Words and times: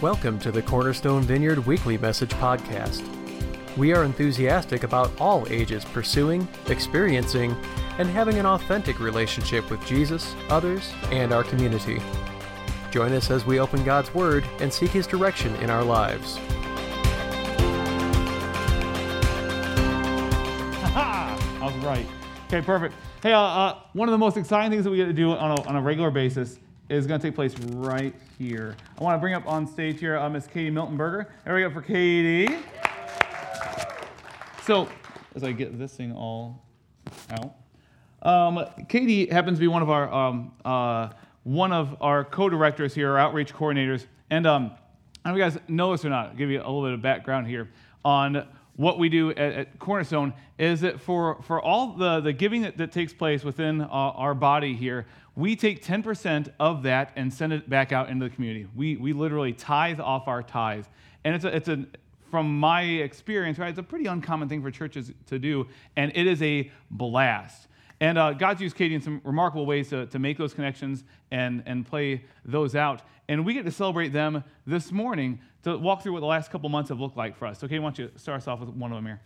Welcome 0.00 0.38
to 0.40 0.52
the 0.52 0.62
Cornerstone 0.62 1.24
Vineyard 1.24 1.66
Weekly 1.66 1.98
Message 1.98 2.30
Podcast. 2.30 3.02
We 3.76 3.92
are 3.92 4.04
enthusiastic 4.04 4.84
about 4.84 5.10
all 5.20 5.44
ages 5.50 5.84
pursuing, 5.84 6.46
experiencing, 6.68 7.56
and 7.98 8.08
having 8.08 8.38
an 8.38 8.46
authentic 8.46 9.00
relationship 9.00 9.68
with 9.68 9.84
Jesus, 9.84 10.36
others, 10.50 10.92
and 11.10 11.32
our 11.32 11.42
community. 11.42 12.00
Join 12.92 13.12
us 13.12 13.28
as 13.32 13.44
we 13.44 13.58
open 13.58 13.82
God's 13.82 14.14
Word 14.14 14.44
and 14.60 14.72
seek 14.72 14.90
His 14.90 15.04
direction 15.04 15.52
in 15.56 15.68
our 15.68 15.82
lives. 15.82 16.38
I 20.94 21.36
was 21.60 21.74
right. 21.84 22.06
Okay, 22.46 22.62
perfect. 22.64 22.94
Hey, 23.20 23.32
uh, 23.32 23.40
uh, 23.40 23.78
one 23.94 24.08
of 24.08 24.12
the 24.12 24.18
most 24.18 24.36
exciting 24.36 24.70
things 24.70 24.84
that 24.84 24.90
we 24.90 24.96
get 24.98 25.06
to 25.06 25.12
do 25.12 25.32
on 25.32 25.58
a, 25.58 25.62
on 25.62 25.74
a 25.74 25.82
regular 25.82 26.12
basis 26.12 26.60
is 26.88 27.06
going 27.06 27.20
to 27.20 27.26
take 27.26 27.34
place 27.34 27.54
right 27.58 28.14
here. 28.38 28.74
I 28.98 29.02
want 29.02 29.14
to 29.14 29.18
bring 29.18 29.34
up 29.34 29.46
on 29.46 29.66
stage 29.66 30.00
here 30.00 30.16
uh, 30.16 30.28
Miss 30.30 30.46
Katie 30.46 30.70
Miltonberger. 30.70 31.26
There 31.44 31.54
we 31.54 31.60
go 31.60 31.70
for 31.70 31.82
Katie. 31.82 32.56
So, 34.64 34.88
as 35.34 35.44
I 35.44 35.52
get 35.52 35.78
this 35.78 35.94
thing 35.94 36.12
all 36.12 36.64
out, 37.30 37.54
um, 38.22 38.64
Katie 38.88 39.26
happens 39.26 39.58
to 39.58 39.60
be 39.60 39.68
one 39.68 39.82
of 39.82 39.90
our 39.90 40.12
um, 40.12 40.52
uh, 40.64 41.10
one 41.44 41.72
of 41.72 41.96
our 42.00 42.24
co-directors 42.24 42.94
here, 42.94 43.12
our 43.12 43.18
outreach 43.18 43.54
coordinators, 43.54 44.06
and 44.30 44.46
um, 44.46 44.72
I 45.24 45.30
don't 45.30 45.38
know 45.38 45.44
if 45.44 45.52
you 45.54 45.58
guys 45.60 45.68
know 45.68 45.92
this 45.92 46.04
or 46.04 46.10
not. 46.10 46.30
I'll 46.30 46.36
give 46.36 46.50
you 46.50 46.58
a 46.58 46.64
little 46.64 46.82
bit 46.82 46.92
of 46.94 47.02
background 47.02 47.46
here 47.46 47.68
on 48.04 48.46
what 48.76 48.98
we 48.98 49.08
do 49.08 49.30
at, 49.30 49.38
at 49.38 49.78
Cornerstone. 49.78 50.32
Is 50.58 50.80
that 50.80 51.00
for 51.00 51.40
for 51.42 51.60
all 51.60 51.94
the 51.94 52.20
the 52.20 52.32
giving 52.32 52.62
that, 52.62 52.78
that 52.78 52.92
takes 52.92 53.12
place 53.12 53.44
within 53.44 53.82
uh, 53.82 53.86
our 53.86 54.34
body 54.34 54.74
here, 54.74 55.06
we 55.38 55.54
take 55.54 55.84
10% 55.84 56.48
of 56.58 56.82
that 56.82 57.12
and 57.14 57.32
send 57.32 57.52
it 57.52 57.70
back 57.70 57.92
out 57.92 58.10
into 58.10 58.28
the 58.28 58.34
community. 58.34 58.66
We, 58.74 58.96
we 58.96 59.12
literally 59.12 59.52
tithe 59.52 60.00
off 60.00 60.26
our 60.26 60.42
tithe. 60.42 60.84
And 61.22 61.32
it's 61.32 61.44
a, 61.44 61.54
it's 61.54 61.68
a, 61.68 61.86
from 62.28 62.58
my 62.58 62.82
experience, 62.82 63.56
right, 63.56 63.68
it's 63.68 63.78
a 63.78 63.84
pretty 63.84 64.06
uncommon 64.06 64.48
thing 64.48 64.62
for 64.62 64.72
churches 64.72 65.12
to 65.26 65.38
do, 65.38 65.68
and 65.94 66.10
it 66.16 66.26
is 66.26 66.42
a 66.42 66.68
blast. 66.90 67.68
And 68.00 68.18
uh, 68.18 68.32
God's 68.32 68.60
used 68.60 68.74
Katie 68.74 68.96
in 68.96 69.00
some 69.00 69.20
remarkable 69.22 69.64
ways 69.64 69.90
to, 69.90 70.06
to 70.06 70.18
make 70.18 70.38
those 70.38 70.54
connections 70.54 71.04
and, 71.30 71.62
and 71.66 71.86
play 71.86 72.24
those 72.44 72.74
out. 72.74 73.02
And 73.28 73.46
we 73.46 73.54
get 73.54 73.64
to 73.64 73.70
celebrate 73.70 74.08
them 74.08 74.42
this 74.66 74.90
morning 74.90 75.38
to 75.62 75.78
walk 75.78 76.02
through 76.02 76.14
what 76.14 76.20
the 76.20 76.26
last 76.26 76.50
couple 76.50 76.68
months 76.68 76.88
have 76.88 76.98
looked 76.98 77.16
like 77.16 77.36
for 77.36 77.46
us. 77.46 77.60
So, 77.60 77.68
Katie, 77.68 77.78
why 77.78 77.90
don't 77.90 77.98
you 78.00 78.10
start 78.16 78.38
us 78.38 78.48
off 78.48 78.58
with 78.58 78.70
one 78.70 78.90
of 78.90 78.96
them 78.96 79.06
here? 79.06 79.20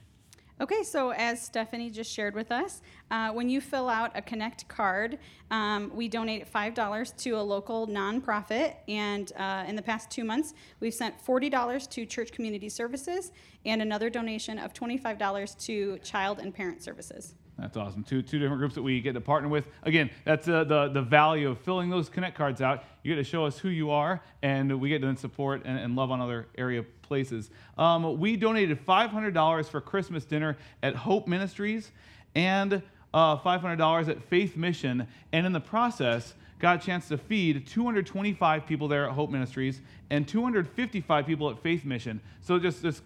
Okay, 0.62 0.84
so 0.84 1.10
as 1.10 1.42
Stephanie 1.42 1.90
just 1.90 2.08
shared 2.08 2.36
with 2.36 2.52
us, 2.52 2.82
uh, 3.10 3.30
when 3.32 3.48
you 3.48 3.60
fill 3.60 3.88
out 3.88 4.12
a 4.14 4.22
Connect 4.22 4.68
card, 4.68 5.18
um, 5.50 5.90
we 5.92 6.06
donate 6.06 6.50
$5 6.52 7.16
to 7.16 7.30
a 7.32 7.42
local 7.42 7.88
nonprofit. 7.88 8.76
And 8.86 9.32
uh, 9.36 9.64
in 9.66 9.74
the 9.74 9.82
past 9.82 10.08
two 10.08 10.22
months, 10.22 10.54
we've 10.78 10.94
sent 10.94 11.20
$40 11.20 11.90
to 11.90 12.06
Church 12.06 12.30
Community 12.30 12.68
Services 12.68 13.32
and 13.64 13.82
another 13.82 14.08
donation 14.08 14.60
of 14.60 14.72
$25 14.72 15.58
to 15.66 15.98
Child 15.98 16.38
and 16.38 16.54
Parent 16.54 16.80
Services. 16.80 17.34
That's 17.62 17.76
awesome. 17.76 18.02
Two, 18.02 18.22
two 18.22 18.40
different 18.40 18.58
groups 18.58 18.74
that 18.74 18.82
we 18.82 19.00
get 19.00 19.12
to 19.12 19.20
partner 19.20 19.48
with. 19.48 19.68
Again, 19.84 20.10
that's 20.24 20.48
uh, 20.48 20.64
the, 20.64 20.88
the 20.88 21.00
value 21.00 21.48
of 21.48 21.60
filling 21.60 21.90
those 21.90 22.08
Connect 22.08 22.36
cards 22.36 22.60
out. 22.60 22.82
You 23.04 23.14
get 23.14 23.22
to 23.22 23.24
show 23.24 23.46
us 23.46 23.56
who 23.56 23.68
you 23.68 23.92
are, 23.92 24.20
and 24.42 24.80
we 24.80 24.88
get 24.88 25.00
to 25.00 25.06
then 25.06 25.16
support 25.16 25.62
and, 25.64 25.78
and 25.78 25.94
love 25.94 26.10
on 26.10 26.20
other 26.20 26.48
area 26.58 26.82
places. 27.02 27.50
Um, 27.78 28.18
we 28.18 28.36
donated 28.36 28.84
$500 28.84 29.68
for 29.68 29.80
Christmas 29.80 30.24
dinner 30.24 30.56
at 30.82 30.96
Hope 30.96 31.28
Ministries 31.28 31.92
and 32.34 32.82
uh, 33.14 33.38
$500 33.38 34.08
at 34.08 34.24
Faith 34.24 34.56
Mission. 34.56 35.06
And 35.32 35.46
in 35.46 35.52
the 35.52 35.60
process, 35.60 36.34
got 36.58 36.82
a 36.82 36.84
chance 36.84 37.06
to 37.08 37.18
feed 37.18 37.64
225 37.68 38.66
people 38.66 38.88
there 38.88 39.06
at 39.06 39.12
Hope 39.12 39.30
Ministries 39.30 39.82
and 40.10 40.26
255 40.26 41.26
people 41.26 41.48
at 41.48 41.62
Faith 41.62 41.84
Mission. 41.84 42.20
So 42.40 42.58
just, 42.58 42.82
just, 42.82 43.02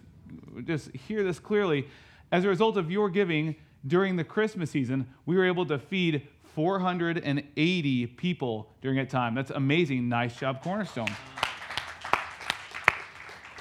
just 0.63 0.89
hear 0.95 1.23
this 1.23 1.37
clearly. 1.37 1.87
As 2.31 2.43
a 2.43 2.47
result 2.47 2.75
of 2.75 2.89
your 2.89 3.09
giving, 3.09 3.55
during 3.85 4.15
the 4.15 4.23
Christmas 4.23 4.71
season, 4.71 5.07
we 5.25 5.35
were 5.35 5.45
able 5.45 5.65
to 5.67 5.77
feed 5.77 6.27
480 6.55 8.07
people 8.07 8.73
during 8.81 8.97
that 8.97 9.09
time. 9.09 9.35
That's 9.35 9.51
amazing. 9.51 10.09
Nice 10.09 10.35
job, 10.37 10.63
Cornerstone. 10.63 11.09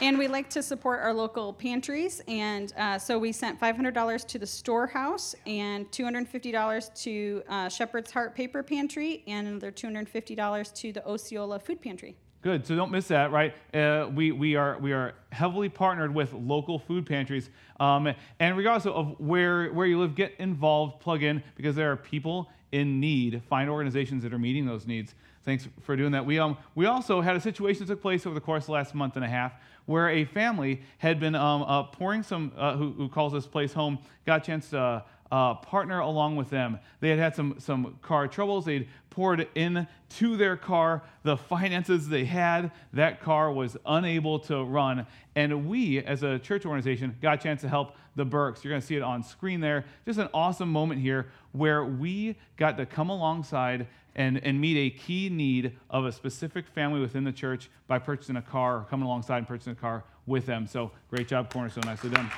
And 0.03 0.19
we 0.19 0.29
like 0.29 0.51
to 0.51 0.63
support 0.63 1.01
our 1.01 1.15
local 1.15 1.55
pantries, 1.55 2.21
and 2.29 2.71
uh, 2.77 2.99
so 2.99 3.19
we 3.19 3.33
sent 3.33 3.59
$500 3.59 4.27
to 4.27 4.39
the 4.39 4.47
storehouse 4.47 5.35
and 5.47 5.91
$250 5.91 7.03
to 7.03 7.43
uh, 7.49 7.69
Shepherd's 7.71 8.11
Heart 8.11 8.35
Paper 8.35 8.63
Pantry, 8.63 9.25
and 9.27 9.49
another 9.49 9.73
$250 9.73 10.75
to 10.75 10.93
the 10.93 11.07
Osceola 11.07 11.59
Food 11.59 11.81
Pantry. 11.81 12.15
Good. 12.43 12.67
So 12.67 12.77
don't 12.77 12.93
miss 12.93 13.09
that, 13.09 13.33
right? 13.33 13.55
Uh, 13.75 14.09
we, 14.15 14.31
we, 14.31 14.55
are, 14.55 14.79
we 14.79 14.93
are 14.93 15.15
heavily 15.33 15.69
partnered 15.69 16.15
with 16.15 16.33
local 16.33 16.79
food 16.79 17.05
pantries. 17.05 17.51
Um, 17.81 18.13
and 18.39 18.57
regardless 18.57 18.87
of 18.87 19.19
where, 19.19 19.73
where 19.73 19.87
you 19.87 19.99
live, 19.99 20.15
get 20.15 20.35
involved, 20.39 21.01
plug 21.01 21.23
in, 21.23 21.43
because 21.57 21.75
there 21.75 21.91
are 21.91 21.97
people 21.97 22.49
in 22.73 23.01
need. 23.01 23.43
Find 23.49 23.69
organizations 23.69 24.23
that 24.23 24.33
are 24.33 24.39
meeting 24.39 24.65
those 24.65 24.87
needs. 24.87 25.15
Thanks 25.45 25.69
for 25.83 25.97
doing 25.97 26.13
that. 26.13 26.25
We, 26.27 26.39
um, 26.39 26.57
we 26.75 26.87
also 26.87 27.21
had 27.21 27.37
a 27.37 27.41
situation 27.41 27.87
that 27.87 27.93
took 27.93 28.03
place 28.03 28.27
over 28.27 28.35
the 28.35 28.41
course 28.41 28.65
of 28.65 28.67
the 28.67 28.73
last 28.73 28.95
month 28.95 29.17
and 29.17 29.25
a 29.25 29.29
half 29.29 29.53
where 29.87 30.09
a 30.11 30.25
family 30.25 30.83
had 30.99 31.19
been 31.19 31.35
um, 31.35 31.63
uh, 31.63 31.85
pouring 31.85 32.23
some, 32.23 32.53
uh, 32.57 32.77
who, 32.77 32.93
who, 32.93 33.09
calls 33.09 33.33
this 33.33 33.47
place 33.47 33.73
home, 33.73 33.99
got 34.27 34.43
a 34.43 34.45
chance 34.45 34.71
to 34.71 35.03
uh, 35.31 35.55
partner 35.55 36.01
along 36.01 36.37
with 36.37 36.51
them. 36.51 36.79
They 37.01 37.11
had 37.11 37.19
had 37.19 37.35
some, 37.35 37.57
some 37.59 37.99
car 38.03 38.29
troubles. 38.29 38.65
They'd 38.65 38.89
poured 39.11 39.49
into 39.55 40.37
their 40.37 40.57
car 40.57 41.03
the 41.23 41.37
finances 41.37 42.09
they 42.09 42.25
had. 42.25 42.71
That 42.93 43.21
car 43.21 43.51
was 43.51 43.77
unable 43.87 44.39
to 44.41 44.63
run. 44.63 45.07
And 45.35 45.67
we, 45.69 45.99
as 46.01 46.23
a 46.23 46.39
church 46.39 46.65
organization, 46.65 47.17
got 47.21 47.41
a 47.41 47.43
chance 47.43 47.63
to 47.63 47.69
help 47.69 47.97
the 48.15 48.25
Burks. 48.25 48.65
You're 48.65 48.73
going 48.73 48.81
to 48.81 48.87
see 48.87 48.97
it 48.97 49.03
on 49.03 49.23
screen 49.23 49.61
there. 49.61 49.85
Just 50.05 50.19
an 50.19 50.29
awesome 50.33 50.71
moment 50.71 51.01
here 51.01 51.29
where 51.53 51.85
we 51.85 52.37
got 52.57 52.77
to 52.79 52.87
come 52.87 53.11
alongside 53.11 53.87
and, 54.15 54.39
and 54.45 54.61
meet 54.61 54.79
a 54.79 54.97
key 54.97 55.29
need 55.29 55.77
of 55.91 56.07
a 56.07 56.13
specific 56.13 56.67
family 56.67 57.01
within 57.01 57.25
the 57.25 57.33
church 57.33 57.69
by 57.87 57.99
purchasing 57.99 58.37
a 58.37 58.43
car 58.43 58.79
or 58.79 58.85
coming 58.85 59.07
alongside 59.07 59.39
and 59.39 59.49
purchasing 59.49 59.73
a 59.73 59.77
car 59.77 60.05
with 60.27 60.47
them. 60.47 60.67
So 60.67 60.91
great 61.11 61.29
job, 61.29 61.53
Cornerstone. 61.53 61.85
Nicely 61.87 62.11
done. 62.11 62.31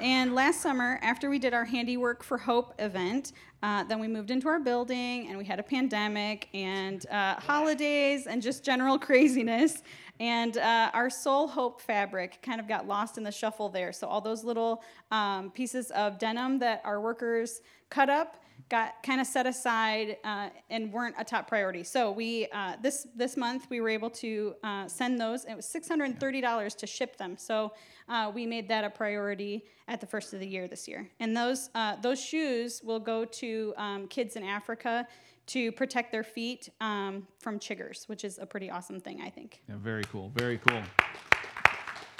And 0.00 0.34
last 0.34 0.60
summer, 0.60 0.98
after 1.02 1.30
we 1.30 1.38
did 1.38 1.54
our 1.54 1.64
Handiwork 1.64 2.24
for 2.24 2.36
Hope 2.36 2.74
event, 2.80 3.32
uh, 3.62 3.84
then 3.84 4.00
we 4.00 4.08
moved 4.08 4.32
into 4.32 4.48
our 4.48 4.58
building 4.58 5.28
and 5.28 5.38
we 5.38 5.44
had 5.44 5.60
a 5.60 5.62
pandemic 5.62 6.48
and 6.52 7.06
uh, 7.10 7.36
holidays 7.36 8.26
and 8.26 8.42
just 8.42 8.64
general 8.64 8.98
craziness. 9.08 9.82
And 10.18 10.58
uh, 10.58 10.90
our 10.92 11.10
Sole 11.10 11.46
Hope 11.46 11.80
fabric 11.80 12.40
kind 12.42 12.60
of 12.60 12.66
got 12.66 12.88
lost 12.88 13.18
in 13.18 13.24
the 13.24 13.30
shuffle 13.30 13.68
there. 13.68 13.92
So 13.92 14.08
all 14.08 14.20
those 14.20 14.42
little 14.42 14.82
um, 15.12 15.50
pieces 15.52 15.92
of 15.92 16.18
denim 16.18 16.58
that 16.58 16.82
our 16.84 17.00
workers 17.00 17.62
cut 17.88 18.10
up 18.10 18.43
got 18.68 19.02
kind 19.02 19.20
of 19.20 19.26
set 19.26 19.46
aside 19.46 20.16
uh, 20.24 20.48
and 20.70 20.92
weren't 20.92 21.14
a 21.18 21.24
top 21.24 21.46
priority. 21.48 21.84
So 21.84 22.10
we 22.10 22.46
uh, 22.52 22.76
this 22.82 23.06
this 23.14 23.36
month 23.36 23.66
we 23.70 23.80
were 23.80 23.88
able 23.88 24.10
to 24.10 24.54
uh, 24.62 24.88
send 24.88 25.20
those. 25.20 25.44
It 25.44 25.54
was 25.54 25.66
six 25.66 25.88
hundred 25.88 26.04
and 26.06 26.20
thirty 26.20 26.40
dollars 26.40 26.74
to 26.76 26.86
ship 26.86 27.16
them. 27.16 27.36
So 27.36 27.72
uh, 28.08 28.30
we 28.34 28.46
made 28.46 28.68
that 28.68 28.84
a 28.84 28.90
priority 28.90 29.64
at 29.88 30.00
the 30.00 30.06
first 30.06 30.32
of 30.32 30.40
the 30.40 30.46
year 30.46 30.66
this 30.68 30.88
year. 30.88 31.08
And 31.20 31.36
those 31.36 31.70
uh, 31.74 31.96
those 31.96 32.20
shoes 32.20 32.82
will 32.82 33.00
go 33.00 33.24
to 33.24 33.74
um, 33.76 34.08
kids 34.08 34.36
in 34.36 34.44
Africa 34.44 35.06
to 35.46 35.70
protect 35.72 36.10
their 36.10 36.24
feet 36.24 36.70
um, 36.80 37.26
from 37.38 37.58
chiggers, 37.58 38.08
which 38.08 38.24
is 38.24 38.38
a 38.38 38.46
pretty 38.46 38.70
awesome 38.70 38.98
thing, 38.98 39.20
I 39.20 39.28
think. 39.28 39.60
Yeah, 39.68 39.74
very 39.78 40.04
cool. 40.04 40.32
Very 40.34 40.58
cool. 40.58 40.80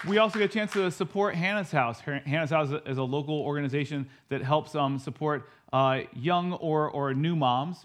We 0.06 0.18
also 0.18 0.38
get 0.38 0.50
a 0.50 0.52
chance 0.52 0.74
to 0.74 0.90
support 0.90 1.34
Hannah's 1.34 1.70
House. 1.70 2.00
Hannah's 2.00 2.50
House 2.50 2.68
is 2.84 2.98
a 2.98 3.02
local 3.02 3.40
organization 3.40 4.06
that 4.28 4.42
helps 4.42 4.74
um, 4.74 4.98
support 4.98 5.48
uh, 5.74 6.02
young 6.12 6.52
or, 6.52 6.88
or 6.88 7.12
new 7.12 7.34
moms 7.34 7.84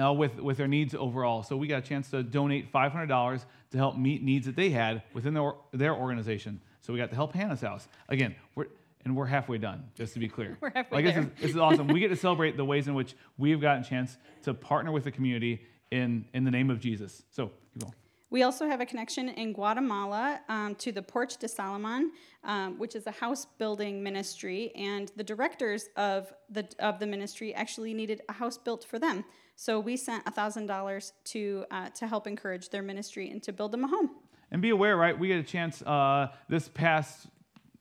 uh, 0.00 0.12
with, 0.12 0.38
with 0.38 0.58
their 0.58 0.68
needs 0.68 0.94
overall. 0.94 1.42
So 1.42 1.56
we 1.56 1.66
got 1.66 1.78
a 1.78 1.86
chance 1.86 2.10
to 2.10 2.22
donate 2.22 2.70
$500 2.70 3.44
to 3.70 3.78
help 3.78 3.96
meet 3.96 4.22
needs 4.22 4.44
that 4.44 4.56
they 4.56 4.68
had 4.68 5.02
within 5.14 5.32
their, 5.32 5.52
their 5.72 5.94
organization. 5.94 6.60
So 6.82 6.92
we 6.92 6.98
got 6.98 7.08
to 7.08 7.16
help 7.16 7.32
Hannah's 7.32 7.62
House. 7.62 7.88
Again, 8.10 8.34
we're, 8.54 8.66
and 9.06 9.16
we're 9.16 9.24
halfway 9.24 9.56
done, 9.56 9.84
just 9.94 10.12
to 10.12 10.20
be 10.20 10.28
clear. 10.28 10.58
we're 10.60 10.70
halfway 10.74 11.02
like. 11.02 11.14
This 11.14 11.24
is, 11.24 11.30
this 11.40 11.50
is 11.52 11.56
awesome. 11.56 11.88
we 11.88 11.98
get 11.98 12.08
to 12.08 12.16
celebrate 12.16 12.58
the 12.58 12.64
ways 12.64 12.88
in 12.88 12.94
which 12.94 13.14
we've 13.38 13.60
gotten 13.60 13.82
a 13.82 13.86
chance 13.86 14.18
to 14.42 14.52
partner 14.52 14.92
with 14.92 15.04
the 15.04 15.10
community 15.10 15.62
in, 15.90 16.26
in 16.34 16.44
the 16.44 16.50
name 16.50 16.68
of 16.68 16.78
Jesus. 16.78 17.22
So, 17.30 17.50
keep 17.72 17.84
going. 17.84 17.94
We 18.34 18.42
also 18.42 18.66
have 18.66 18.80
a 18.80 18.84
connection 18.84 19.28
in 19.28 19.52
Guatemala 19.52 20.40
um, 20.48 20.74
to 20.80 20.90
the 20.90 21.02
Porch 21.02 21.36
de 21.36 21.46
Salomon, 21.46 22.10
um, 22.42 22.76
which 22.80 22.96
is 22.96 23.06
a 23.06 23.12
house 23.12 23.46
building 23.58 24.02
ministry, 24.02 24.72
and 24.74 25.12
the 25.14 25.22
directors 25.22 25.88
of 25.96 26.34
the 26.50 26.66
of 26.80 26.98
the 26.98 27.06
ministry 27.06 27.54
actually 27.54 27.94
needed 27.94 28.22
a 28.28 28.32
house 28.32 28.58
built 28.58 28.82
for 28.82 28.98
them. 28.98 29.24
So 29.54 29.78
we 29.78 29.96
sent 29.96 30.24
thousand 30.34 30.66
dollars 30.66 31.12
to 31.26 31.64
uh, 31.70 31.90
to 31.90 32.08
help 32.08 32.26
encourage 32.26 32.70
their 32.70 32.82
ministry 32.82 33.30
and 33.30 33.40
to 33.44 33.52
build 33.52 33.70
them 33.70 33.84
a 33.84 33.86
home. 33.86 34.10
And 34.50 34.60
be 34.60 34.70
aware, 34.70 34.96
right? 34.96 35.16
We 35.16 35.28
get 35.28 35.38
a 35.38 35.44
chance 35.44 35.80
uh, 35.82 36.32
this 36.48 36.68
past 36.68 37.28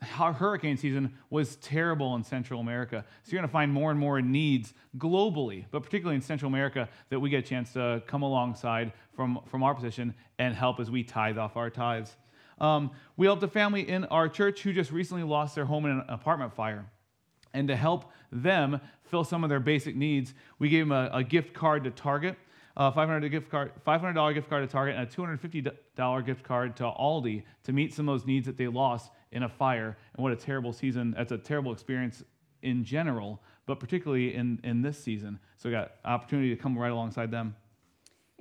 hurricane 0.03 0.77
season 0.77 1.13
was 1.29 1.55
terrible 1.57 2.15
in 2.15 2.23
Central 2.23 2.59
America. 2.59 3.05
So 3.23 3.31
you're 3.31 3.39
going 3.39 3.49
to 3.49 3.51
find 3.51 3.71
more 3.71 3.91
and 3.91 3.99
more 3.99 4.21
needs 4.21 4.73
globally, 4.97 5.65
but 5.71 5.83
particularly 5.83 6.15
in 6.15 6.21
Central 6.21 6.49
America, 6.49 6.89
that 7.09 7.19
we 7.19 7.29
get 7.29 7.39
a 7.39 7.47
chance 7.47 7.73
to 7.73 8.03
come 8.07 8.21
alongside 8.21 8.93
from, 9.15 9.39
from 9.47 9.63
our 9.63 9.73
position 9.73 10.13
and 10.39 10.55
help 10.55 10.79
as 10.79 10.91
we 10.91 11.03
tithe 11.03 11.37
off 11.37 11.57
our 11.57 11.69
tithes. 11.69 12.15
Um, 12.59 12.91
we 13.17 13.25
helped 13.25 13.43
a 13.43 13.47
family 13.47 13.87
in 13.87 14.05
our 14.05 14.29
church 14.29 14.61
who 14.61 14.73
just 14.73 14.91
recently 14.91 15.23
lost 15.23 15.55
their 15.55 15.65
home 15.65 15.85
in 15.85 15.91
an 15.91 16.05
apartment 16.07 16.53
fire. 16.53 16.85
And 17.53 17.67
to 17.67 17.75
help 17.75 18.11
them 18.31 18.81
fill 19.03 19.23
some 19.23 19.43
of 19.43 19.49
their 19.49 19.59
basic 19.59 19.95
needs, 19.95 20.33
we 20.59 20.69
gave 20.69 20.87
them 20.87 20.91
a, 20.91 21.09
a 21.13 21.23
gift 21.23 21.53
card 21.53 21.83
to 21.83 21.91
Target 21.91 22.37
a 22.75 22.91
500 22.91 23.29
gift 23.29 23.51
card, 23.51 23.71
$500 23.85 24.33
gift 24.33 24.49
card 24.49 24.67
to 24.67 24.71
Target, 24.71 24.95
and 24.95 25.07
a 25.07 25.11
$250 25.11 26.25
gift 26.25 26.43
card 26.43 26.75
to 26.77 26.83
Aldi 26.83 27.43
to 27.65 27.73
meet 27.73 27.93
some 27.93 28.09
of 28.09 28.19
those 28.19 28.25
needs 28.25 28.47
that 28.47 28.57
they 28.57 28.67
lost 28.67 29.11
in 29.33 29.43
a 29.43 29.49
fire. 29.49 29.97
And 30.15 30.23
what 30.23 30.31
a 30.31 30.35
terrible 30.35 30.73
season! 30.73 31.13
That's 31.17 31.31
a 31.31 31.37
terrible 31.37 31.73
experience 31.73 32.23
in 32.63 32.83
general, 32.83 33.41
but 33.65 33.79
particularly 33.79 34.33
in, 34.33 34.59
in 34.63 34.81
this 34.81 34.97
season. 34.97 35.39
So 35.57 35.69
we 35.69 35.75
got 35.75 35.91
opportunity 36.05 36.49
to 36.49 36.55
come 36.55 36.77
right 36.77 36.91
alongside 36.91 37.29
them. 37.29 37.55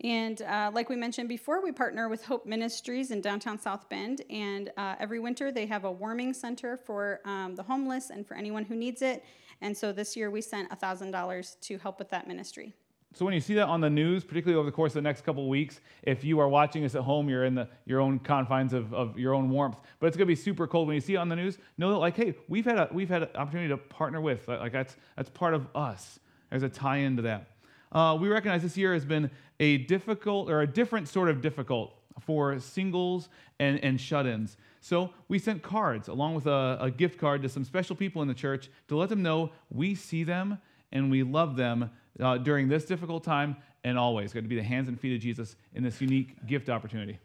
And 0.03 0.41
uh, 0.43 0.71
like 0.73 0.89
we 0.89 0.97
mentioned 0.97 1.29
before, 1.29 1.63
we 1.63 1.71
partner 1.71 2.09
with 2.09 2.25
Hope 2.25 2.47
Ministries 2.47 3.11
in 3.11 3.21
downtown 3.21 3.59
South 3.59 3.89
Bend. 3.89 4.23
And 4.31 4.71
uh, 4.77 4.97
every 4.99 5.21
winter, 5.21 5.53
they 5.53 5.67
have 5.67 5.85
a 5.85 5.93
warming 5.93 6.33
center 6.33 6.77
for 6.77 7.21
um, 7.25 7.55
the 7.55 7.63
homeless 7.63 8.11
and 8.11 8.27
for 8.27 8.35
anyone 8.35 8.65
who 8.65 8.75
needs 8.75 9.03
it. 9.03 9.25
And 9.61 9.77
so 9.77 9.93
this 9.93 10.17
year, 10.17 10.31
we 10.31 10.41
sent 10.41 10.71
$1,000 10.71 11.61
to 11.61 11.79
help 11.79 11.99
with 11.99 12.09
that 12.11 12.27
ministry. 12.27 12.73
So 13.15 13.27
when 13.27 13.35
you 13.35 13.41
see 13.41 13.55
that 13.55 13.67
on 13.69 13.81
the 13.81 13.91
news, 13.91 14.25
particularly 14.25 14.59
over 14.59 14.65
the 14.65 14.75
course 14.75 14.93
of 14.93 14.95
the 14.95 15.03
next 15.03 15.25
couple 15.25 15.47
weeks, 15.49 15.81
if 16.03 16.25
you 16.25 16.41
are 16.41 16.49
watching 16.49 16.85
us 16.85 16.95
at 16.95 17.03
home, 17.03 17.29
you're 17.29 17.45
in 17.45 17.55
the, 17.55 17.69
your 17.85 18.01
own 18.01 18.19
confines 18.19 18.73
of, 18.73 18.95
of 18.95 19.19
your 19.19 19.35
own 19.35 19.51
warmth. 19.51 19.77
But 20.01 20.07
it's 20.07 20.17
going 20.17 20.27
to 20.27 20.33
be 20.33 20.35
super 20.35 20.67
cold 20.67 20.89
when 20.89 20.95
you 20.95 21.01
see 21.01 21.15
it 21.15 21.19
on 21.19 21.29
the 21.29 21.37
news. 21.37 21.59
Know 21.77 21.91
that, 21.91 21.99
like, 21.99 22.17
hey, 22.17 22.35
we've 22.49 22.65
had 22.65 22.79
a, 22.79 22.89
we've 22.91 23.11
had 23.11 23.23
an 23.23 23.29
opportunity 23.35 23.69
to 23.69 23.77
partner 23.77 24.21
with. 24.21 24.49
Like 24.49 24.73
that's 24.73 24.97
that's 25.17 25.29
part 25.29 25.53
of 25.53 25.67
us. 25.75 26.21
There's 26.51 26.63
a 26.63 26.69
tie 26.69 26.99
into 26.99 27.23
that. 27.23 27.49
Uh, 27.93 28.17
we 28.19 28.29
recognize 28.29 28.63
this 28.63 28.77
year 28.79 28.95
has 28.95 29.05
been 29.05 29.31
a 29.61 29.79
difficult 29.79 30.51
or 30.51 30.63
a 30.63 30.67
different 30.67 31.07
sort 31.09 31.29
of 31.29 31.43
difficult 31.43 31.95
for 32.21 32.59
singles 32.59 33.29
and, 33.59 33.83
and 33.85 34.01
shut-ins. 34.01 34.57
So 34.81 35.11
we 35.29 35.39
sent 35.39 35.63
cards 35.63 36.09
along 36.09 36.35
with 36.35 36.47
a, 36.47 36.79
a 36.81 36.91
gift 36.91 37.19
card 37.19 37.43
to 37.43 37.49
some 37.49 37.65
special 37.65 37.95
people 37.95 38.23
in 38.23 38.29
the 38.29 38.35
church 38.35 38.71
to 38.89 38.97
let 38.97 39.09
them 39.09 39.23
know 39.23 39.53
we 39.71 39.95
see 39.95 40.25
them 40.25 40.59
and 40.93 41.11
we 41.11 41.23
love 41.23 41.57
them 41.57 41.91
uh, 42.21 42.39
during 42.39 42.69
this 42.69 42.85
difficult 42.85 43.25
time 43.25 43.57
and 43.85 43.99
always. 43.99 44.33
Got 44.33 44.43
to 44.43 44.49
be 44.49 44.57
the 44.57 44.63
hands 44.63 44.89
and 44.89 44.99
feet 44.99 45.15
of 45.15 45.21
Jesus 45.21 45.57
in 45.75 45.83
this 45.83 46.01
unique 46.01 46.47
gift 46.47 46.69
opportunity. 46.69 47.19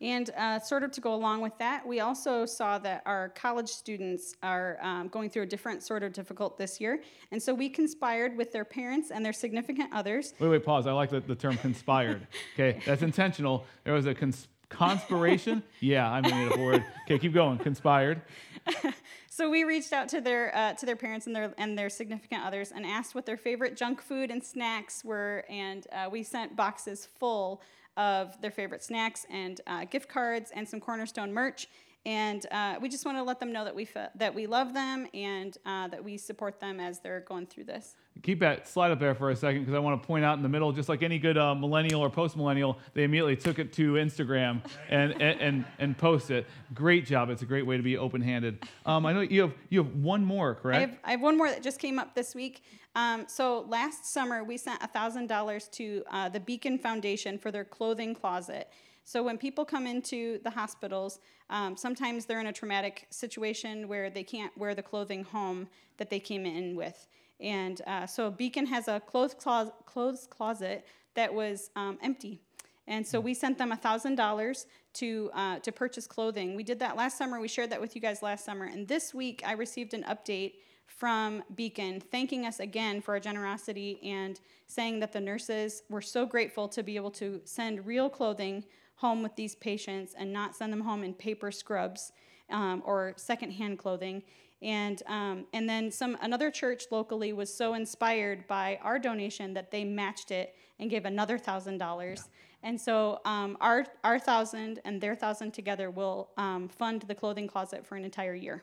And 0.00 0.28
uh, 0.36 0.58
sort 0.58 0.82
of 0.82 0.90
to 0.92 1.00
go 1.00 1.14
along 1.14 1.40
with 1.40 1.56
that, 1.58 1.86
we 1.86 2.00
also 2.00 2.44
saw 2.44 2.78
that 2.80 3.02
our 3.06 3.30
college 3.30 3.68
students 3.68 4.34
are 4.42 4.78
um, 4.82 5.08
going 5.08 5.30
through 5.30 5.44
a 5.44 5.46
different 5.46 5.82
sort 5.82 6.02
of 6.02 6.12
difficult 6.12 6.58
this 6.58 6.80
year. 6.80 7.00
And 7.30 7.42
so 7.42 7.54
we 7.54 7.70
conspired 7.70 8.36
with 8.36 8.52
their 8.52 8.64
parents 8.64 9.10
and 9.10 9.24
their 9.24 9.32
significant 9.32 9.94
others. 9.94 10.34
Wait, 10.38 10.48
wait, 10.48 10.64
pause. 10.64 10.86
I 10.86 10.92
like 10.92 11.10
the, 11.10 11.20
the 11.20 11.34
term 11.34 11.56
conspired. 11.56 12.26
okay, 12.54 12.80
that's 12.84 13.02
intentional. 13.02 13.64
There 13.84 13.94
was 13.94 14.06
a 14.06 14.14
cons- 14.14 14.48
conspiration. 14.68 15.62
yeah, 15.80 16.10
I 16.10 16.20
made 16.20 16.48
it 16.48 16.56
a 16.58 16.60
word. 16.60 16.84
Okay, 17.04 17.18
keep 17.18 17.32
going. 17.32 17.58
Conspired. 17.58 18.20
So 19.36 19.50
we 19.50 19.64
reached 19.64 19.92
out 19.92 20.08
to 20.10 20.20
their 20.20 20.56
uh, 20.56 20.74
to 20.74 20.86
their 20.86 20.94
parents 20.94 21.26
and 21.26 21.34
their 21.34 21.52
and 21.58 21.76
their 21.76 21.90
significant 21.90 22.44
others 22.44 22.70
and 22.70 22.86
asked 22.86 23.16
what 23.16 23.26
their 23.26 23.36
favorite 23.36 23.76
junk 23.76 24.00
food 24.00 24.30
and 24.30 24.40
snacks 24.40 25.04
were, 25.04 25.44
and 25.48 25.88
uh, 25.90 26.08
we 26.08 26.22
sent 26.22 26.54
boxes 26.54 27.08
full 27.18 27.60
of 27.96 28.40
their 28.40 28.52
favorite 28.52 28.84
snacks 28.84 29.26
and 29.28 29.60
uh, 29.66 29.86
gift 29.86 30.08
cards 30.08 30.52
and 30.54 30.68
some 30.68 30.78
Cornerstone 30.78 31.32
merch. 31.32 31.66
And 32.06 32.46
uh, 32.52 32.76
we 32.80 32.88
just 32.88 33.04
want 33.04 33.18
to 33.18 33.24
let 33.24 33.40
them 33.40 33.50
know 33.50 33.64
that 33.64 33.74
we 33.74 33.88
that 34.14 34.32
we 34.32 34.46
love 34.46 34.72
them 34.72 35.08
and 35.12 35.58
uh, 35.66 35.88
that 35.88 36.04
we 36.04 36.16
support 36.16 36.60
them 36.60 36.78
as 36.78 37.00
they're 37.00 37.24
going 37.26 37.46
through 37.46 37.64
this 37.64 37.96
keep 38.22 38.40
that 38.40 38.66
slide 38.66 38.90
up 38.90 38.98
there 38.98 39.14
for 39.14 39.30
a 39.30 39.36
second 39.36 39.62
because 39.62 39.74
I 39.74 39.78
want 39.78 40.00
to 40.00 40.06
point 40.06 40.24
out 40.24 40.36
in 40.36 40.42
the 40.42 40.48
middle, 40.48 40.72
just 40.72 40.88
like 40.88 41.02
any 41.02 41.18
good 41.18 41.36
uh, 41.36 41.54
millennial 41.54 42.00
or 42.00 42.08
post 42.08 42.36
millennial, 42.36 42.78
they 42.94 43.04
immediately 43.04 43.36
took 43.36 43.58
it 43.58 43.72
to 43.74 43.94
Instagram 43.94 44.62
and, 44.88 45.12
and, 45.20 45.40
and, 45.40 45.64
and 45.78 45.98
post 45.98 46.30
it. 46.30 46.46
Great 46.72 47.06
job. 47.06 47.28
It's 47.28 47.42
a 47.42 47.46
great 47.46 47.66
way 47.66 47.76
to 47.76 47.82
be 47.82 47.98
open 47.98 48.22
handed. 48.22 48.66
Um, 48.86 49.04
I 49.04 49.12
know 49.12 49.20
you 49.20 49.42
have, 49.42 49.52
you 49.68 49.82
have 49.82 49.94
one 49.96 50.24
more, 50.24 50.54
correct? 50.54 50.76
I 50.76 50.80
have, 50.80 50.98
I 51.04 51.10
have 51.12 51.20
one 51.20 51.36
more 51.36 51.48
that 51.48 51.62
just 51.62 51.78
came 51.78 51.98
up 51.98 52.14
this 52.14 52.34
week. 52.34 52.62
Um, 52.94 53.24
so 53.26 53.66
last 53.68 54.06
summer, 54.06 54.42
we 54.42 54.56
sent 54.56 54.80
$1,000 54.80 55.70
to 55.72 56.04
uh, 56.10 56.28
the 56.28 56.40
Beacon 56.40 56.78
Foundation 56.78 57.38
for 57.38 57.50
their 57.50 57.64
clothing 57.64 58.14
closet. 58.14 58.70
So 59.04 59.22
when 59.22 59.36
people 59.36 59.66
come 59.66 59.86
into 59.86 60.38
the 60.44 60.50
hospitals, 60.50 61.20
um, 61.50 61.76
sometimes 61.76 62.24
they're 62.24 62.40
in 62.40 62.46
a 62.46 62.52
traumatic 62.52 63.06
situation 63.10 63.86
where 63.86 64.08
they 64.08 64.22
can't 64.22 64.56
wear 64.56 64.74
the 64.74 64.82
clothing 64.82 65.24
home 65.24 65.68
that 65.98 66.08
they 66.08 66.20
came 66.20 66.46
in 66.46 66.74
with. 66.74 67.06
And 67.40 67.80
uh, 67.86 68.06
so 68.06 68.30
Beacon 68.30 68.66
has 68.66 68.88
a 68.88 69.00
clothes 69.00 69.34
closet, 69.34 69.74
clothes 69.86 70.26
closet 70.30 70.86
that 71.14 71.32
was 71.32 71.70
um, 71.76 71.98
empty. 72.02 72.40
And 72.86 73.06
so 73.06 73.18
we 73.18 73.32
sent 73.32 73.56
them 73.56 73.72
$1,000 73.72 74.66
to, 74.94 75.30
uh, 75.32 75.58
to 75.60 75.72
purchase 75.72 76.06
clothing. 76.06 76.54
We 76.54 76.62
did 76.62 76.78
that 76.80 76.96
last 76.96 77.16
summer. 77.16 77.40
We 77.40 77.48
shared 77.48 77.70
that 77.70 77.80
with 77.80 77.94
you 77.94 78.02
guys 78.02 78.22
last 78.22 78.44
summer. 78.44 78.66
And 78.66 78.86
this 78.86 79.14
week, 79.14 79.42
I 79.46 79.52
received 79.52 79.94
an 79.94 80.04
update 80.04 80.54
from 80.86 81.42
Beacon 81.54 82.00
thanking 82.00 82.46
us 82.46 82.60
again 82.60 83.00
for 83.00 83.14
our 83.14 83.20
generosity 83.20 83.98
and 84.04 84.38
saying 84.66 85.00
that 85.00 85.12
the 85.12 85.20
nurses 85.20 85.82
were 85.88 86.02
so 86.02 86.26
grateful 86.26 86.68
to 86.68 86.82
be 86.82 86.96
able 86.96 87.10
to 87.12 87.40
send 87.44 87.86
real 87.86 88.10
clothing 88.10 88.64
home 88.96 89.22
with 89.22 89.34
these 89.34 89.54
patients 89.56 90.14
and 90.16 90.32
not 90.32 90.54
send 90.54 90.72
them 90.72 90.82
home 90.82 91.02
in 91.02 91.14
paper 91.14 91.50
scrubs 91.50 92.12
um, 92.50 92.82
or 92.84 93.14
secondhand 93.16 93.78
clothing. 93.78 94.22
And, 94.62 95.02
um, 95.06 95.46
and 95.52 95.68
then 95.68 95.90
some, 95.90 96.16
another 96.22 96.50
church 96.50 96.84
locally 96.90 97.32
was 97.32 97.52
so 97.52 97.74
inspired 97.74 98.46
by 98.46 98.78
our 98.82 98.98
donation 98.98 99.52
that 99.54 99.70
they 99.70 99.84
matched 99.84 100.30
it 100.30 100.54
and 100.78 100.90
gave 100.90 101.04
another 101.04 101.38
thousand 101.38 101.78
dollars. 101.78 102.28
And 102.62 102.80
so 102.80 103.20
um, 103.26 103.58
our, 103.60 103.84
our 104.04 104.18
thousand 104.18 104.80
and 104.84 105.00
their 105.00 105.14
thousand 105.14 105.52
together 105.52 105.90
will 105.90 106.30
um, 106.38 106.68
fund 106.68 107.02
the 107.02 107.14
clothing 107.14 107.46
closet 107.46 107.86
for 107.86 107.96
an 107.96 108.04
entire 108.04 108.34
year. 108.34 108.62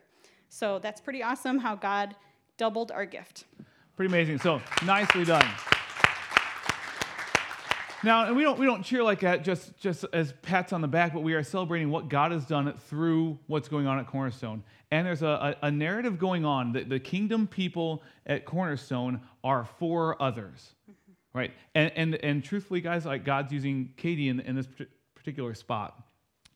So 0.50 0.80
that's 0.80 1.00
pretty 1.00 1.22
awesome 1.22 1.60
how 1.60 1.76
God 1.76 2.16
doubled 2.58 2.92
our 2.92 3.06
gift. 3.06 3.46
Pretty 3.96 4.12
amazing. 4.12 4.40
So 4.40 4.62
nicely 4.84 5.24
done. 5.24 5.48
Now, 8.04 8.26
and 8.26 8.36
we 8.36 8.44
don't 8.44 8.58
we 8.58 8.66
don't 8.66 8.84
cheer 8.84 9.04
like 9.04 9.20
that 9.20 9.44
just 9.44 9.78
just 9.78 10.06
as 10.12 10.34
pats 10.42 10.74
on 10.74 10.82
the 10.82 10.88
back, 10.88 11.14
but 11.14 11.22
we 11.22 11.34
are 11.34 11.44
celebrating 11.44 11.92
what 11.92 12.10
God 12.10 12.32
has 12.32 12.46
done 12.46 12.74
through 12.88 13.38
what's 13.48 13.68
going 13.68 13.86
on 13.86 14.00
at 14.00 14.08
Cornerstone. 14.08 14.64
And 14.90 15.06
there's 15.06 15.22
a, 15.22 15.56
a, 15.62 15.68
a 15.68 15.72
narrative 15.72 16.18
going 16.18 16.44
on 16.44 16.74
that 16.74 16.90
the 16.90 17.00
kingdom 17.00 17.48
people 17.48 18.04
at 18.26 18.46
Cornerstone 18.46 19.22
are 19.44 19.66
for 19.78 20.22
others, 20.22 20.74
mm-hmm. 20.90 21.38
right? 21.38 21.52
And, 21.76 21.92
and 21.96 22.16
and 22.16 22.44
truthfully, 22.44 22.82
guys, 22.82 23.06
like 23.06 23.24
God's 23.24 23.54
using 23.54 23.94
Katie 23.98 24.30
in, 24.30 24.40
in 24.40 24.56
this 24.56 24.68
particular 25.16 25.54
spot. 25.54 26.04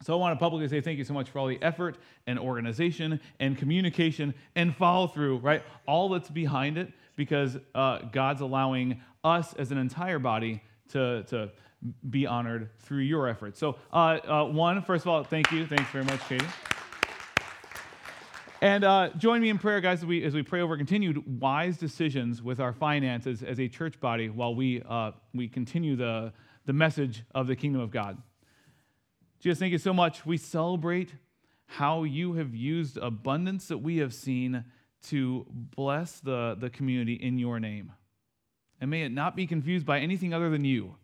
So 0.03 0.13
I 0.13 0.17
want 0.17 0.37
to 0.37 0.43
publicly 0.43 0.67
say 0.67 0.81
thank 0.81 0.97
you 0.97 1.05
so 1.05 1.13
much 1.13 1.29
for 1.29 1.39
all 1.39 1.47
the 1.47 1.61
effort 1.61 1.97
and 2.27 2.37
organization 2.37 3.19
and 3.39 3.57
communication 3.57 4.33
and 4.55 4.75
follow 4.75 5.07
through, 5.07 5.37
right? 5.37 5.63
All 5.87 6.09
that's 6.09 6.29
behind 6.29 6.77
it 6.77 6.91
because 7.15 7.57
uh, 7.73 7.99
God's 8.11 8.41
allowing 8.41 9.01
us 9.23 9.53
as 9.53 9.71
an 9.71 9.77
entire 9.77 10.19
body 10.19 10.61
to, 10.89 11.23
to 11.23 11.51
be 12.09 12.25
honored 12.25 12.69
through 12.79 12.99
your 12.99 13.27
efforts. 13.27 13.59
So, 13.59 13.77
uh, 13.93 14.19
uh, 14.27 14.45
one, 14.45 14.81
first 14.81 15.05
of 15.05 15.09
all, 15.09 15.23
thank 15.23 15.51
you. 15.51 15.65
Thanks 15.65 15.89
very 15.91 16.05
much, 16.05 16.19
Katie. 16.27 16.45
And 18.61 18.83
uh, 18.83 19.09
join 19.17 19.41
me 19.41 19.49
in 19.49 19.57
prayer, 19.57 19.81
guys, 19.81 19.99
as 19.99 20.05
we, 20.05 20.23
as 20.23 20.33
we 20.33 20.41
pray 20.41 20.61
over 20.61 20.77
continued 20.77 21.39
wise 21.39 21.77
decisions 21.77 22.41
with 22.41 22.59
our 22.59 22.73
finances 22.73 23.43
as 23.43 23.59
a 23.59 23.67
church 23.67 23.99
body 23.99 24.29
while 24.29 24.55
we, 24.55 24.81
uh, 24.89 25.11
we 25.33 25.47
continue 25.47 25.95
the, 25.95 26.33
the 26.65 26.73
message 26.73 27.23
of 27.35 27.47
the 27.47 27.55
kingdom 27.55 27.81
of 27.81 27.91
God. 27.91 28.17
Jesus, 29.39 29.59
thank 29.59 29.71
you 29.71 29.77
so 29.77 29.93
much. 29.93 30.25
We 30.25 30.37
celebrate 30.37 31.13
how 31.67 32.03
you 32.03 32.33
have 32.33 32.55
used 32.55 32.97
abundance 32.97 33.67
that 33.67 33.79
we 33.79 33.97
have 33.97 34.13
seen 34.13 34.63
to 35.09 35.45
bless 35.51 36.19
the, 36.19 36.55
the 36.59 36.69
community 36.69 37.13
in 37.13 37.37
your 37.37 37.59
name. 37.59 37.91
And 38.81 38.89
may 38.89 39.03
it 39.03 39.11
not 39.11 39.35
be 39.35 39.47
confused 39.47 39.85
by 39.85 39.99
anything 39.99 40.33
other 40.33 40.49
than 40.49 40.65
you. 40.65 40.95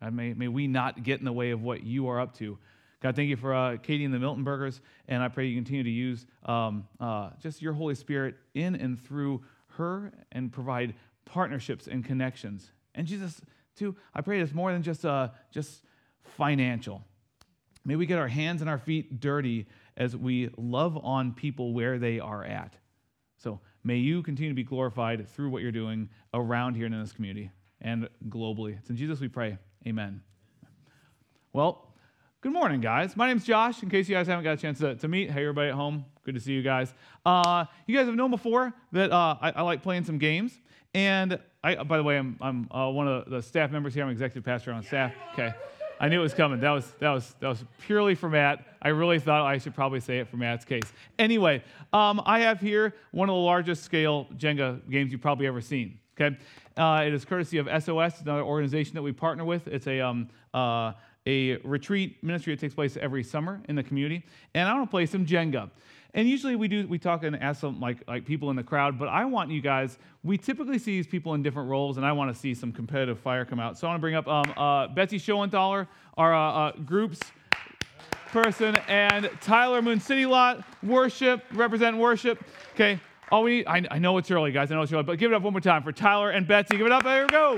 God, 0.00 0.14
may, 0.14 0.32
may 0.32 0.48
we 0.48 0.66
not 0.66 1.02
get 1.02 1.18
in 1.18 1.24
the 1.24 1.32
way 1.32 1.50
of 1.50 1.62
what 1.62 1.82
you 1.82 2.08
are 2.08 2.20
up 2.20 2.34
to. 2.38 2.58
God, 3.00 3.14
thank 3.14 3.28
you 3.28 3.36
for 3.36 3.54
uh, 3.54 3.76
Katie 3.76 4.04
and 4.04 4.12
the 4.12 4.18
Miltonbergers, 4.18 4.80
and 5.06 5.22
I 5.22 5.28
pray 5.28 5.46
you 5.46 5.54
continue 5.54 5.84
to 5.84 5.90
use 5.90 6.26
um, 6.44 6.88
uh, 6.98 7.30
just 7.40 7.62
your 7.62 7.72
Holy 7.72 7.94
Spirit 7.94 8.34
in 8.54 8.74
and 8.74 9.00
through 9.00 9.44
her 9.76 10.12
and 10.32 10.50
provide 10.50 10.94
partnerships 11.24 11.86
and 11.86 12.04
connections. 12.04 12.72
And 12.94 13.06
Jesus, 13.06 13.40
too, 13.76 13.94
I 14.14 14.20
pray 14.20 14.40
it's 14.40 14.52
more 14.52 14.72
than 14.72 14.82
just, 14.82 15.04
uh, 15.04 15.28
just 15.52 15.82
financial. 16.36 17.04
May 17.84 17.94
we 17.94 18.04
get 18.04 18.18
our 18.18 18.28
hands 18.28 18.60
and 18.62 18.68
our 18.68 18.78
feet 18.78 19.20
dirty 19.20 19.66
as 19.96 20.16
we 20.16 20.50
love 20.56 20.96
on 20.96 21.32
people 21.32 21.72
where 21.72 21.98
they 21.98 22.18
are 22.18 22.44
at. 22.44 22.74
So 23.36 23.60
May 23.88 23.96
you 23.96 24.22
continue 24.22 24.50
to 24.50 24.54
be 24.54 24.64
glorified 24.64 25.26
through 25.30 25.48
what 25.48 25.62
you're 25.62 25.72
doing 25.72 26.10
around 26.34 26.74
here 26.74 26.84
in 26.84 27.00
this 27.00 27.10
community 27.10 27.50
and 27.80 28.06
globally. 28.28 28.76
It's 28.76 28.90
in 28.90 28.98
Jesus 28.98 29.18
we 29.18 29.28
pray. 29.28 29.56
Amen. 29.86 30.20
Well, 31.54 31.94
good 32.42 32.52
morning, 32.52 32.82
guys. 32.82 33.16
My 33.16 33.26
name's 33.26 33.44
Josh. 33.44 33.82
In 33.82 33.88
case 33.88 34.06
you 34.06 34.14
guys 34.14 34.26
haven't 34.26 34.44
got 34.44 34.52
a 34.52 34.56
chance 34.58 34.78
to, 34.80 34.94
to 34.96 35.08
meet, 35.08 35.30
hey, 35.30 35.40
everybody 35.40 35.70
at 35.70 35.74
home, 35.74 36.04
Good 36.22 36.34
to 36.34 36.40
see 36.42 36.52
you 36.52 36.60
guys. 36.60 36.92
Uh, 37.24 37.64
you 37.86 37.96
guys 37.96 38.04
have 38.04 38.14
known 38.14 38.30
before 38.30 38.74
that 38.92 39.10
uh, 39.10 39.36
I, 39.40 39.52
I, 39.52 39.62
like 39.62 39.82
playing 39.82 40.04
some 40.04 40.18
games. 40.18 40.52
And 40.92 41.38
I, 41.64 41.82
by 41.82 41.96
the 41.96 42.02
way, 42.02 42.18
I'm, 42.18 42.36
I'm 42.42 42.68
uh, 42.70 42.90
one 42.90 43.08
of 43.08 43.30
the 43.30 43.40
staff 43.40 43.70
members 43.70 43.94
here. 43.94 44.04
I'm 44.04 44.10
executive 44.10 44.44
pastor 44.44 44.70
on 44.70 44.82
staff. 44.82 45.14
Okay. 45.32 45.54
I 46.00 46.08
knew 46.08 46.20
it 46.20 46.22
was 46.22 46.34
coming. 46.34 46.60
That 46.60 46.70
was, 46.70 46.90
that 47.00 47.10
was, 47.10 47.34
that 47.40 47.48
was 47.48 47.64
purely 47.80 48.14
for 48.14 48.28
Matt. 48.28 48.64
I 48.80 48.88
really 48.88 49.18
thought 49.18 49.44
I 49.44 49.58
should 49.58 49.74
probably 49.74 50.00
say 50.00 50.18
it 50.18 50.28
for 50.28 50.36
Matt's 50.36 50.64
case. 50.64 50.84
Anyway, 51.18 51.62
um, 51.92 52.22
I 52.24 52.40
have 52.40 52.60
here 52.60 52.94
one 53.10 53.28
of 53.28 53.34
the 53.34 53.40
largest 53.40 53.82
scale 53.82 54.26
Jenga 54.36 54.88
games 54.88 55.10
you've 55.10 55.20
probably 55.20 55.46
ever 55.46 55.60
seen. 55.60 55.98
Okay. 56.20 56.36
Uh, 56.76 57.02
it 57.06 57.12
is 57.12 57.24
courtesy 57.24 57.58
of 57.58 57.66
SOS, 57.66 58.20
another 58.20 58.42
organization 58.42 58.94
that 58.94 59.02
we 59.02 59.12
partner 59.12 59.44
with. 59.44 59.66
It's 59.66 59.86
a, 59.88 60.00
um, 60.00 60.28
uh, 60.54 60.92
a 61.26 61.56
retreat 61.58 62.22
ministry 62.22 62.54
that 62.54 62.60
takes 62.60 62.74
place 62.74 62.96
every 62.96 63.24
summer 63.24 63.60
in 63.68 63.74
the 63.76 63.82
community. 63.82 64.24
And 64.54 64.68
I 64.68 64.74
want 64.74 64.86
to 64.86 64.90
play 64.90 65.06
some 65.06 65.26
Jenga. 65.26 65.70
And 66.14 66.28
usually 66.28 66.56
we 66.56 66.68
do 66.68 66.86
we 66.88 66.98
talk 66.98 67.22
and 67.22 67.36
ask 67.36 67.60
some 67.60 67.80
like 67.80 67.98
like 68.08 68.24
people 68.24 68.50
in 68.50 68.56
the 68.56 68.62
crowd, 68.62 68.98
but 68.98 69.08
I 69.08 69.24
want 69.26 69.50
you 69.50 69.60
guys. 69.60 69.98
We 70.24 70.38
typically 70.38 70.78
see 70.78 70.92
these 70.92 71.06
people 71.06 71.34
in 71.34 71.42
different 71.42 71.68
roles, 71.68 71.96
and 71.96 72.06
I 72.06 72.12
want 72.12 72.34
to 72.34 72.38
see 72.38 72.54
some 72.54 72.72
competitive 72.72 73.18
fire 73.20 73.44
come 73.44 73.60
out. 73.60 73.78
So 73.78 73.86
I 73.86 73.90
want 73.90 73.98
to 73.98 74.00
bring 74.00 74.14
up 74.14 74.26
um, 74.26 74.52
uh, 74.56 74.88
Betsy 74.88 75.18
Schoenthaler, 75.18 75.86
our 76.16 76.34
uh, 76.34 76.52
uh, 76.52 76.72
groups 76.84 77.20
person, 78.32 78.76
and 78.88 79.30
Tyler 79.40 79.82
Moon 79.82 80.00
City 80.00 80.24
Lot 80.24 80.64
worship 80.82 81.44
represent 81.52 81.96
worship. 81.98 82.42
Okay, 82.74 82.98
all 83.30 83.42
we 83.42 83.58
need. 83.58 83.66
I, 83.66 83.86
I 83.90 83.98
know 83.98 84.16
it's 84.16 84.30
early, 84.30 84.50
guys. 84.50 84.72
I 84.72 84.76
know 84.76 84.82
it's 84.82 84.92
early, 84.92 85.02
but 85.02 85.18
give 85.18 85.30
it 85.30 85.34
up 85.34 85.42
one 85.42 85.52
more 85.52 85.60
time 85.60 85.82
for 85.82 85.92
Tyler 85.92 86.30
and 86.30 86.48
Betsy. 86.48 86.78
Give 86.78 86.86
it 86.86 86.92
up. 86.92 87.04
There 87.04 87.22
we 87.22 87.28
go. 87.28 87.56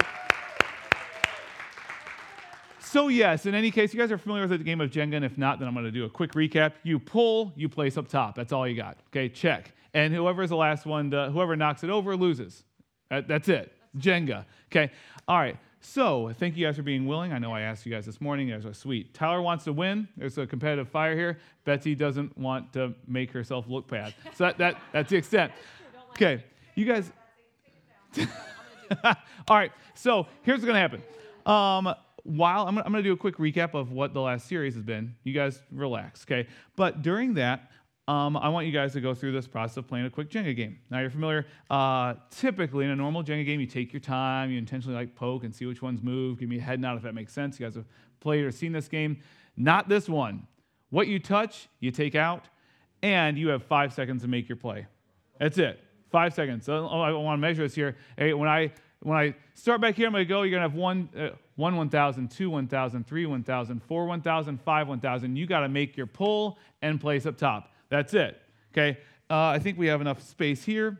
So, 2.90 3.06
yes, 3.06 3.46
in 3.46 3.54
any 3.54 3.70
case, 3.70 3.94
you 3.94 4.00
guys 4.00 4.10
are 4.10 4.18
familiar 4.18 4.48
with 4.48 4.58
the 4.58 4.64
game 4.64 4.80
of 4.80 4.90
Jenga, 4.90 5.14
and 5.14 5.24
if 5.24 5.38
not, 5.38 5.60
then 5.60 5.68
I'm 5.68 5.74
going 5.74 5.84
to 5.86 5.92
do 5.92 6.06
a 6.06 6.10
quick 6.10 6.32
recap. 6.32 6.72
You 6.82 6.98
pull, 6.98 7.52
you 7.54 7.68
place 7.68 7.96
up 7.96 8.08
top. 8.08 8.34
That's 8.34 8.52
all 8.52 8.66
you 8.66 8.74
got. 8.74 8.98
Okay, 9.10 9.28
check. 9.28 9.72
And 9.94 10.12
whoever 10.12 10.42
is 10.42 10.50
the 10.50 10.56
last 10.56 10.86
one, 10.86 11.08
to, 11.12 11.30
whoever 11.30 11.54
knocks 11.54 11.84
it 11.84 11.90
over 11.90 12.16
loses. 12.16 12.64
That, 13.08 13.28
that's 13.28 13.48
it. 13.48 13.72
Jenga. 13.96 14.44
Okay, 14.72 14.90
all 15.28 15.38
right. 15.38 15.56
So, 15.80 16.34
thank 16.40 16.56
you 16.56 16.66
guys 16.66 16.74
for 16.74 16.82
being 16.82 17.06
willing. 17.06 17.32
I 17.32 17.38
know 17.38 17.52
I 17.52 17.60
asked 17.60 17.86
you 17.86 17.92
guys 17.92 18.06
this 18.06 18.20
morning. 18.20 18.48
You 18.48 18.56
guys 18.56 18.66
are 18.66 18.74
sweet. 18.74 19.14
Tyler 19.14 19.40
wants 19.40 19.62
to 19.66 19.72
win. 19.72 20.08
There's 20.16 20.36
a 20.38 20.46
competitive 20.46 20.88
fire 20.88 21.14
here. 21.14 21.38
Betsy 21.64 21.94
doesn't 21.94 22.36
want 22.36 22.72
to 22.72 22.92
make 23.06 23.30
herself 23.30 23.66
look 23.68 23.86
bad. 23.86 24.14
So, 24.34 24.46
that, 24.46 24.58
that, 24.58 24.76
that's 24.92 25.10
the 25.10 25.16
extent. 25.16 25.52
Okay, 26.10 26.42
you 26.74 26.86
guys. 26.86 27.12
all 29.04 29.14
right, 29.48 29.70
so 29.94 30.26
here's 30.42 30.56
what's 30.56 30.64
going 30.64 30.74
to 30.74 30.80
happen. 30.80 31.02
Um, 31.46 31.94
while 32.30 32.66
I'm, 32.66 32.78
I'm 32.78 32.92
going 32.92 33.02
to 33.02 33.08
do 33.08 33.12
a 33.12 33.16
quick 33.16 33.36
recap 33.38 33.74
of 33.74 33.92
what 33.92 34.14
the 34.14 34.20
last 34.20 34.46
series 34.46 34.74
has 34.74 34.84
been. 34.84 35.14
You 35.24 35.32
guys 35.32 35.62
relax, 35.72 36.22
okay? 36.22 36.48
But 36.76 37.02
during 37.02 37.34
that, 37.34 37.70
um, 38.06 38.36
I 38.36 38.48
want 38.48 38.66
you 38.66 38.72
guys 38.72 38.92
to 38.94 39.00
go 39.00 39.14
through 39.14 39.32
this 39.32 39.46
process 39.46 39.76
of 39.76 39.88
playing 39.88 40.06
a 40.06 40.10
quick 40.10 40.30
Jenga 40.30 40.54
game. 40.56 40.78
Now 40.90 41.00
you're 41.00 41.10
familiar. 41.10 41.46
Uh, 41.68 42.14
typically 42.30 42.84
in 42.84 42.90
a 42.90 42.96
normal 42.96 43.22
Jenga 43.22 43.44
game, 43.44 43.60
you 43.60 43.66
take 43.66 43.92
your 43.92 44.00
time, 44.00 44.50
you 44.50 44.58
intentionally 44.58 44.96
like 44.96 45.14
poke 45.14 45.44
and 45.44 45.54
see 45.54 45.66
which 45.66 45.82
ones 45.82 46.02
move. 46.02 46.38
Give 46.38 46.48
me 46.48 46.58
a 46.58 46.60
head 46.60 46.80
nod 46.80 46.96
if 46.96 47.02
that 47.02 47.14
makes 47.14 47.32
sense. 47.32 47.58
You 47.58 47.66
guys 47.66 47.74
have 47.74 47.86
played 48.20 48.44
or 48.44 48.50
seen 48.50 48.72
this 48.72 48.88
game. 48.88 49.22
Not 49.56 49.88
this 49.88 50.08
one. 50.08 50.46
What 50.90 51.06
you 51.06 51.18
touch, 51.18 51.68
you 51.78 51.90
take 51.90 52.14
out, 52.14 52.48
and 53.02 53.38
you 53.38 53.48
have 53.48 53.62
five 53.62 53.92
seconds 53.92 54.22
to 54.22 54.28
make 54.28 54.48
your 54.48 54.56
play. 54.56 54.86
That's 55.38 55.58
it. 55.58 55.80
Five 56.10 56.34
seconds. 56.34 56.64
So 56.64 56.86
I 56.86 57.12
want 57.12 57.38
to 57.38 57.40
measure 57.40 57.62
this 57.62 57.74
here. 57.74 57.96
Hey, 58.16 58.34
when 58.34 58.48
I 58.48 58.72
when 59.02 59.16
I 59.16 59.34
start 59.54 59.80
back 59.80 59.94
here, 59.94 60.06
I'm 60.06 60.12
going 60.12 60.24
to 60.24 60.28
go. 60.28 60.42
You're 60.42 60.58
going 60.58 60.68
to 60.68 60.68
have 60.68 60.78
one. 60.78 61.08
Uh, 61.16 61.30
1 61.60 61.76
1000, 61.76 62.30
2 62.30 62.50
1000, 62.50 63.06
3 63.06 63.26
1000, 63.26 63.82
4 63.82 64.06
1000, 64.06 64.60
5 64.60 64.88
1000. 64.88 65.36
You 65.36 65.46
got 65.46 65.60
to 65.60 65.68
make 65.68 65.96
your 65.96 66.06
pull 66.06 66.58
and 66.80 67.00
place 67.00 67.26
up 67.26 67.36
top. 67.36 67.70
That's 67.90 68.14
it. 68.14 68.40
Okay? 68.72 68.98
Uh, 69.28 69.48
I 69.48 69.58
think 69.58 69.78
we 69.78 69.86
have 69.88 70.00
enough 70.00 70.22
space 70.22 70.64
here. 70.64 70.98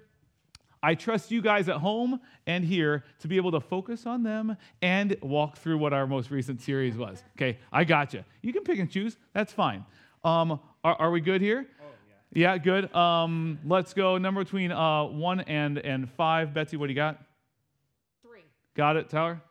I 0.82 0.94
trust 0.94 1.30
you 1.30 1.42
guys 1.42 1.68
at 1.68 1.76
home 1.76 2.20
and 2.46 2.64
here 2.64 3.04
to 3.20 3.28
be 3.28 3.36
able 3.36 3.50
to 3.52 3.60
focus 3.60 4.06
on 4.06 4.22
them 4.22 4.56
and 4.80 5.16
walk 5.22 5.56
through 5.56 5.78
what 5.78 5.92
our 5.92 6.06
most 6.06 6.30
recent 6.30 6.60
series 6.60 6.96
was. 6.96 7.22
Okay, 7.36 7.58
I 7.72 7.84
got 7.84 8.14
you. 8.14 8.24
You 8.40 8.52
can 8.52 8.62
pick 8.62 8.78
and 8.78 8.90
choose. 8.90 9.16
That's 9.34 9.52
fine. 9.52 9.84
Um, 10.24 10.60
are, 10.84 10.94
are, 10.94 11.10
we 11.10 11.20
good 11.20 11.40
here? 11.40 11.66
Oh, 11.82 11.84
yeah. 12.32 12.52
Yeah, 12.52 12.58
good. 12.58 12.94
Um, 12.94 13.58
let's 13.66 13.92
go. 13.92 14.16
Number 14.16 14.42
between 14.42 14.72
uh, 14.72 15.04
one 15.04 15.40
and, 15.40 15.78
and 15.78 16.10
five. 16.12 16.54
Betsy, 16.54 16.76
what 16.78 16.86
do 16.86 16.92
you 16.92 16.96
got? 16.96 17.22
Three. 18.22 18.44
Got 18.74 18.96
it, 18.96 19.10
Tyler? 19.10 19.42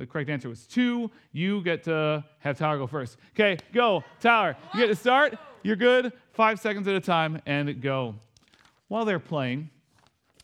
The 0.00 0.06
correct 0.06 0.30
answer 0.30 0.48
was 0.48 0.66
two. 0.66 1.10
You 1.30 1.60
get 1.60 1.84
to 1.84 2.24
have 2.38 2.56
Tyler 2.56 2.78
go 2.78 2.86
first. 2.86 3.18
Okay, 3.34 3.58
go. 3.74 4.02
Tyler, 4.18 4.56
you 4.72 4.80
get 4.80 4.86
to 4.86 4.96
start. 4.96 5.36
You're 5.62 5.76
good. 5.76 6.14
Five 6.32 6.58
seconds 6.58 6.88
at 6.88 6.94
a 6.94 7.00
time 7.00 7.38
and 7.44 7.82
go. 7.82 8.14
While 8.88 9.04
they're 9.04 9.18
playing, 9.18 9.68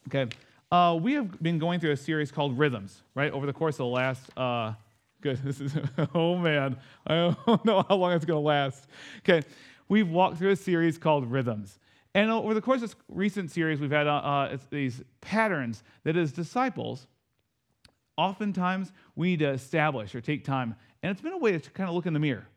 okay, 0.09 0.29
uh, 0.71 0.99
we 1.01 1.15
have 1.15 1.43
been 1.43 1.59
going 1.59 1.81
through 1.81 1.93
a 1.93 1.97
series 1.97 2.31
called 2.31 2.59
Rhythms, 2.59 3.01
right? 3.15 3.33
Over 3.33 3.47
the 3.47 3.53
course 3.55 3.77
of 3.77 3.79
the 3.79 3.87
last, 3.87 4.29
uh, 4.37 4.75
good, 5.23 5.39
this 5.43 5.63
is, 5.63 5.75
oh 6.15 6.37
man, 6.37 6.77
I 7.07 7.35
don't 7.47 7.65
know 7.65 7.83
how 7.89 7.97
long 7.97 8.13
it's 8.13 8.27
going 8.27 8.37
to 8.37 8.47
last. 8.47 8.89
Okay, 9.21 9.41
we've 9.89 10.11
walked 10.11 10.37
through 10.37 10.51
a 10.51 10.57
series 10.57 10.99
called 10.99 11.33
Rhythms. 11.33 11.79
And 12.15 12.31
over 12.31 12.53
the 12.53 12.61
course 12.61 12.83
of 12.83 12.91
this 12.91 12.97
recent 13.09 13.51
series, 13.51 13.81
we've 13.81 13.91
had 13.91 14.07
uh, 14.07 14.17
uh 14.17 14.59
these 14.69 15.03
patterns 15.23 15.83
that 16.05 16.15
as 16.15 16.31
disciples, 16.31 17.07
oftentimes 18.17 18.93
we 19.15 19.31
need 19.31 19.39
to 19.41 19.51
establish 19.51 20.15
or 20.15 20.21
take 20.21 20.45
time. 20.45 20.75
And 21.03 21.13
it's 21.13 21.21
been 21.21 21.33
a 21.33 21.39
way 21.39 21.59
to 21.59 21.71
kind 21.71 21.89
of 21.89 21.95
look 21.95 22.07
in 22.07 22.13
the 22.13 22.21
mirror. 22.21 22.49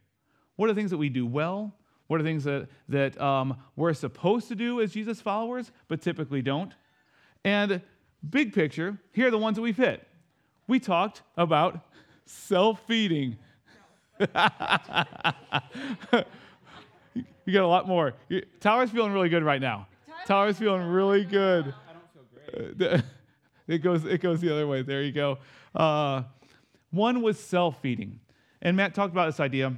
What 0.55 0.69
are 0.69 0.73
the 0.73 0.79
things 0.79 0.91
that 0.91 0.97
we 0.97 1.09
do 1.09 1.25
well? 1.25 1.73
What 2.07 2.19
are 2.19 2.23
things 2.23 2.43
that, 2.45 2.67
that 2.89 3.19
um, 3.21 3.55
we're 3.75 3.93
supposed 3.93 4.47
to 4.47 4.55
do 4.55 4.81
as 4.81 4.91
Jesus 4.91 5.21
followers, 5.21 5.71
but 5.87 6.01
typically 6.01 6.41
don't? 6.41 6.73
And 7.45 7.81
big 8.27 8.53
picture, 8.53 8.97
here 9.13 9.27
are 9.27 9.31
the 9.31 9.37
ones 9.37 9.55
that 9.55 9.61
we 9.61 9.73
fit. 9.73 10.05
We 10.67 10.79
talked 10.79 11.21
about 11.37 11.81
self 12.25 12.81
feeding. 12.87 13.37
you 14.19 14.27
got 17.53 17.63
a 17.63 17.67
lot 17.67 17.87
more. 17.87 18.15
Tyler's 18.59 18.89
feeling 18.89 19.13
really 19.13 19.29
good 19.29 19.43
right 19.43 19.61
now. 19.61 19.87
Tyler's 20.25 20.57
feeling 20.57 20.81
really 20.87 21.23
good. 21.23 21.73
I 21.87 21.93
don't 21.93 22.75
feel 22.75 22.75
great. 22.75 23.03
It 23.69 23.83
goes, 23.83 24.03
it 24.03 24.19
goes 24.19 24.41
the 24.41 24.51
other 24.51 24.65
way. 24.65 24.81
There 24.81 25.03
you 25.03 25.11
go. 25.11 25.37
Uh, 25.75 26.23
one 26.89 27.21
was 27.21 27.39
self 27.39 27.79
feeding. 27.81 28.19
And 28.63 28.75
Matt 28.75 28.95
talked 28.95 29.13
about 29.13 29.27
this 29.27 29.39
idea 29.39 29.75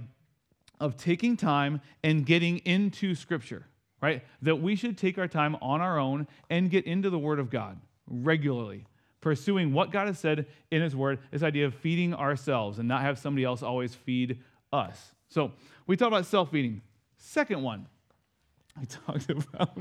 of 0.80 0.96
taking 0.96 1.36
time 1.36 1.82
and 2.02 2.26
getting 2.26 2.60
into 2.60 3.14
Scripture, 3.14 3.68
right? 4.02 4.24
That 4.42 4.56
we 4.56 4.76
should 4.78 4.98
take 4.98 5.18
our 5.18 5.28
time 5.28 5.58
on 5.62 5.82
our 5.82 6.00
own 6.00 6.26
and 6.50 6.72
get 6.72 6.86
into 6.86 7.10
the 7.10 7.20
Word 7.20 7.38
of 7.38 7.50
God 7.50 7.80
regularly, 8.08 8.86
pursuing 9.20 9.74
what 9.74 9.92
God 9.92 10.08
has 10.08 10.18
said 10.18 10.48
in 10.72 10.82
His 10.82 10.96
Word, 10.96 11.20
this 11.30 11.44
idea 11.44 11.66
of 11.66 11.76
feeding 11.76 12.14
ourselves 12.14 12.80
and 12.80 12.88
not 12.88 13.02
have 13.02 13.20
somebody 13.20 13.44
else 13.44 13.62
always 13.62 13.94
feed 13.94 14.40
us. 14.72 15.14
So 15.28 15.52
we 15.86 15.98
talked 15.98 16.08
about 16.08 16.26
self 16.26 16.50
feeding. 16.50 16.82
Second 17.18 17.62
one, 17.62 17.88
I 18.82 18.86
talked 18.86 19.30
about. 19.30 19.78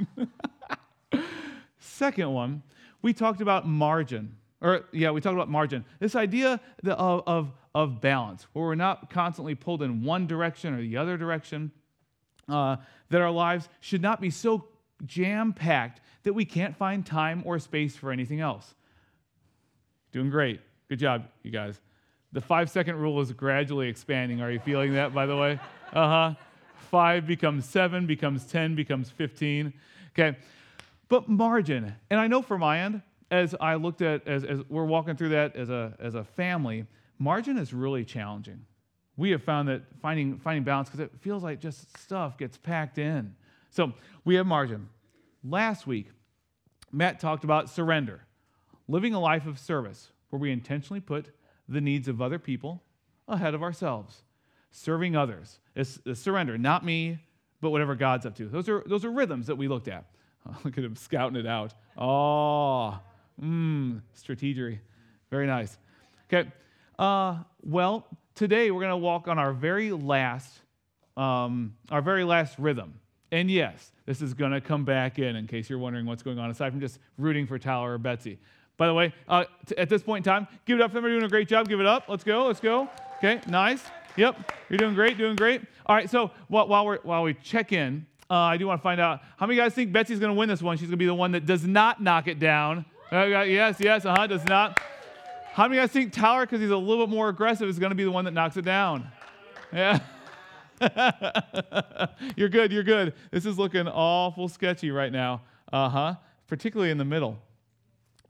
Second 1.78 2.34
one 2.34 2.64
we 3.02 3.12
talked 3.12 3.40
about 3.40 3.66
margin. 3.66 4.36
Or, 4.60 4.84
yeah, 4.92 5.10
we 5.10 5.20
talked 5.20 5.34
about 5.34 5.48
margin. 5.48 5.84
This 6.00 6.14
idea 6.14 6.60
of, 6.84 7.22
of, 7.26 7.52
of 7.74 8.00
balance, 8.00 8.46
where 8.52 8.66
we're 8.66 8.74
not 8.74 9.10
constantly 9.10 9.54
pulled 9.54 9.82
in 9.82 10.02
one 10.04 10.26
direction 10.26 10.74
or 10.74 10.82
the 10.82 10.96
other 10.96 11.16
direction, 11.16 11.70
uh, 12.48 12.76
that 13.08 13.20
our 13.20 13.30
lives 13.30 13.68
should 13.80 14.02
not 14.02 14.20
be 14.20 14.30
so 14.30 14.66
jam 15.06 15.52
packed 15.52 16.00
that 16.24 16.32
we 16.34 16.44
can't 16.44 16.76
find 16.76 17.06
time 17.06 17.42
or 17.46 17.58
space 17.58 17.96
for 17.96 18.12
anything 18.12 18.40
else. 18.40 18.74
Doing 20.12 20.28
great. 20.28 20.60
Good 20.88 20.98
job, 20.98 21.24
you 21.42 21.50
guys. 21.50 21.80
The 22.32 22.40
five 22.40 22.70
second 22.70 22.96
rule 22.96 23.20
is 23.20 23.32
gradually 23.32 23.88
expanding. 23.88 24.40
Are 24.40 24.50
you 24.50 24.60
feeling 24.60 24.94
that, 24.94 25.14
by 25.14 25.26
the 25.26 25.36
way? 25.36 25.58
Uh 25.92 26.06
huh. 26.06 26.34
Five 26.88 27.26
becomes 27.26 27.64
seven, 27.64 28.06
becomes 28.06 28.44
10, 28.44 28.76
becomes 28.76 29.10
15. 29.10 29.72
Okay. 30.12 30.38
But 31.10 31.28
margin, 31.28 31.94
and 32.08 32.20
I 32.20 32.28
know 32.28 32.40
for 32.40 32.56
my 32.56 32.78
end, 32.78 33.02
as 33.32 33.54
I 33.60 33.74
looked 33.74 34.00
at, 34.00 34.26
as, 34.26 34.44
as 34.44 34.60
we're 34.68 34.84
walking 34.84 35.16
through 35.16 35.30
that 35.30 35.56
as 35.56 35.68
a, 35.68 35.94
as 35.98 36.14
a 36.14 36.24
family, 36.24 36.86
margin 37.18 37.58
is 37.58 37.74
really 37.74 38.04
challenging. 38.04 38.64
We 39.16 39.30
have 39.32 39.42
found 39.42 39.68
that 39.68 39.82
finding, 40.00 40.38
finding 40.38 40.62
balance, 40.62 40.88
because 40.88 41.00
it 41.00 41.10
feels 41.20 41.42
like 41.42 41.60
just 41.60 41.98
stuff 41.98 42.38
gets 42.38 42.56
packed 42.56 42.96
in. 42.96 43.34
So 43.70 43.92
we 44.24 44.36
have 44.36 44.46
margin. 44.46 44.88
Last 45.42 45.84
week, 45.84 46.06
Matt 46.92 47.18
talked 47.18 47.42
about 47.42 47.68
surrender, 47.68 48.22
living 48.86 49.12
a 49.12 49.20
life 49.20 49.46
of 49.46 49.58
service 49.58 50.12
where 50.30 50.38
we 50.38 50.52
intentionally 50.52 51.00
put 51.00 51.34
the 51.68 51.80
needs 51.80 52.06
of 52.06 52.22
other 52.22 52.38
people 52.38 52.84
ahead 53.26 53.54
of 53.54 53.64
ourselves, 53.64 54.22
serving 54.70 55.16
others. 55.16 55.58
It's, 55.74 55.98
it's 56.06 56.20
surrender, 56.20 56.56
not 56.56 56.84
me, 56.84 57.18
but 57.60 57.70
whatever 57.70 57.96
God's 57.96 58.26
up 58.26 58.36
to. 58.36 58.46
Those 58.46 58.68
are, 58.68 58.84
those 58.86 59.04
are 59.04 59.10
rhythms 59.10 59.48
that 59.48 59.56
we 59.56 59.66
looked 59.66 59.88
at. 59.88 60.04
Oh, 60.48 60.56
look 60.64 60.78
at 60.78 60.84
him 60.84 60.96
scouting 60.96 61.36
it 61.36 61.46
out. 61.46 61.74
Oh, 61.96 62.98
mmm, 63.40 64.00
strategery. 64.16 64.78
Very 65.30 65.46
nice. 65.46 65.78
Okay. 66.32 66.50
Uh, 66.98 67.38
well, 67.62 68.06
today 68.34 68.70
we're 68.70 68.80
going 68.80 68.90
to 68.90 68.96
walk 68.96 69.28
on 69.28 69.38
our 69.38 69.52
very 69.52 69.92
last, 69.92 70.60
um, 71.16 71.74
our 71.90 72.02
very 72.02 72.24
last 72.24 72.58
rhythm. 72.58 72.94
And 73.32 73.50
yes, 73.50 73.92
this 74.06 74.22
is 74.22 74.34
going 74.34 74.52
to 74.52 74.60
come 74.60 74.84
back 74.84 75.18
in, 75.18 75.36
in 75.36 75.46
case 75.46 75.70
you're 75.70 75.78
wondering 75.78 76.04
what's 76.04 76.22
going 76.22 76.38
on, 76.38 76.50
aside 76.50 76.72
from 76.72 76.80
just 76.80 76.98
rooting 77.16 77.46
for 77.46 77.58
Tyler 77.58 77.94
or 77.94 77.98
Betsy. 77.98 78.38
By 78.76 78.86
the 78.86 78.94
way, 78.94 79.14
uh, 79.28 79.44
t- 79.66 79.76
at 79.76 79.88
this 79.88 80.02
point 80.02 80.26
in 80.26 80.32
time, 80.32 80.48
give 80.64 80.78
it 80.78 80.82
up 80.82 80.90
for 80.90 80.94
them. 80.94 81.04
They're 81.04 81.12
doing 81.12 81.24
a 81.24 81.28
great 81.28 81.48
job. 81.48 81.68
Give 81.68 81.80
it 81.80 81.86
up. 81.86 82.04
Let's 82.08 82.24
go. 82.24 82.46
Let's 82.46 82.60
go. 82.60 82.88
Okay, 83.18 83.40
nice. 83.46 83.82
Yep, 84.16 84.52
you're 84.68 84.78
doing 84.78 84.94
great. 84.94 85.18
Doing 85.18 85.36
great. 85.36 85.62
All 85.86 85.94
right. 85.94 86.10
So 86.10 86.30
while, 86.48 86.66
while 86.66 86.86
we 86.86 86.96
while 87.02 87.22
we 87.22 87.34
check 87.34 87.72
in, 87.72 88.06
uh, 88.30 88.34
I 88.34 88.56
do 88.56 88.68
want 88.68 88.80
to 88.80 88.82
find 88.82 89.00
out 89.00 89.20
how 89.36 89.46
many 89.46 89.56
guys 89.56 89.74
think 89.74 89.92
Betsy's 89.92 90.20
going 90.20 90.30
to 90.30 90.38
win 90.38 90.48
this 90.48 90.62
one. 90.62 90.76
She's 90.76 90.86
going 90.86 90.92
to 90.92 90.96
be 90.96 91.06
the 91.06 91.14
one 91.14 91.32
that 91.32 91.46
does 91.46 91.66
not 91.66 92.00
knock 92.00 92.28
it 92.28 92.38
down. 92.38 92.84
Uh, 93.10 93.24
yes, 93.24 93.76
yes. 93.80 94.04
Uh 94.04 94.14
huh. 94.16 94.26
Does 94.28 94.44
not. 94.44 94.80
How 95.52 95.66
many 95.66 95.80
guys 95.80 95.90
think 95.90 96.12
Tyler, 96.12 96.46
because 96.46 96.60
he's 96.60 96.70
a 96.70 96.76
little 96.76 97.06
bit 97.06 97.12
more 97.12 97.28
aggressive, 97.28 97.68
is 97.68 97.80
going 97.80 97.90
to 97.90 97.96
be 97.96 98.04
the 98.04 98.10
one 98.12 98.24
that 98.26 98.30
knocks 98.30 98.56
it 98.56 98.64
down? 98.64 99.10
Yeah. 99.72 99.98
you're 102.36 102.48
good. 102.48 102.70
You're 102.72 102.84
good. 102.84 103.14
This 103.32 103.46
is 103.46 103.58
looking 103.58 103.88
awful 103.88 104.48
sketchy 104.48 104.92
right 104.92 105.10
now. 105.10 105.42
Uh 105.72 105.88
huh. 105.88 106.14
Particularly 106.46 106.92
in 106.92 106.98
the 106.98 107.04
middle. 107.04 107.36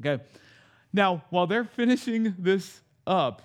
Okay. 0.01 0.23
Now, 0.95 1.23
while 1.29 1.47
they're 1.47 1.65
finishing 1.65 2.35
this 2.39 2.81
up, 3.07 3.43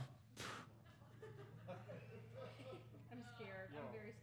I'm 3.12 3.20
scared. 3.36 3.70
I'm 3.76 3.84
very 3.92 4.14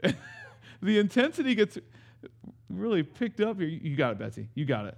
scared. 0.00 0.16
the 0.82 0.98
intensity 0.98 1.54
gets 1.54 1.78
really 2.68 3.02
picked 3.02 3.40
up. 3.40 3.60
You, 3.60 3.66
you 3.66 3.96
got 3.96 4.12
it, 4.12 4.18
Betsy. 4.18 4.48
You 4.54 4.64
got 4.64 4.86
it. 4.86 4.96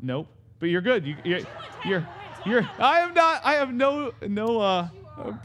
Nope. 0.00 0.28
But 0.58 0.68
you're 0.68 0.80
good. 0.80 1.06
You, 1.06 1.16
you're, 1.24 1.40
you're, 1.84 2.08
you're, 2.46 2.68
I 2.78 3.00
am 3.00 3.14
not, 3.14 3.40
I 3.44 3.54
have 3.54 3.72
no, 3.72 4.12
no 4.26 4.60
uh, 4.60 4.88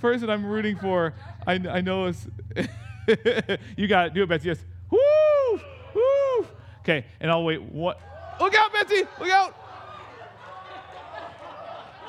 person 0.01 0.29
I'm 0.29 0.45
rooting 0.45 0.77
for. 0.77 1.13
I, 1.45 1.53
I 1.53 1.81
know 1.81 2.05
it's, 2.05 2.27
you 3.77 3.87
got 3.87 4.07
it. 4.07 4.13
Do 4.13 4.23
it, 4.23 4.29
Betsy. 4.29 4.49
Yes. 4.49 4.59
Woo! 4.89 5.59
Woo! 5.95 6.47
Okay, 6.81 7.05
and 7.19 7.29
I'll 7.29 7.43
wait. 7.43 7.61
What? 7.61 7.99
Look 8.39 8.55
out, 8.55 8.71
Betsy! 8.71 9.03
Look 9.19 9.29
out! 9.29 9.55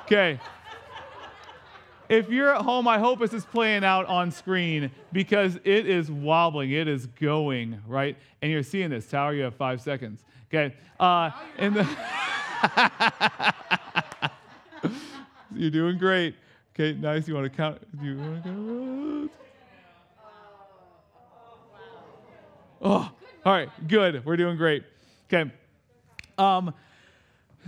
Okay. 0.04 0.40
If 2.10 2.28
you're 2.28 2.52
at 2.52 2.62
home, 2.62 2.88
I 2.88 2.98
hope 2.98 3.20
this 3.20 3.32
is 3.32 3.44
playing 3.44 3.84
out 3.84 4.06
on 4.06 4.32
screen 4.32 4.90
because 5.12 5.54
it 5.62 5.86
is 5.86 6.10
wobbling. 6.10 6.72
It 6.72 6.88
is 6.88 7.06
going, 7.06 7.80
right? 7.86 8.16
And 8.42 8.50
you're 8.50 8.64
seeing 8.64 8.90
this. 8.90 9.06
Tower, 9.06 9.32
you 9.32 9.44
have 9.44 9.54
five 9.54 9.80
seconds. 9.80 10.24
Okay. 10.52 10.74
Uh, 10.98 11.30
and 11.56 11.76
the 11.76 11.84
you're 15.54 15.70
doing 15.70 15.98
great. 15.98 16.34
Okay, 16.74 16.98
nice. 16.98 17.28
You 17.28 17.34
want 17.34 17.44
to 17.44 17.56
count? 17.56 17.80
You 18.02 18.18
want 18.18 18.42
to 18.42 18.48
count? 18.48 19.30
Oh, 22.82 23.12
all 23.44 23.52
right, 23.52 23.68
good. 23.86 24.24
We're 24.24 24.36
doing 24.36 24.56
great. 24.56 24.82
Okay. 25.32 25.48
Um, 26.36 26.74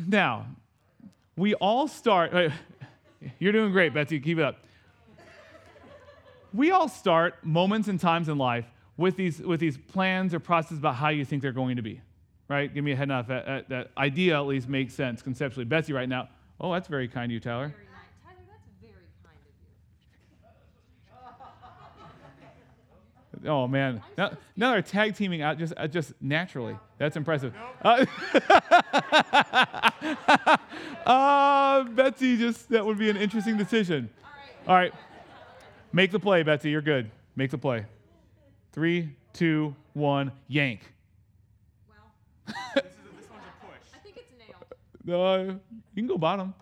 now, 0.09 0.47
we 1.37 1.55
all 1.55 1.87
start. 1.87 2.33
You're 3.39 3.53
doing 3.53 3.73
great, 3.73 3.95
Betsy. 3.95 4.21
Keep 4.21 4.39
it 4.39 4.45
up. 4.45 4.57
We 6.53 6.71
all 6.71 6.89
start 6.89 7.45
moments 7.45 7.89
and 7.89 7.99
times 7.99 8.29
in 8.29 8.37
life 8.37 8.67
with 8.97 9.17
these 9.17 9.41
with 9.41 9.59
these 9.61 9.79
plans 9.79 10.35
or 10.35 10.41
processes 10.41 10.79
about 10.79 10.97
how 10.97 11.09
you 11.09 11.25
think 11.25 11.41
they're 11.41 11.53
going 11.53 11.77
to 11.77 11.83
be, 11.83 12.01
right? 12.49 12.73
Give 12.73 12.85
me 12.85 12.93
a 12.93 12.97
head 12.97 13.09
nod. 13.09 13.29
That, 13.29 13.69
that 13.71 13.91
idea 13.97 14.37
at 14.37 14.47
least 14.47 14.69
makes 14.69 14.93
sense 14.93 15.23
conceptually. 15.23 15.65
Betsy, 15.65 15.93
right 15.93 16.09
now. 16.09 16.29
Oh, 16.61 16.73
that's 16.73 16.89
very 16.89 17.09
kind 17.09 17.25
of 17.27 17.35
you, 17.35 17.41
Tyler. 17.41 17.69
Very 17.69 17.85
nice. 17.85 18.03
Tyler, 18.23 18.45
that's 18.51 18.67
very 18.83 18.93
kind 19.25 19.37
of 19.41 19.53
you. 23.32 23.32
Oh 23.45 23.67
man, 23.67 24.01
now, 24.17 24.31
now 24.57 24.71
they're 24.73 24.83
tag 24.83 25.17
teaming 25.17 25.43
out 25.43 25.59
just 25.59 25.73
uh, 25.77 25.89
just 25.89 26.13
naturally. 26.21 26.77
That's 26.99 27.17
impressive. 27.17 27.53
Uh, 27.83 28.07
uh, 31.07 31.83
Betsy, 31.85 32.37
just 32.37 32.69
that 32.69 32.87
would 32.87 32.99
be 32.99 33.11
an 33.11 33.17
interesting 33.17 33.57
decision. 33.57 34.09
All 34.69 34.77
right, 34.77 34.95
make 35.93 36.13
the 36.13 36.21
play, 36.21 36.45
Betsy. 36.45 36.71
You're 36.71 36.83
good. 36.83 37.11
Make 37.35 37.51
the 37.51 37.59
play. 37.59 37.87
Three, 38.73 39.11
two, 39.33 39.75
one, 39.95 40.31
yank. 40.49 40.81
Well, 42.55 42.57
I 43.95 43.99
think 44.05 44.17
it's 44.17 44.33
nailed. 44.39 45.51
Uh, 45.51 45.55
you 45.95 46.03
can 46.03 46.07
go 46.07 46.19
bottom. 46.19 46.55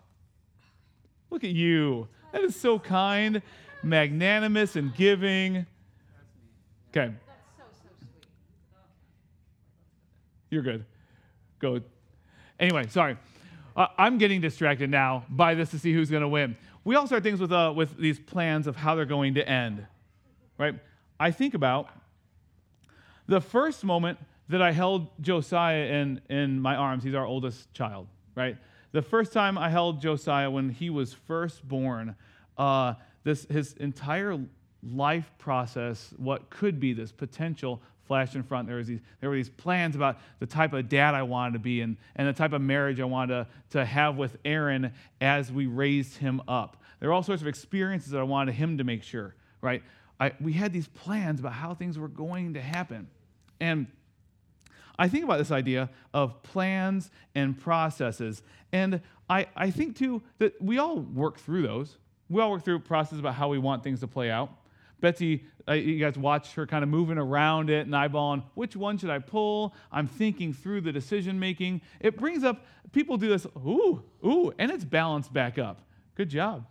Look 1.29 1.43
at 1.43 1.51
you. 1.51 2.07
That 2.31 2.41
is 2.43 2.55
so 2.55 2.79
kind, 2.79 3.41
magnanimous, 3.83 4.75
and 4.75 4.95
giving. 4.95 5.65
Okay. 6.91 7.13
That's 7.25 7.39
so, 7.57 7.63
so 7.83 7.89
sweet. 7.99 8.27
You're 10.49 10.61
good. 10.61 10.85
Go. 11.59 11.79
Anyway, 12.59 12.87
sorry. 12.87 13.17
Uh, 13.77 13.87
I'm 13.97 14.17
getting 14.17 14.41
distracted 14.41 14.89
now 14.89 15.25
by 15.29 15.55
this 15.55 15.71
to 15.71 15.79
see 15.79 15.93
who's 15.93 16.09
going 16.09 16.21
to 16.21 16.27
win. 16.27 16.57
We 16.83 16.95
all 16.95 17.07
start 17.07 17.23
things 17.23 17.39
with, 17.39 17.53
uh, 17.53 17.71
with 17.73 17.97
these 17.97 18.19
plans 18.19 18.67
of 18.67 18.75
how 18.75 18.95
they're 18.95 19.05
going 19.05 19.35
to 19.35 19.47
end, 19.47 19.85
right? 20.57 20.75
I 21.17 21.31
think 21.31 21.53
about 21.53 21.89
the 23.27 23.39
first 23.39 23.85
moment 23.85 24.19
that 24.49 24.61
I 24.61 24.73
held 24.73 25.07
Josiah 25.21 25.85
in, 25.85 26.19
in 26.29 26.59
my 26.59 26.75
arms. 26.75 27.05
He's 27.05 27.15
our 27.15 27.25
oldest 27.25 27.73
child, 27.73 28.07
right? 28.35 28.57
The 28.91 29.01
first 29.01 29.31
time 29.31 29.57
I 29.57 29.69
held 29.69 30.01
Josiah 30.01 30.51
when 30.51 30.69
he 30.69 30.89
was 30.89 31.13
first 31.13 31.65
born, 31.65 32.15
uh, 32.57 32.95
this, 33.23 33.45
his 33.45 33.73
entire 33.73 34.37
life 34.83 35.31
process, 35.37 36.13
what 36.17 36.49
could 36.49 36.79
be 36.79 36.93
this 36.93 37.11
potential 37.11 37.81
flashed 38.11 38.35
in 38.35 38.43
front. 38.43 38.67
There, 38.67 38.75
was 38.75 38.87
these, 38.87 38.99
there 39.21 39.29
were 39.29 39.37
these 39.37 39.47
plans 39.47 39.95
about 39.95 40.17
the 40.39 40.45
type 40.45 40.73
of 40.73 40.89
dad 40.89 41.15
I 41.15 41.23
wanted 41.23 41.53
to 41.53 41.59
be 41.59 41.79
and, 41.79 41.95
and 42.17 42.27
the 42.27 42.33
type 42.33 42.51
of 42.51 42.61
marriage 42.61 42.99
I 42.99 43.05
wanted 43.05 43.33
to, 43.33 43.47
to 43.77 43.85
have 43.85 44.17
with 44.17 44.37
Aaron 44.43 44.91
as 45.21 45.49
we 45.49 45.65
raised 45.65 46.17
him 46.17 46.41
up. 46.47 46.83
There 46.99 47.07
were 47.07 47.13
all 47.13 47.23
sorts 47.23 47.41
of 47.41 47.47
experiences 47.47 48.11
that 48.11 48.19
I 48.19 48.23
wanted 48.23 48.55
him 48.55 48.77
to 48.79 48.83
make 48.83 49.03
sure, 49.03 49.33
right? 49.61 49.81
I, 50.19 50.33
we 50.41 50.51
had 50.51 50.73
these 50.73 50.87
plans 50.87 51.39
about 51.39 51.53
how 51.53 51.73
things 51.73 51.97
were 51.97 52.09
going 52.09 52.55
to 52.55 52.61
happen. 52.61 53.07
And 53.61 53.87
I 54.99 55.07
think 55.07 55.23
about 55.23 55.37
this 55.37 55.51
idea 55.51 55.89
of 56.13 56.43
plans 56.43 57.11
and 57.33 57.57
processes. 57.57 58.43
And 58.73 58.99
I, 59.29 59.47
I 59.55 59.71
think, 59.71 59.95
too, 59.95 60.21
that 60.39 60.61
we 60.61 60.79
all 60.79 60.99
work 60.99 61.39
through 61.39 61.61
those. 61.61 61.95
We 62.29 62.41
all 62.41 62.51
work 62.51 62.65
through 62.65 62.79
processes 62.79 63.19
about 63.19 63.35
how 63.35 63.47
we 63.47 63.57
want 63.57 63.83
things 63.83 64.01
to 64.01 64.07
play 64.07 64.29
out. 64.29 64.51
Betsy, 65.01 65.43
uh, 65.67 65.73
you 65.73 65.99
guys 65.99 66.17
watch 66.17 66.53
her 66.53 66.65
kind 66.65 66.83
of 66.83 66.89
moving 66.89 67.17
around 67.17 67.69
it 67.69 67.85
and 67.85 67.93
eyeballing 67.93 68.43
which 68.53 68.75
one 68.75 68.97
should 68.97 69.09
I 69.09 69.19
pull? 69.19 69.75
I'm 69.91 70.07
thinking 70.07 70.53
through 70.53 70.81
the 70.81 70.91
decision 70.91 71.39
making. 71.39 71.81
It 71.99 72.17
brings 72.17 72.43
up, 72.43 72.65
people 72.91 73.17
do 73.17 73.27
this, 73.27 73.45
ooh, 73.57 74.03
ooh, 74.25 74.53
and 74.57 74.71
it's 74.71 74.85
balanced 74.85 75.33
back 75.33 75.57
up. 75.57 75.81
Good 76.15 76.29
job. 76.29 76.65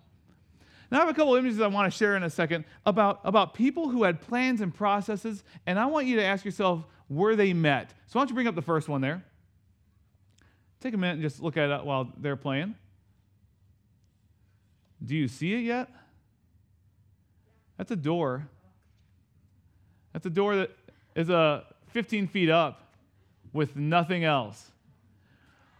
Now, 0.90 0.98
I 0.98 1.00
have 1.00 1.08
a 1.08 1.14
couple 1.14 1.36
images 1.36 1.60
I 1.60 1.68
want 1.68 1.92
to 1.92 1.96
share 1.96 2.16
in 2.16 2.22
a 2.22 2.30
second 2.30 2.64
about, 2.84 3.20
about 3.24 3.54
people 3.54 3.88
who 3.88 4.02
had 4.02 4.20
plans 4.20 4.60
and 4.60 4.74
processes, 4.74 5.44
and 5.66 5.78
I 5.78 5.86
want 5.86 6.06
you 6.06 6.16
to 6.16 6.24
ask 6.24 6.44
yourself 6.44 6.84
where 7.08 7.36
they 7.36 7.52
met. 7.52 7.90
So, 8.06 8.18
why 8.18 8.22
don't 8.22 8.30
you 8.30 8.34
bring 8.34 8.48
up 8.48 8.56
the 8.56 8.62
first 8.62 8.88
one 8.88 9.00
there? 9.00 9.24
Take 10.80 10.94
a 10.94 10.96
minute 10.96 11.14
and 11.14 11.22
just 11.22 11.40
look 11.40 11.56
at 11.56 11.70
it 11.70 11.84
while 11.84 12.12
they're 12.16 12.36
playing. 12.36 12.74
Do 15.04 15.14
you 15.14 15.28
see 15.28 15.54
it 15.54 15.60
yet? 15.60 15.88
That's 17.80 17.92
a 17.92 17.96
door. 17.96 18.46
That's 20.12 20.26
a 20.26 20.30
door 20.30 20.54
that 20.54 20.70
is 21.16 21.30
a 21.30 21.64
15 21.92 22.26
feet 22.26 22.50
up 22.50 22.92
with 23.54 23.74
nothing 23.74 24.22
else. 24.22 24.70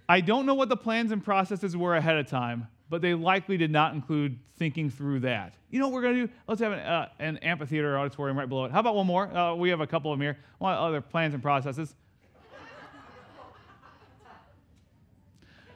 I 0.08 0.22
don't 0.22 0.46
know 0.46 0.54
what 0.54 0.70
the 0.70 0.78
plans 0.78 1.12
and 1.12 1.22
processes 1.22 1.76
were 1.76 1.94
ahead 1.94 2.16
of 2.16 2.26
time, 2.26 2.68
but 2.88 3.02
they 3.02 3.12
likely 3.12 3.58
did 3.58 3.70
not 3.70 3.92
include 3.92 4.38
thinking 4.56 4.88
through 4.88 5.20
that. 5.20 5.52
You 5.68 5.78
know 5.78 5.88
what 5.88 5.96
we're 5.96 6.00
going 6.00 6.14
to 6.14 6.26
do? 6.26 6.32
Let's 6.48 6.62
have 6.62 6.72
an, 6.72 6.78
uh, 6.78 7.08
an 7.18 7.36
amphitheater 7.36 7.98
auditorium 7.98 8.38
right 8.38 8.48
below 8.48 8.64
it. 8.64 8.72
How 8.72 8.80
about 8.80 8.94
one 8.94 9.06
more? 9.06 9.26
Uh, 9.26 9.54
we 9.54 9.68
have 9.68 9.80
a 9.80 9.86
couple 9.86 10.10
of 10.10 10.18
them 10.18 10.22
here. 10.22 10.38
What 10.56 10.78
other 10.78 11.02
plans 11.02 11.34
and 11.34 11.42
processes? 11.42 11.94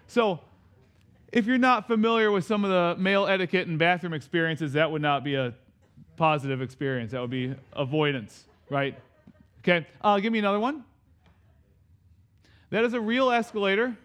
So, 0.07 0.41
if 1.31 1.45
you're 1.45 1.59
not 1.59 1.87
familiar 1.87 2.31
with 2.31 2.47
some 2.47 2.65
of 2.65 2.71
the 2.71 2.99
male 2.99 3.27
etiquette 3.27 3.69
and 3.69 3.79
bathroom 3.79 4.15
experiences, 4.15 4.73
that 4.73 4.91
would 4.91 5.03
not 5.03 5.23
be 5.23 5.35
a 5.35 5.53
positive 6.17 6.63
experience. 6.63 7.13
That 7.13 7.21
would 7.21 7.31
be 7.31 7.55
avoidance, 7.73 8.45
right? 8.71 8.99
Okay, 9.61 9.87
uh, 10.03 10.21
give 10.21 10.33
me 10.33 10.39
another 10.39 10.61
one. 10.61 10.85
That 12.71 12.85
is 12.85 12.93
a 12.93 13.01
real 13.01 13.31
escalator 13.31 13.97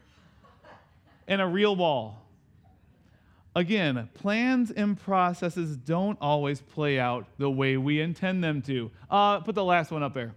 and 1.28 1.42
a 1.42 1.48
real 1.48 1.76
wall. 1.76 2.22
Again, 3.56 4.10
plans 4.14 4.72
and 4.72 4.98
processes 4.98 5.76
don't 5.76 6.18
always 6.22 6.62
play 6.62 7.00
out 7.00 7.26
the 7.38 7.50
way 7.50 7.78
we 7.78 8.00
intend 8.00 8.44
them 8.44 8.62
to. 8.64 8.92
Uh, 9.10 9.40
put 9.40 9.56
the 9.56 9.64
last 9.64 9.92
one 9.92 10.04
up 10.04 10.14
there. 10.14 10.34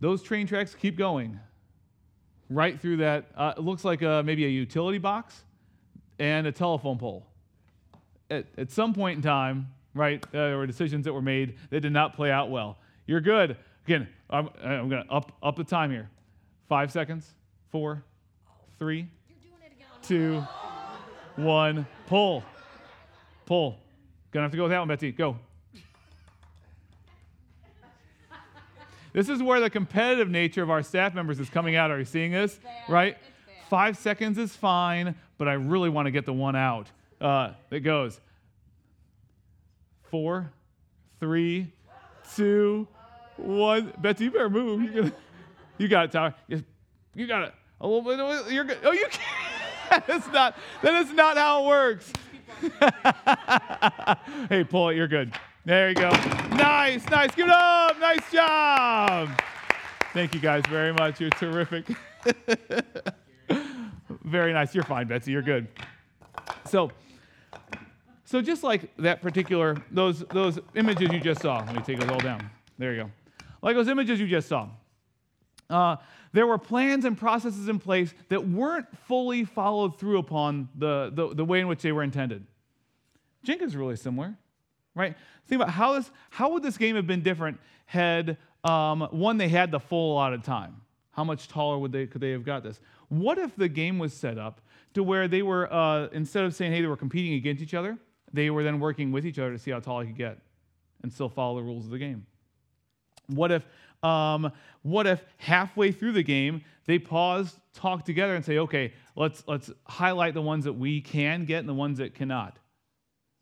Those 0.00 0.22
train 0.22 0.46
tracks 0.46 0.74
keep 0.74 0.96
going 0.96 1.38
right 2.50 2.80
through 2.80 2.98
that. 2.98 3.26
Uh, 3.36 3.54
it 3.56 3.62
looks 3.62 3.84
like 3.84 4.02
a, 4.02 4.22
maybe 4.24 4.44
a 4.44 4.48
utility 4.48 4.98
box 4.98 5.44
and 6.18 6.46
a 6.46 6.52
telephone 6.52 6.98
pole. 6.98 7.26
At, 8.30 8.46
at 8.56 8.70
some 8.70 8.92
point 8.92 9.16
in 9.16 9.22
time, 9.22 9.68
right? 9.94 10.22
Uh, 10.26 10.28
there 10.32 10.58
were 10.58 10.66
decisions 10.66 11.04
that 11.04 11.12
were 11.12 11.22
made 11.22 11.56
that 11.70 11.80
did 11.80 11.92
not 11.92 12.14
play 12.14 12.30
out 12.30 12.50
well. 12.50 12.78
You're 13.06 13.20
good. 13.20 13.56
Again, 13.86 14.06
I'm, 14.28 14.50
I'm 14.62 14.88
going 14.88 15.02
to 15.02 15.10
up, 15.10 15.32
up 15.42 15.56
the 15.56 15.64
time 15.64 15.90
here. 15.90 16.10
Five 16.68 16.92
seconds. 16.92 17.34
Four, 17.70 18.02
three, 18.78 19.08
two, 20.02 20.42
one. 21.36 21.86
Pull. 22.06 22.42
Pull. 23.46 23.78
Gonna 24.30 24.44
have 24.44 24.50
to 24.50 24.56
go 24.56 24.64
with 24.64 24.72
that 24.72 24.78
one, 24.80 24.88
Betsy. 24.88 25.12
Go. 25.12 25.38
This 29.14 29.28
is 29.30 29.42
where 29.42 29.58
the 29.58 29.70
competitive 29.70 30.28
nature 30.28 30.62
of 30.62 30.70
our 30.70 30.82
staff 30.82 31.14
members 31.14 31.40
is 31.40 31.48
coming 31.48 31.76
out. 31.76 31.90
Are 31.90 31.98
you 31.98 32.04
seeing 32.04 32.30
this? 32.30 32.60
Right? 32.88 33.16
Five 33.70 33.96
seconds 33.96 34.38
is 34.38 34.54
fine, 34.54 35.14
but 35.38 35.48
I 35.48 35.54
really 35.54 35.88
want 35.88 36.06
to 36.06 36.10
get 36.10 36.26
the 36.26 36.32
one 36.32 36.54
out. 36.54 36.90
Uh, 37.20 37.52
it 37.70 37.80
goes 37.80 38.20
four, 40.10 40.50
three, 41.20 41.72
two, 42.34 42.86
one. 43.36 43.92
Betsy, 43.98 44.24
you 44.24 44.30
better 44.30 44.50
move. 44.50 44.82
You, 44.82 44.90
gonna, 44.90 45.12
you 45.78 45.88
got 45.88 46.04
it, 46.06 46.12
Tyler. 46.12 46.34
You, 46.46 46.64
you 47.14 47.26
got 47.26 47.42
it. 47.44 47.54
A 47.80 47.86
little 47.86 48.02
bit. 48.02 48.52
You're 48.52 48.64
good. 48.64 48.78
Oh, 48.84 48.92
you 48.92 49.06
can't. 49.10 50.06
That's 50.06 50.26
not. 50.28 50.56
That 50.82 51.06
is 51.06 51.12
not 51.12 51.36
how 51.36 51.64
it 51.64 51.68
works. 51.68 52.12
hey, 54.48 54.64
pull 54.64 54.88
it. 54.90 54.96
You're 54.96 55.08
good. 55.08 55.32
There 55.64 55.90
you 55.90 55.94
go. 55.94 56.10
Nice, 56.50 57.08
nice. 57.08 57.34
Give 57.34 57.46
it 57.46 57.52
up. 57.52 57.98
Nice 58.00 58.32
job. 58.32 59.28
Thank 60.12 60.34
you 60.34 60.40
guys 60.40 60.62
very 60.68 60.92
much. 60.92 61.20
You're 61.20 61.30
terrific. 61.30 61.86
very 64.24 64.52
nice. 64.52 64.74
You're 64.74 64.84
fine, 64.84 65.06
Betsy. 65.06 65.32
You're 65.32 65.42
good. 65.42 65.68
So, 66.66 66.90
so 68.28 68.42
just 68.42 68.62
like 68.62 68.94
that 68.98 69.22
particular 69.22 69.74
those 69.90 70.20
those 70.34 70.58
images 70.74 71.10
you 71.10 71.18
just 71.18 71.40
saw. 71.40 71.64
Let 71.64 71.74
me 71.74 71.80
take 71.80 71.98
those 71.98 72.10
all 72.10 72.20
down. 72.20 72.50
There 72.76 72.92
you 72.92 73.04
go. 73.04 73.10
Like 73.62 73.74
those 73.74 73.88
images 73.88 74.20
you 74.20 74.26
just 74.28 74.48
saw. 74.48 74.68
Uh, 75.70 75.96
there 76.34 76.46
were 76.46 76.58
plans 76.58 77.06
and 77.06 77.16
processes 77.16 77.70
in 77.70 77.78
place 77.78 78.12
that 78.28 78.46
weren't 78.46 78.86
fully 79.06 79.44
followed 79.44 79.98
through 79.98 80.18
upon 80.18 80.68
the, 80.76 81.10
the, 81.14 81.34
the 81.34 81.44
way 81.44 81.60
in 81.60 81.68
which 81.68 81.80
they 81.80 81.90
were 81.90 82.02
intended. 82.02 82.44
Jenga 83.46 83.62
is 83.62 83.74
really 83.74 83.96
similar, 83.96 84.36
right? 84.94 85.16
Think 85.46 85.62
about 85.62 85.72
how 85.72 85.94
this 85.94 86.10
how 86.28 86.52
would 86.52 86.62
this 86.62 86.76
game 86.76 86.96
have 86.96 87.06
been 87.06 87.22
different 87.22 87.58
had 87.86 88.36
um, 88.62 89.08
one 89.10 89.38
they 89.38 89.48
had 89.48 89.70
the 89.70 89.80
full 89.80 90.12
allotted 90.12 90.44
time. 90.44 90.82
How 91.12 91.24
much 91.24 91.48
taller 91.48 91.78
would 91.78 91.92
they 91.92 92.06
could 92.06 92.20
they 92.20 92.32
have 92.32 92.44
got 92.44 92.62
this? 92.62 92.78
What 93.08 93.38
if 93.38 93.56
the 93.56 93.68
game 93.68 93.98
was 93.98 94.12
set 94.12 94.36
up 94.36 94.60
to 94.92 95.02
where 95.02 95.28
they 95.28 95.40
were 95.40 95.72
uh, 95.72 96.08
instead 96.12 96.44
of 96.44 96.54
saying 96.54 96.72
hey 96.72 96.82
they 96.82 96.86
were 96.86 96.96
competing 96.96 97.32
against 97.32 97.62
each 97.62 97.72
other, 97.72 97.96
they 98.32 98.50
were 98.50 98.62
then 98.62 98.80
working 98.80 99.12
with 99.12 99.26
each 99.26 99.38
other 99.38 99.52
to 99.52 99.58
see 99.58 99.70
how 99.70 99.80
tall 99.80 100.00
they 100.00 100.06
could 100.06 100.16
get, 100.16 100.38
and 101.02 101.12
still 101.12 101.28
follow 101.28 101.56
the 101.56 101.62
rules 101.62 101.84
of 101.84 101.90
the 101.90 101.98
game. 101.98 102.26
What 103.26 103.52
if 103.52 103.66
um, 104.02 104.52
what 104.82 105.06
if 105.06 105.24
halfway 105.38 105.92
through 105.92 106.12
the 106.12 106.22
game 106.22 106.62
they 106.86 106.98
pause, 106.98 107.54
talk 107.74 108.04
together, 108.04 108.34
and 108.34 108.44
say, 108.44 108.58
okay, 108.58 108.94
let's 109.14 109.44
let's 109.46 109.70
highlight 109.86 110.34
the 110.34 110.42
ones 110.42 110.64
that 110.64 110.72
we 110.72 111.00
can 111.00 111.44
get 111.44 111.58
and 111.58 111.68
the 111.68 111.74
ones 111.74 111.98
that 111.98 112.14
cannot. 112.14 112.56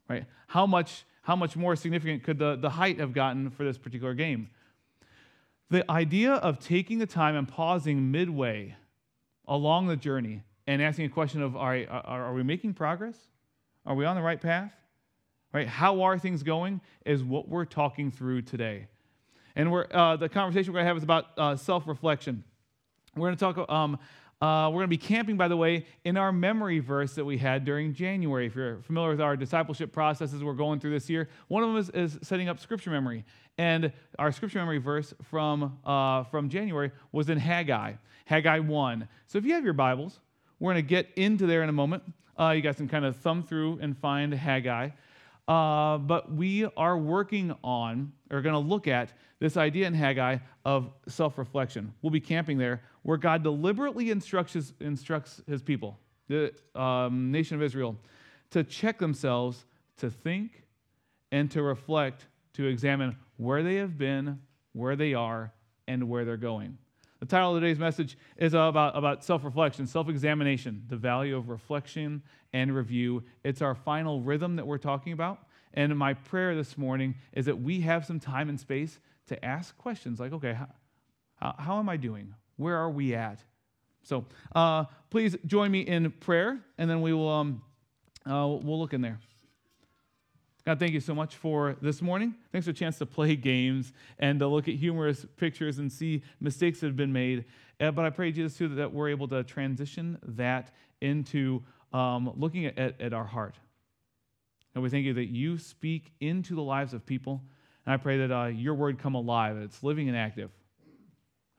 Right? 0.08 0.24
How 0.48 0.66
much 0.66 1.04
how 1.22 1.36
much 1.36 1.56
more 1.56 1.76
significant 1.76 2.22
could 2.22 2.38
the, 2.38 2.56
the 2.56 2.70
height 2.70 3.00
have 3.00 3.12
gotten 3.12 3.50
for 3.50 3.64
this 3.64 3.78
particular 3.78 4.14
game? 4.14 4.50
The 5.70 5.88
idea 5.90 6.34
of 6.34 6.60
taking 6.60 6.98
the 6.98 7.06
time 7.06 7.34
and 7.34 7.48
pausing 7.48 8.12
midway 8.12 8.76
along 9.48 9.88
the 9.88 9.96
journey 9.96 10.42
and 10.66 10.80
asking 10.80 11.06
a 11.06 11.08
question 11.08 11.42
of 11.42 11.56
are, 11.56 11.76
are, 11.88 12.26
are 12.26 12.34
we 12.34 12.42
making 12.42 12.74
progress? 12.74 13.16
Are 13.86 13.94
we 13.94 14.04
on 14.04 14.16
the 14.16 14.22
right 14.22 14.40
path? 14.40 14.72
Right? 15.52 15.68
How 15.68 16.02
are 16.02 16.18
things 16.18 16.42
going 16.42 16.80
is 17.04 17.22
what 17.22 17.48
we're 17.48 17.64
talking 17.64 18.10
through 18.10 18.42
today. 18.42 18.88
And 19.54 19.70
we're, 19.72 19.86
uh, 19.90 20.16
the 20.16 20.28
conversation 20.28 20.72
we're 20.72 20.78
going 20.78 20.84
to 20.84 20.88
have 20.88 20.96
is 20.98 21.02
about 21.02 21.26
uh, 21.38 21.56
self 21.56 21.86
reflection. 21.86 22.44
We're 23.14 23.28
going 23.28 23.36
to 23.36 23.54
talk, 23.54 23.70
um, 23.70 23.98
uh, 24.42 24.68
we're 24.68 24.80
going 24.80 24.84
to 24.84 24.88
be 24.88 24.98
camping, 24.98 25.38
by 25.38 25.48
the 25.48 25.56
way, 25.56 25.86
in 26.04 26.18
our 26.18 26.30
memory 26.30 26.80
verse 26.80 27.14
that 27.14 27.24
we 27.24 27.38
had 27.38 27.64
during 27.64 27.94
January. 27.94 28.46
If 28.46 28.54
you're 28.54 28.82
familiar 28.82 29.10
with 29.10 29.20
our 29.22 29.34
discipleship 29.34 29.92
processes 29.92 30.44
we're 30.44 30.52
going 30.52 30.78
through 30.78 30.90
this 30.90 31.08
year, 31.08 31.30
one 31.48 31.62
of 31.62 31.70
them 31.70 31.78
is, 31.78 31.90
is 31.90 32.18
setting 32.26 32.50
up 32.50 32.60
scripture 32.60 32.90
memory. 32.90 33.24
And 33.56 33.92
our 34.18 34.32
scripture 34.32 34.58
memory 34.58 34.76
verse 34.76 35.14
from, 35.30 35.78
uh, 35.86 36.24
from 36.24 36.50
January 36.50 36.90
was 37.12 37.30
in 37.30 37.38
Haggai, 37.38 37.94
Haggai 38.26 38.58
1. 38.58 39.08
So 39.26 39.38
if 39.38 39.46
you 39.46 39.54
have 39.54 39.64
your 39.64 39.72
Bibles, 39.72 40.20
we're 40.58 40.74
going 40.74 40.84
to 40.84 40.88
get 40.88 41.08
into 41.16 41.46
there 41.46 41.62
in 41.62 41.70
a 41.70 41.72
moment. 41.72 42.02
Uh, 42.38 42.50
you 42.50 42.60
guys 42.60 42.76
can 42.76 42.88
kind 42.88 43.04
of 43.04 43.16
thumb 43.16 43.42
through 43.42 43.78
and 43.80 43.96
find 43.96 44.32
Haggai. 44.32 44.90
Uh, 45.48 45.98
but 45.98 46.32
we 46.32 46.66
are 46.76 46.98
working 46.98 47.54
on, 47.62 48.12
or 48.30 48.42
going 48.42 48.52
to 48.52 48.58
look 48.58 48.88
at, 48.88 49.12
this 49.38 49.56
idea 49.56 49.86
in 49.86 49.94
Haggai 49.94 50.38
of 50.64 50.90
self 51.08 51.38
reflection. 51.38 51.92
We'll 52.02 52.10
be 52.10 52.20
camping 52.20 52.58
there 52.58 52.82
where 53.02 53.16
God 53.16 53.42
deliberately 53.42 54.10
instructs 54.10 54.54
his, 54.54 54.72
instructs 54.80 55.42
his 55.46 55.62
people, 55.62 55.98
the 56.28 56.52
um, 56.74 57.30
nation 57.30 57.56
of 57.56 57.62
Israel, 57.62 57.96
to 58.50 58.64
check 58.64 58.98
themselves, 58.98 59.64
to 59.98 60.10
think, 60.10 60.64
and 61.30 61.50
to 61.50 61.62
reflect, 61.62 62.26
to 62.54 62.66
examine 62.66 63.16
where 63.36 63.62
they 63.62 63.76
have 63.76 63.96
been, 63.96 64.40
where 64.72 64.96
they 64.96 65.14
are, 65.14 65.52
and 65.86 66.08
where 66.08 66.24
they're 66.24 66.36
going. 66.36 66.78
The 67.20 67.26
title 67.26 67.56
of 67.56 67.62
today's 67.62 67.78
message 67.78 68.18
is 68.36 68.52
about, 68.52 68.96
about 68.96 69.24
self 69.24 69.44
reflection, 69.44 69.86
self 69.86 70.08
examination, 70.08 70.84
the 70.88 70.96
value 70.96 71.36
of 71.36 71.48
reflection 71.48 72.22
and 72.52 72.74
review. 72.74 73.22
It's 73.42 73.62
our 73.62 73.74
final 73.74 74.20
rhythm 74.20 74.56
that 74.56 74.66
we're 74.66 74.78
talking 74.78 75.12
about. 75.12 75.38
And 75.72 75.96
my 75.96 76.14
prayer 76.14 76.54
this 76.54 76.76
morning 76.76 77.14
is 77.32 77.46
that 77.46 77.60
we 77.60 77.80
have 77.80 78.04
some 78.04 78.20
time 78.20 78.48
and 78.48 78.58
space 78.58 78.98
to 79.28 79.44
ask 79.44 79.76
questions 79.78 80.20
like, 80.20 80.32
okay, 80.32 80.56
how, 81.36 81.54
how 81.58 81.78
am 81.78 81.88
I 81.88 81.96
doing? 81.96 82.34
Where 82.56 82.76
are 82.76 82.90
we 82.90 83.14
at? 83.14 83.40
So 84.02 84.24
uh, 84.54 84.84
please 85.10 85.36
join 85.46 85.70
me 85.70 85.80
in 85.80 86.10
prayer, 86.12 86.60
and 86.78 86.88
then 86.88 87.00
we 87.00 87.12
will 87.12 87.28
um, 87.28 87.62
uh, 88.24 88.46
we'll 88.46 88.78
look 88.78 88.92
in 88.92 89.00
there. 89.00 89.18
God, 90.66 90.80
thank 90.80 90.92
you 90.92 91.00
so 91.00 91.14
much 91.14 91.36
for 91.36 91.76
this 91.80 92.02
morning. 92.02 92.34
Thanks 92.50 92.66
for 92.66 92.72
a 92.72 92.74
chance 92.74 92.98
to 92.98 93.06
play 93.06 93.36
games 93.36 93.92
and 94.18 94.40
to 94.40 94.48
look 94.48 94.66
at 94.66 94.74
humorous 94.74 95.24
pictures 95.36 95.78
and 95.78 95.90
see 95.90 96.22
mistakes 96.40 96.80
that 96.80 96.88
have 96.88 96.96
been 96.96 97.12
made. 97.12 97.44
Uh, 97.80 97.92
but 97.92 98.04
I 98.04 98.10
pray, 98.10 98.32
Jesus, 98.32 98.58
too, 98.58 98.68
that 98.74 98.92
we're 98.92 99.10
able 99.10 99.28
to 99.28 99.44
transition 99.44 100.18
that 100.22 100.72
into 101.00 101.62
um, 101.92 102.32
looking 102.36 102.66
at, 102.66 103.00
at, 103.00 103.12
our 103.12 103.24
heart. 103.24 103.54
And 104.74 104.82
we 104.82 104.90
thank 104.90 105.04
you 105.04 105.14
that 105.14 105.26
you 105.26 105.56
speak 105.56 106.12
into 106.20 106.56
the 106.56 106.62
lives 106.62 106.94
of 106.94 107.06
people 107.06 107.42
and 107.86 107.94
I 107.94 107.96
pray 107.96 108.18
that 108.18 108.32
uh, 108.32 108.46
your 108.46 108.74
word 108.74 108.98
come 108.98 109.14
alive, 109.14 109.56
it's 109.56 109.82
living 109.82 110.08
and 110.08 110.16
active. 110.16 110.50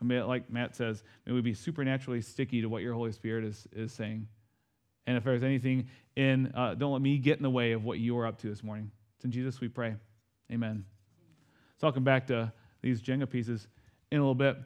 Like 0.02 0.52
Matt 0.52 0.76
says, 0.76 1.04
may 1.26 1.32
we 1.32 1.41
be 1.41 1.54
supernaturally 1.54 2.22
sticky 2.22 2.62
to 2.62 2.67
what 2.67 2.84
your 2.84 2.93
Holy 2.93 3.13
Spirit 3.13 3.46
is, 3.46 3.67
is 3.72 3.93
saying. 3.93 4.28
And 5.08 5.17
if 5.17 5.24
there's 5.24 5.41
anything 5.41 5.88
in, 6.15 6.52
uh, 6.54 6.76
don't 6.76 6.91
let 6.91 7.02
me 7.02 7.17
get 7.17 7.38
in 7.38 7.43
the 7.43 7.50
way 7.50 7.72
of 7.72 7.84
what 7.84 7.98
you 7.98 8.17
are 8.17 8.28
up 8.28 8.38
to 8.41 8.50
this 8.50 8.62
morning. 8.62 8.91
It's 9.17 9.25
in 9.25 9.32
Jesus 9.32 9.60
we 9.60 9.67
pray. 9.67 9.95
Amen. 10.51 10.86
Come 11.82 12.03
back 12.03 12.27
to 12.27 12.51
these 12.82 13.01
Jenga 13.01 13.30
pieces 13.30 13.67
in 14.12 14.19
a 14.19 14.21
little 14.21 14.36
bit. 14.36 14.58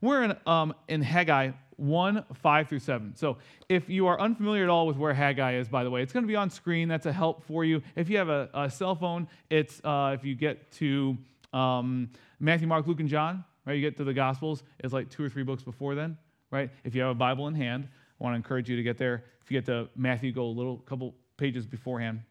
We're 0.00 0.24
in, 0.24 0.36
um, 0.46 0.74
in 0.88 1.02
Haggai 1.02 1.52
1, 1.76 2.24
5 2.34 2.68
through 2.68 2.78
7. 2.80 3.14
So 3.14 3.38
if 3.68 3.88
you 3.88 4.08
are 4.08 4.20
unfamiliar 4.20 4.64
at 4.64 4.68
all 4.68 4.88
with 4.88 4.96
where 4.96 5.14
Haggai 5.14 5.54
is, 5.54 5.68
by 5.68 5.84
the 5.84 5.90
way, 5.90 6.02
it's 6.02 6.12
going 6.12 6.24
to 6.24 6.28
be 6.28 6.34
on 6.34 6.50
screen. 6.50 6.88
That's 6.88 7.06
a 7.06 7.12
help 7.12 7.44
for 7.44 7.64
you. 7.64 7.82
If 7.94 8.08
you 8.08 8.18
have 8.18 8.28
a, 8.28 8.48
a 8.54 8.68
cell 8.68 8.96
phone, 8.96 9.28
it's 9.50 9.80
uh, 9.84 10.16
if 10.18 10.24
you 10.24 10.34
get 10.34 10.72
to 10.72 11.16
um, 11.52 12.10
Matthew, 12.40 12.66
Mark, 12.66 12.88
Luke, 12.88 12.98
and 12.98 13.08
John, 13.08 13.44
right? 13.64 13.74
You 13.74 13.80
get 13.80 13.96
to 13.98 14.04
the 14.04 14.14
Gospels, 14.14 14.64
it's 14.80 14.92
like 14.92 15.10
two 15.10 15.22
or 15.22 15.28
three 15.28 15.44
books 15.44 15.62
before 15.62 15.94
then, 15.94 16.18
right? 16.50 16.70
If 16.82 16.96
you 16.96 17.02
have 17.02 17.10
a 17.10 17.14
Bible 17.14 17.46
in 17.46 17.54
hand, 17.54 17.88
I 18.20 18.24
want 18.24 18.34
to 18.34 18.36
encourage 18.36 18.68
you 18.68 18.76
to 18.76 18.82
get 18.82 18.98
there. 18.98 19.24
If 19.44 19.50
you 19.50 19.56
get 19.56 19.66
to 19.66 19.88
Matthew, 19.94 20.32
go 20.32 20.46
a 20.46 20.46
little 20.46 20.78
couple 20.78 21.14
pages 21.36 21.66
beforehand. 21.66 22.22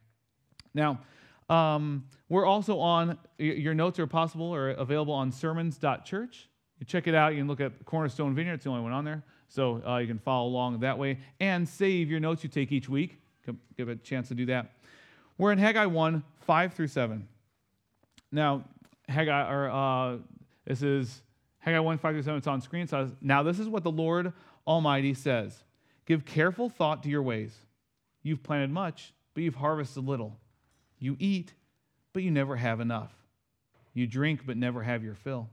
Now, 0.73 0.99
um, 1.51 2.05
we're 2.29 2.45
also 2.45 2.79
on, 2.79 3.17
your 3.37 3.73
notes 3.73 3.99
are 3.99 4.07
possible 4.07 4.45
or 4.45 4.69
available 4.69 5.13
on 5.13 5.31
sermons.church. 5.31 6.47
You 6.79 6.85
check 6.85 7.07
it 7.07 7.13
out. 7.13 7.33
You 7.33 7.39
can 7.39 7.47
look 7.47 7.59
at 7.59 7.85
Cornerstone 7.85 8.33
Vineyard. 8.33 8.55
It's 8.55 8.63
the 8.63 8.69
only 8.69 8.83
one 8.83 8.93
on 8.93 9.03
there. 9.03 9.23
So 9.49 9.83
uh, 9.85 9.97
you 9.97 10.07
can 10.07 10.17
follow 10.17 10.47
along 10.47 10.79
that 10.79 10.97
way 10.97 11.19
and 11.41 11.67
save 11.67 12.09
your 12.09 12.21
notes 12.21 12.43
you 12.43 12.49
take 12.49 12.71
each 12.71 12.87
week. 12.87 13.17
Give 13.75 13.89
a 13.89 13.95
chance 13.97 14.29
to 14.29 14.33
do 14.33 14.45
that. 14.45 14.71
We're 15.37 15.51
in 15.51 15.57
Haggai 15.57 15.87
1, 15.87 16.23
5 16.41 16.73
through 16.73 16.87
7. 16.87 17.27
Now, 18.31 18.63
Haggai, 19.09 19.51
or 19.51 19.69
uh, 19.69 20.17
this 20.65 20.81
is 20.81 21.21
Haggai 21.59 21.79
1, 21.79 21.97
5 21.97 22.13
through 22.13 22.21
7. 22.21 22.37
It's 22.37 22.47
on 22.47 22.61
screen. 22.61 22.87
Says, 22.87 23.11
Now 23.19 23.43
this 23.43 23.59
is 23.59 23.67
what 23.67 23.83
the 23.83 23.91
Lord 23.91 24.31
Almighty 24.65 25.13
says 25.13 25.63
Give 26.05 26.23
careful 26.23 26.69
thought 26.69 27.03
to 27.03 27.09
your 27.09 27.23
ways. 27.23 27.53
You've 28.23 28.43
planted 28.43 28.69
much, 28.69 29.13
but 29.33 29.43
you've 29.43 29.55
harvested 29.55 30.05
little. 30.05 30.37
You 31.01 31.17
eat, 31.19 31.53
but 32.13 32.23
you 32.23 32.31
never 32.31 32.55
have 32.55 32.79
enough. 32.79 33.11
You 33.93 34.07
drink, 34.07 34.45
but 34.45 34.55
never 34.55 34.83
have 34.83 35.03
your 35.03 35.15
fill. 35.15 35.49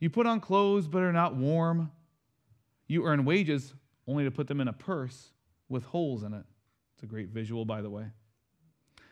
You 0.00 0.10
put 0.10 0.26
on 0.26 0.40
clothes 0.40 0.86
but 0.86 1.02
are 1.02 1.12
not 1.12 1.34
warm. 1.34 1.90
You 2.88 3.04
earn 3.06 3.24
wages 3.24 3.72
only 4.06 4.24
to 4.24 4.30
put 4.30 4.48
them 4.48 4.60
in 4.60 4.68
a 4.68 4.72
purse 4.72 5.30
with 5.68 5.84
holes 5.84 6.24
in 6.24 6.34
it. 6.34 6.44
It's 6.94 7.04
a 7.04 7.06
great 7.06 7.28
visual, 7.28 7.64
by 7.64 7.80
the 7.80 7.88
way. 7.88 8.06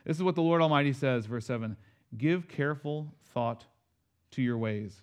This 0.05 0.17
is 0.17 0.23
what 0.23 0.35
the 0.35 0.43
Lord 0.43 0.61
Almighty 0.61 0.93
says, 0.93 1.27
verse 1.27 1.47
7 1.47 1.77
Give 2.17 2.49
careful 2.49 3.15
thought 3.33 3.65
to 4.33 4.43
your 4.43 4.59
ways. 4.59 5.03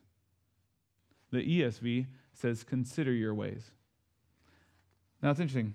The 1.32 1.40
ESV 1.40 2.08
says, 2.34 2.64
Consider 2.64 3.14
your 3.14 3.34
ways. 3.34 3.72
Now 5.22 5.32
it's 5.32 5.40
interesting. 5.40 5.74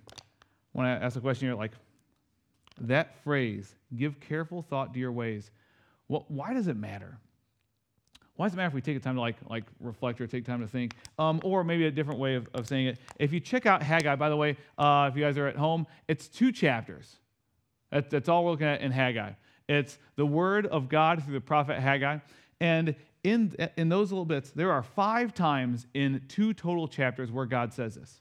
When 0.73 0.87
I 0.87 0.91
ask 0.91 1.17
a 1.17 1.21
question, 1.21 1.47
you're 1.47 1.57
like, 1.57 1.73
that 2.87 3.23
phrase, 3.23 3.75
give 3.97 4.21
careful 4.21 4.63
thought 4.63 4.93
to 4.95 5.01
your 5.01 5.13
ways, 5.13 5.51
well, 6.09 6.25
why 6.29 6.55
does 6.55 6.69
it 6.69 6.77
matter? 6.77 7.19
Why 8.37 8.47
does 8.47 8.55
it 8.55 8.57
matter 8.57 8.69
if 8.69 8.75
we 8.75 8.81
take 8.81 8.97
the 8.97 9.03
time 9.03 9.17
to 9.17 9.21
like, 9.21 9.37
like 9.49 9.65
reflect 9.81 10.21
or 10.21 10.27
take 10.27 10.45
time 10.45 10.61
to 10.61 10.69
think? 10.69 10.95
Um, 11.19 11.41
or 11.43 11.65
maybe 11.65 11.87
a 11.87 11.91
different 11.91 12.21
way 12.21 12.37
of, 12.37 12.49
of 12.55 12.69
saying 12.69 12.87
it. 12.87 12.99
If 13.19 13.33
you 13.33 13.41
check 13.41 13.67
out 13.67 13.83
Haggai, 13.83 14.15
by 14.17 14.29
the 14.29 14.37
way, 14.37 14.57
uh, 14.79 15.09
if 15.11 15.17
you 15.17 15.25
guys 15.25 15.37
are 15.37 15.49
at 15.49 15.57
home, 15.57 15.87
it's 16.07 16.29
two 16.29 16.53
chapters. 16.53 17.17
That's, 17.91 18.09
that's 18.11 18.29
all 18.29 18.45
we're 18.45 18.53
looking 18.53 18.67
at 18.67 18.81
in 18.81 18.93
Haggai. 18.93 19.33
It's 19.69 19.99
the 20.17 20.25
word 20.25 20.67
of 20.67 20.89
God 20.89 21.25
through 21.25 21.35
the 21.35 21.41
prophet 21.41 21.79
Haggai. 21.79 22.19
And 22.61 22.95
in, 23.25 23.55
in 23.77 23.89
those 23.89 24.13
little 24.13 24.25
bits, 24.25 24.51
there 24.51 24.71
are 24.71 24.83
five 24.83 25.35
times 25.35 25.87
in 25.95 26.23
two 26.29 26.55
total 26.55 26.87
chapters 26.89 27.31
where 27.31 27.45
God 27.45 27.75
says 27.75 27.97
this. 27.97 28.21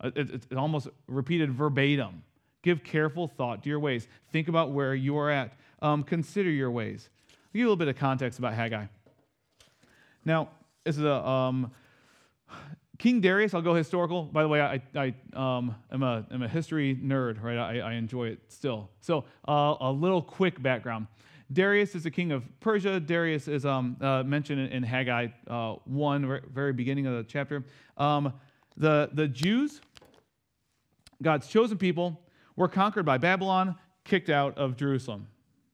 Uh, 0.00 0.10
it, 0.16 0.30
it's 0.30 0.46
almost 0.56 0.88
repeated 1.06 1.52
verbatim. 1.52 2.22
Give 2.62 2.82
careful 2.82 3.28
thought 3.28 3.62
to 3.64 3.68
your 3.68 3.80
ways. 3.80 4.08
Think 4.30 4.48
about 4.48 4.70
where 4.70 4.94
you 4.94 5.18
are 5.18 5.30
at. 5.30 5.54
Um, 5.80 6.04
consider 6.04 6.50
your 6.50 6.70
ways. 6.70 7.10
I'll 7.28 7.36
give 7.52 7.60
you 7.60 7.64
a 7.64 7.68
little 7.68 7.76
bit 7.76 7.88
of 7.88 7.96
context 7.96 8.38
about 8.38 8.54
Haggai. 8.54 8.86
Now, 10.24 10.48
this 10.84 10.96
is 10.96 11.02
a 11.02 11.26
um, 11.26 11.72
King 12.98 13.20
Darius. 13.20 13.52
I'll 13.52 13.62
go 13.62 13.74
historical. 13.74 14.22
By 14.22 14.42
the 14.42 14.48
way, 14.48 14.60
I, 14.60 14.80
I 14.94 15.14
um, 15.34 15.74
am 15.90 16.04
a, 16.04 16.24
I'm 16.30 16.42
a 16.42 16.48
history 16.48 16.96
nerd, 17.02 17.42
right? 17.42 17.58
I, 17.58 17.78
I 17.80 17.92
enjoy 17.94 18.28
it 18.28 18.38
still. 18.46 18.90
So, 19.00 19.24
uh, 19.48 19.74
a 19.80 19.90
little 19.90 20.22
quick 20.22 20.62
background. 20.62 21.08
Darius 21.52 21.94
is 21.94 22.04
the 22.04 22.10
king 22.10 22.32
of 22.32 22.44
Persia. 22.60 23.00
Darius 23.00 23.48
is 23.48 23.66
um, 23.66 23.96
uh, 24.00 24.22
mentioned 24.22 24.60
in, 24.60 24.68
in 24.68 24.82
Haggai 24.84 25.28
uh, 25.48 25.74
1, 25.84 26.40
very 26.54 26.72
beginning 26.72 27.06
of 27.06 27.14
the 27.14 27.24
chapter. 27.24 27.64
Um, 27.96 28.32
the, 28.76 29.10
the 29.12 29.28
Jews, 29.28 29.80
God's 31.20 31.48
chosen 31.48 31.76
people, 31.76 32.20
were 32.56 32.68
conquered 32.68 33.04
by 33.04 33.18
Babylon, 33.18 33.76
kicked 34.04 34.30
out 34.30 34.56
of 34.58 34.76
Jerusalem. 34.76 35.28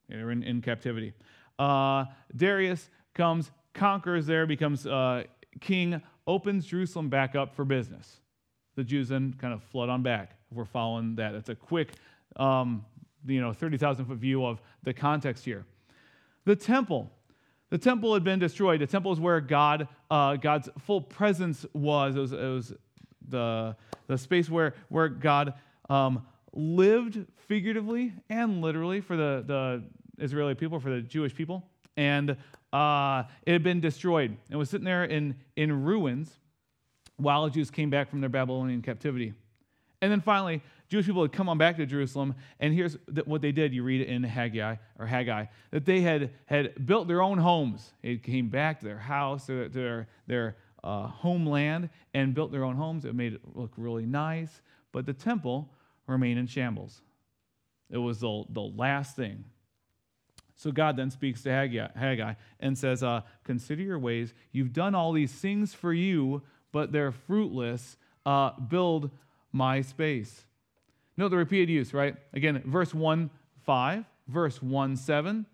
They 0.09 0.23
were 0.23 0.31
in, 0.31 0.43
in 0.43 0.63
captivity. 0.63 1.13
Uh, 1.59 2.07
Darius 2.35 2.89
comes, 3.15 3.51
conquers 3.75 4.27
there, 4.27 4.47
becomes 4.47 4.87
uh, 4.87 5.25
king, 5.61 6.01
opens 6.27 6.67
Jerusalem 6.67 7.09
back 7.09 7.35
up 7.35 7.55
for 7.55 7.65
business. 7.65 8.21
The 8.77 8.85
Jews 8.85 9.09
then 9.09 9.35
kind 9.39 9.53
of 9.53 9.63
flood 9.65 9.89
on 9.89 10.03
back. 10.03 10.37
If 10.51 10.57
We're 10.57 10.65
following 10.65 11.17
that. 11.17 11.35
It's 11.35 11.49
a 11.49 11.55
quick, 11.55 11.93
um, 12.37 12.85
you 13.27 13.41
know, 13.41 13.53
30,000 13.53 14.05
foot 14.05 14.19
view 14.19 14.45
of 14.45 14.61
the 14.83 14.95
context 14.95 15.45
here. 15.45 15.65
The 16.45 16.57
temple. 16.57 17.11
The 17.71 17.79
temple 17.79 18.15
had 18.15 18.25
been 18.25 18.39
destroyed. 18.39 18.81
The 18.81 18.87
temple 18.87 19.13
is 19.13 19.21
where 19.21 19.41
God, 19.41 19.89
uh, 20.11 20.37
God's 20.37 20.71
full 20.79 21.01
presence 21.01 21.67
was. 21.75 22.17
It 22.17 22.21
was, 22.21 22.33
it 22.33 22.39
was 22.39 22.73
the, 23.29 23.77
the 24.07 24.17
space 24.17 24.49
where, 24.49 24.75
where 24.89 25.09
God 25.09 25.55
um, 25.91 26.27
lived 26.59 27.25
figuratively 27.47 28.13
and 28.29 28.61
literally 28.61 29.01
for 29.01 29.17
the, 29.17 29.45
the 29.47 29.85
Israeli 30.23 30.55
people, 30.55 30.81
for 30.81 30.91
the 30.91 31.01
Jewish 31.01 31.35
people. 31.35 31.65
And 31.97 32.37
uh, 32.73 33.25
it 33.47 33.53
had 33.53 33.63
been 33.63 33.81
destroyed. 33.81 34.37
It 34.51 34.57
was 34.57 34.69
sitting 34.69 34.85
there 34.85 35.05
in, 35.05 35.37
in 35.57 35.85
ruins 35.85 36.31
while 37.17 37.45
the 37.45 37.51
Jews 37.51 37.71
came 37.71 37.91
back 37.91 38.11
from 38.11 38.21
their 38.21 38.29
Babylonian 38.29 38.83
captivity. 38.83 39.35
And 40.01 40.13
then 40.13 40.21
finally, 40.21 40.63
Jewish 40.89 41.07
people 41.07 41.23
had 41.23 41.33
come 41.33 41.49
on 41.49 41.59
back 41.59 41.77
to 41.77 41.87
Jerusalem, 41.87 42.35
and 42.61 42.73
here's 42.73 42.97
what 43.25 43.43
they 43.43 43.53
did. 43.53 43.75
You 43.75 43.83
read 43.83 44.01
it 44.01 44.09
in 44.09 44.23
Haggai 44.23 44.77
or 44.99 45.07
Haggai 45.07 45.47
that 45.71 45.85
they 45.85 46.01
had, 46.01 46.31
had 46.47 46.87
built 46.87 47.09
their 47.09 47.21
own 47.21 47.39
homes. 47.39 47.93
They 48.03 48.17
came 48.17 48.49
back 48.49 48.81
to 48.81 48.87
their 48.87 48.99
house, 48.99 49.47
their, 49.47 49.69
their, 49.69 50.09
their 50.27 50.57
uh, 50.83 51.09
homeland, 51.09 51.91
and 52.15 52.35
built 52.35 52.53
their 52.53 52.65
own 52.65 52.77
homes. 52.77 53.05
It 53.05 53.15
made 53.15 53.35
it 53.35 53.41
look 53.55 53.73
really 53.77 54.07
nice, 54.07 54.63
but 54.93 55.05
the 55.05 55.13
temple 55.13 55.69
remained 56.09 56.39
in 56.39 56.47
shambles. 56.47 57.01
It 57.91 57.99
was 57.99 58.21
the, 58.21 58.45
the 58.51 58.63
last 58.63 59.15
thing. 59.15 59.45
So 60.57 60.73
God 60.73 60.97
then 60.97 61.11
speaks 61.11 61.43
to 61.43 61.51
Haggai, 61.51 62.35
and 62.59 62.77
says, 62.77 63.05
uh, 63.05 63.21
Consider 63.45 63.83
your 63.83 63.99
ways. 63.99 64.35
You've 64.51 64.73
done 64.73 64.95
all 64.95 65.13
these 65.13 65.33
things 65.33 65.73
for 65.73 65.93
you, 65.93 66.43
but 66.73 66.91
they're 66.91 67.13
fruitless. 67.13 67.97
Uh, 68.27 68.51
build 68.59 69.11
my 69.53 69.81
space. 69.81 70.45
Note 71.17 71.29
the 71.29 71.37
repeated 71.37 71.71
use, 71.71 71.95
right? 71.95 72.17
Again, 72.33 72.63
verse 72.67 72.93
1 72.93 73.31
5, 73.65 74.05
verse 74.27 74.61
1 74.61 74.97
7, 74.97 75.47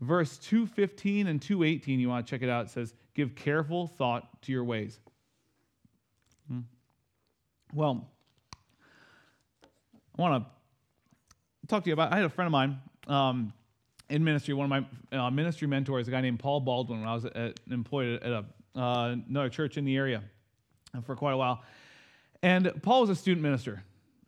verse 0.00 0.38
215 0.38 1.28
and 1.28 1.40
218. 1.40 2.00
You 2.00 2.08
want 2.08 2.26
to 2.26 2.30
check 2.30 2.42
it 2.42 2.50
out. 2.50 2.66
It 2.66 2.70
says, 2.70 2.94
Give 3.14 3.34
careful 3.34 3.86
thought 3.86 4.42
to 4.42 4.52
your 4.52 4.64
ways. 4.64 4.98
Hmm. 6.48 6.60
Well, 7.72 8.11
I 10.18 10.22
want 10.22 10.44
to 10.44 11.66
talk 11.68 11.84
to 11.84 11.90
you 11.90 11.94
about. 11.94 12.12
I 12.12 12.16
had 12.16 12.24
a 12.26 12.28
friend 12.28 12.46
of 12.46 12.52
mine 12.52 12.80
um, 13.06 13.52
in 14.10 14.22
ministry. 14.22 14.52
One 14.52 14.70
of 14.70 14.84
my 15.10 15.18
uh, 15.18 15.30
ministry 15.30 15.66
mentors, 15.66 16.06
a 16.06 16.10
guy 16.10 16.20
named 16.20 16.38
Paul 16.38 16.60
Baldwin, 16.60 17.00
when 17.00 17.08
I 17.08 17.14
was 17.14 17.24
at, 17.24 17.60
employed 17.70 18.22
at 18.22 18.30
a, 18.30 18.44
uh, 18.78 19.16
another 19.28 19.48
church 19.48 19.78
in 19.78 19.84
the 19.86 19.96
area 19.96 20.22
for 21.04 21.16
quite 21.16 21.32
a 21.32 21.36
while. 21.36 21.62
And 22.42 22.72
Paul 22.82 23.02
was 23.02 23.10
a 23.10 23.14
student 23.14 23.42
minister, 23.42 23.82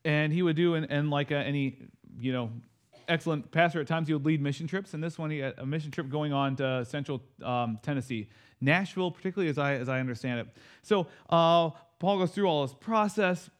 and 0.04 0.32
he 0.32 0.42
would 0.42 0.56
do, 0.56 0.74
and, 0.74 1.10
like 1.10 1.32
uh, 1.32 1.36
any, 1.36 1.76
you 2.18 2.32
know, 2.32 2.50
excellent 3.06 3.50
pastor 3.50 3.80
at 3.80 3.86
times, 3.86 4.06
he 4.06 4.14
would 4.14 4.24
lead 4.24 4.40
mission 4.40 4.66
trips. 4.66 4.94
And 4.94 5.04
this 5.04 5.18
one, 5.18 5.30
he 5.30 5.40
had 5.40 5.54
a 5.58 5.66
mission 5.66 5.90
trip 5.90 6.08
going 6.08 6.32
on 6.32 6.56
to 6.56 6.86
central 6.86 7.20
um, 7.42 7.78
Tennessee, 7.82 8.30
Nashville, 8.62 9.10
particularly 9.10 9.50
as 9.50 9.58
I, 9.58 9.74
as 9.74 9.90
I 9.90 10.00
understand 10.00 10.40
it. 10.40 10.46
So 10.82 11.08
uh, 11.28 11.70
Paul 11.98 12.18
goes 12.18 12.30
through 12.30 12.46
all 12.46 12.66
this 12.66 12.74
process, 12.74 13.50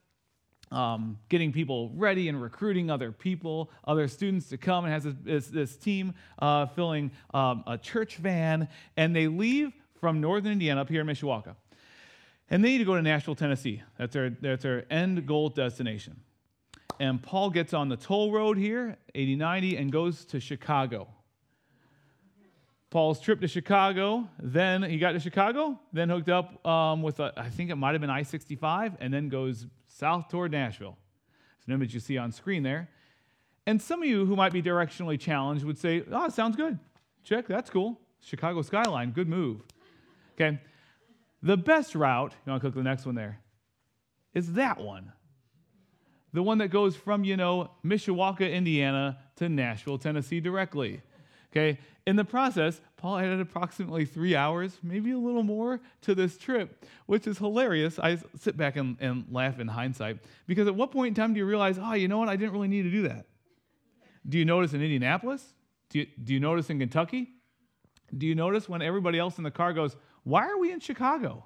um, 0.70 1.18
getting 1.28 1.52
people 1.52 1.90
ready 1.94 2.28
and 2.28 2.40
recruiting 2.40 2.90
other 2.90 3.12
people, 3.12 3.70
other 3.86 4.08
students 4.08 4.48
to 4.48 4.56
come, 4.56 4.84
and 4.84 4.92
has 4.92 5.04
this, 5.04 5.14
this, 5.22 5.46
this 5.48 5.76
team 5.76 6.14
uh, 6.38 6.66
filling 6.66 7.10
um, 7.32 7.64
a 7.66 7.78
church 7.78 8.16
van, 8.16 8.68
and 8.96 9.14
they 9.14 9.26
leave 9.26 9.72
from 10.00 10.20
northern 10.20 10.52
Indiana 10.52 10.80
up 10.80 10.88
here 10.88 11.00
in 11.00 11.06
Mishawaka. 11.06 11.54
And 12.50 12.62
they 12.62 12.70
need 12.70 12.78
to 12.78 12.84
go 12.84 12.94
to 12.94 13.02
Nashville, 13.02 13.34
Tennessee. 13.34 13.82
That's 13.98 14.12
their, 14.12 14.30
that's 14.30 14.62
their 14.62 14.84
end 14.92 15.26
goal 15.26 15.48
destination. 15.48 16.20
And 17.00 17.22
Paul 17.22 17.50
gets 17.50 17.74
on 17.74 17.88
the 17.88 17.96
toll 17.96 18.30
road 18.30 18.56
here, 18.58 18.96
8090, 19.14 19.76
and 19.76 19.90
goes 19.90 20.24
to 20.26 20.40
Chicago. 20.40 21.08
Paul's 22.90 23.18
trip 23.18 23.40
to 23.40 23.48
Chicago, 23.48 24.28
then 24.40 24.84
he 24.84 24.98
got 24.98 25.12
to 25.12 25.20
Chicago, 25.20 25.80
then 25.92 26.08
hooked 26.08 26.28
up 26.28 26.64
um, 26.64 27.02
with, 27.02 27.18
a, 27.18 27.32
I 27.36 27.48
think 27.48 27.70
it 27.70 27.74
might 27.74 27.90
have 27.90 28.00
been 28.00 28.10
I 28.10 28.22
65, 28.22 28.98
and 29.00 29.12
then 29.12 29.28
goes 29.28 29.66
south 29.94 30.28
toward 30.28 30.50
Nashville. 30.50 30.96
It's 31.56 31.66
an 31.66 31.72
image 31.72 31.94
you 31.94 32.00
see 32.00 32.18
on 32.18 32.32
screen 32.32 32.62
there. 32.62 32.88
And 33.66 33.80
some 33.80 34.02
of 34.02 34.08
you 34.08 34.26
who 34.26 34.36
might 34.36 34.52
be 34.52 34.60
directionally 34.60 35.18
challenged 35.18 35.64
would 35.64 35.78
say, 35.78 36.02
oh, 36.10 36.28
sounds 36.28 36.56
good. 36.56 36.78
Check, 37.22 37.46
that's 37.46 37.70
cool. 37.70 38.00
Chicago 38.20 38.62
skyline, 38.62 39.12
good 39.12 39.28
move. 39.28 39.62
Okay. 40.34 40.58
The 41.42 41.56
best 41.56 41.94
route, 41.94 42.32
you 42.44 42.50
want 42.50 42.62
to 42.62 42.70
click 42.70 42.74
the 42.74 42.82
next 42.82 43.06
one 43.06 43.14
there, 43.14 43.38
is 44.34 44.54
that 44.54 44.80
one. 44.80 45.12
The 46.32 46.42
one 46.42 46.58
that 46.58 46.68
goes 46.68 46.96
from, 46.96 47.22
you 47.22 47.36
know, 47.36 47.70
Mishawaka, 47.84 48.52
Indiana 48.52 49.18
to 49.36 49.48
Nashville, 49.48 49.98
Tennessee 49.98 50.40
directly. 50.40 51.02
Okay. 51.54 51.78
In 52.06 52.16
the 52.16 52.24
process, 52.24 52.80
Paul 52.96 53.18
added 53.18 53.40
approximately 53.40 54.04
three 54.04 54.34
hours, 54.34 54.76
maybe 54.82 55.12
a 55.12 55.18
little 55.18 55.42
more, 55.42 55.80
to 56.02 56.14
this 56.14 56.36
trip, 56.36 56.84
which 57.06 57.26
is 57.26 57.38
hilarious. 57.38 57.98
I 57.98 58.18
sit 58.38 58.56
back 58.56 58.76
and, 58.76 58.96
and 59.00 59.24
laugh 59.30 59.58
in 59.58 59.68
hindsight 59.68 60.18
because 60.46 60.66
at 60.66 60.74
what 60.74 60.90
point 60.90 61.08
in 61.08 61.14
time 61.14 61.32
do 61.32 61.38
you 61.38 61.46
realize, 61.46 61.78
oh, 61.80 61.94
you 61.94 62.08
know 62.08 62.18
what? 62.18 62.28
I 62.28 62.36
didn't 62.36 62.52
really 62.52 62.68
need 62.68 62.82
to 62.82 62.90
do 62.90 63.08
that. 63.08 63.26
Do 64.28 64.36
you 64.36 64.44
notice 64.44 64.74
in 64.74 64.82
Indianapolis? 64.82 65.54
Do 65.88 66.00
you, 66.00 66.06
do 66.22 66.34
you 66.34 66.40
notice 66.40 66.68
in 66.70 66.78
Kentucky? 66.78 67.30
Do 68.16 68.26
you 68.26 68.34
notice 68.34 68.68
when 68.68 68.82
everybody 68.82 69.18
else 69.18 69.38
in 69.38 69.44
the 69.44 69.50
car 69.50 69.72
goes, 69.72 69.96
why 70.24 70.46
are 70.46 70.58
we 70.58 70.72
in 70.72 70.80
Chicago? 70.80 71.44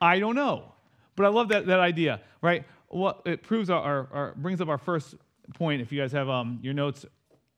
I 0.00 0.20
don't 0.20 0.34
know. 0.34 0.72
But 1.16 1.26
I 1.26 1.28
love 1.28 1.48
that, 1.48 1.66
that 1.66 1.80
idea, 1.80 2.20
right? 2.40 2.64
What 2.88 3.22
it 3.26 3.42
proves 3.42 3.70
our, 3.70 3.82
our, 3.82 4.08
our 4.12 4.34
brings 4.36 4.60
up 4.60 4.68
our 4.68 4.78
first 4.78 5.16
point 5.54 5.82
if 5.82 5.92
you 5.92 6.00
guys 6.00 6.12
have 6.12 6.28
um, 6.28 6.60
your 6.62 6.74
notes 6.74 7.04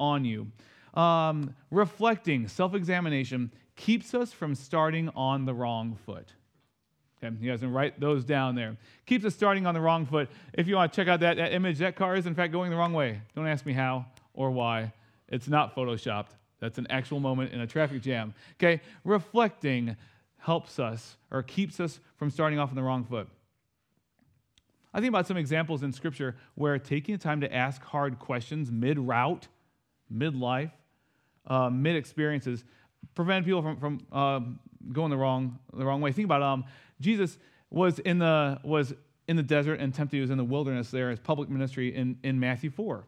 on 0.01 0.25
you. 0.25 0.51
Um, 0.95 1.55
reflecting, 1.71 2.49
self 2.49 2.75
examination, 2.75 3.53
keeps 3.77 4.15
us 4.15 4.33
from 4.33 4.55
starting 4.55 5.09
on 5.11 5.45
the 5.45 5.55
wrong 5.55 5.97
foot. 6.07 6.33
Okay, 7.23 7.35
you 7.41 7.51
guys 7.51 7.61
can 7.61 7.73
write 7.73 7.99
those 7.99 8.25
down 8.25 8.55
there. 8.55 8.77
Keeps 9.07 9.25
us 9.25 9.35
starting 9.35 9.67
on 9.67 9.75
the 9.75 9.81
wrong 9.81 10.07
foot. 10.07 10.29
If 10.53 10.69
you 10.69 10.77
want 10.77 10.93
to 10.93 10.97
check 10.97 11.09
out 11.09 11.21
that, 11.21 11.37
that 11.37 11.53
image, 11.53 11.79
that 11.79 11.97
car 11.97 12.17
is 12.17 12.27
in 12.27 12.35
fact 12.35 12.53
going 12.53 12.71
the 12.71 12.77
wrong 12.77 12.93
way. 12.93 13.21
Don't 13.35 13.47
ask 13.47 13.67
me 13.67 13.73
how 13.73 14.07
or 14.35 14.51
why. 14.51 14.93
It's 15.29 15.49
not 15.49 15.75
photoshopped. 15.75 16.31
That's 16.61 16.79
an 16.79 16.87
actual 16.91 17.21
moment 17.21 17.53
in 17.53 17.61
a 17.61 17.67
traffic 17.67 18.03
jam. 18.03 18.35
Okay, 18.55 18.81
reflecting 19.05 19.97
helps 20.39 20.79
us 20.79 21.17
or 21.31 21.43
keeps 21.43 21.81
us 21.81 22.01
from 22.17 22.31
starting 22.31 22.59
off 22.59 22.69
on 22.69 22.77
the 22.77 22.83
wrong 22.83 23.05
foot. 23.05 23.29
I 24.93 25.01
think 25.01 25.09
about 25.09 25.27
some 25.27 25.37
examples 25.37 25.83
in 25.83 25.93
Scripture 25.93 26.37
where 26.55 26.79
taking 26.79 27.17
the 27.17 27.23
time 27.23 27.41
to 27.41 27.53
ask 27.53 27.83
hard 27.83 28.19
questions 28.19 28.71
mid 28.71 28.99
route, 28.99 29.49
mid 30.09 30.37
life, 30.37 30.71
uh, 31.47 31.71
mid 31.71 31.97
experiences 31.97 32.65
prevent 33.15 33.45
people 33.45 33.63
from, 33.63 33.77
from 33.77 34.01
uh, 34.13 34.41
going 34.93 35.11
the 35.11 35.17
wrong, 35.17 35.59
the 35.73 35.85
wrong 35.85 36.01
way. 36.01 36.13
Think 36.13 36.27
about 36.27 36.43
um, 36.43 36.65
Jesus 37.01 37.39
was 37.71 37.99
in, 38.01 38.19
the, 38.19 38.59
was 38.63 38.95
in 39.29 39.37
the 39.37 39.43
desert 39.43 39.81
and 39.81 39.93
tempted, 39.93 40.17
he 40.17 40.21
was 40.21 40.31
in 40.31 40.39
the 40.39 40.45
wilderness 40.45 40.91
there 40.91 41.11
as 41.11 41.19
public 41.19 41.49
ministry 41.49 41.95
in, 41.95 42.19
in 42.23 42.39
Matthew 42.39 42.71
4. 42.71 43.05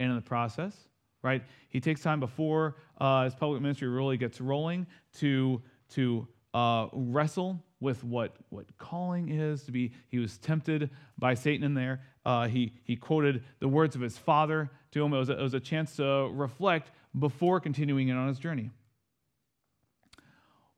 And 0.00 0.10
in 0.10 0.16
the 0.16 0.22
process, 0.22 0.76
right, 1.22 1.42
he 1.68 1.80
takes 1.80 2.02
time 2.02 2.20
before 2.20 2.76
uh, 2.98 3.24
his 3.24 3.34
public 3.34 3.62
ministry 3.62 3.88
really 3.88 4.16
gets 4.16 4.40
rolling 4.40 4.86
to, 5.18 5.62
to 5.90 6.26
uh, 6.52 6.88
wrestle 6.92 7.62
with 7.84 8.02
what, 8.02 8.34
what 8.48 8.64
calling 8.78 9.28
is 9.28 9.62
to 9.64 9.70
be. 9.70 9.92
He 10.08 10.18
was 10.18 10.38
tempted 10.38 10.90
by 11.18 11.34
satan 11.34 11.62
in 11.62 11.74
there. 11.74 12.00
Uh, 12.24 12.48
he, 12.48 12.72
he 12.82 12.96
quoted 12.96 13.44
the 13.60 13.68
words 13.68 13.94
of 13.94 14.00
his 14.00 14.16
father 14.16 14.70
to 14.92 15.04
him. 15.04 15.12
It 15.12 15.18
was, 15.18 15.28
a, 15.28 15.38
it 15.38 15.42
was 15.42 15.54
a 15.54 15.60
chance 15.60 15.94
to 15.96 16.30
reflect 16.32 16.90
before 17.16 17.60
continuing 17.60 18.10
on 18.10 18.26
his 18.26 18.38
journey. 18.38 18.70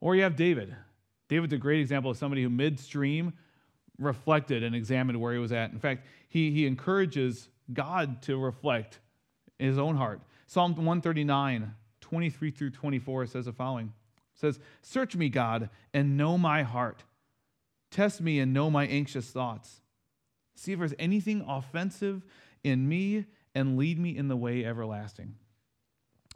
Or 0.01 0.17
you 0.17 0.25
have 0.25 0.37
david. 0.37 0.75
David's 1.29 1.53
a 1.53 1.59
great 1.59 1.81
example 1.81 2.11
of 2.11 2.19
somebody 2.19 2.43
who 2.43 2.51
midstream 2.51 3.33
reflected 3.99 4.63
and 4.63 4.75
examined 4.75 5.19
where 5.21 5.33
he 5.33 5.39
was 5.39 5.53
at. 5.53 5.71
In 5.71 5.79
fact 5.79 6.07
he, 6.29 6.51
he 6.51 6.67
encourages 6.67 7.49
god 7.73 8.21
to 8.23 8.37
reflect 8.37 8.99
his 9.59 9.79
own 9.79 9.97
heart. 9.97 10.21
Psalm 10.49 10.75
139 10.75 11.73
23 12.01 12.51
through 12.51 12.71
24 12.71 13.27
says 13.27 13.45
the 13.47 13.53
following 13.53 13.93
says, 14.37 14.61
Search 14.83 15.17
me, 15.17 15.29
God, 15.29 15.69
and 15.93 16.17
know 16.17 16.39
my 16.39 16.63
heart. 16.63 17.03
Test 17.91 18.21
me 18.21 18.39
and 18.39 18.53
know 18.53 18.71
my 18.71 18.87
anxious 18.87 19.27
thoughts. 19.27 19.81
See 20.55 20.73
if 20.73 20.79
there's 20.79 20.95
anything 20.99 21.45
offensive 21.47 22.25
in 22.63 22.89
me 22.89 23.27
and 23.55 23.77
lead 23.77 23.99
me 23.99 24.17
in 24.17 24.29
the 24.29 24.37
way 24.37 24.65
everlasting. 24.65 25.35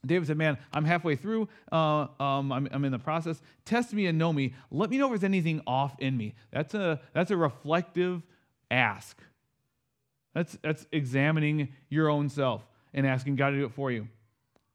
David 0.05 0.27
said, 0.27 0.39
Man, 0.39 0.57
I'm 0.73 0.85
halfway 0.85 1.17
through. 1.17 1.49
Uh, 1.71 2.07
um, 2.19 2.53
I'm, 2.53 2.69
I'm, 2.73 2.85
in 2.85 2.93
the 2.93 2.99
process. 2.99 3.41
Test 3.65 3.93
me 3.93 4.07
and 4.07 4.19
know 4.19 4.33
me. 4.33 4.55
Let 4.71 4.89
me 4.91 4.97
know 4.97 5.07
if 5.07 5.11
there's 5.11 5.25
anything 5.25 5.61
off 5.67 5.95
in 5.99 6.17
me. 6.17 6.35
That's 6.51 6.75
a, 6.75 7.01
that's 7.13 7.31
a 7.31 7.37
reflective 7.37 8.23
ask. 8.71 9.19
That's, 10.35 10.57
that's 10.63 10.87
examining 10.93 11.69
your 11.89 12.09
own 12.09 12.29
self 12.29 12.67
and 12.95 13.07
asking 13.07 13.37
God 13.37 13.51
to 13.51 13.57
do 13.59 13.67
it 13.67 13.73
for 13.73 13.91
you. 13.91 14.09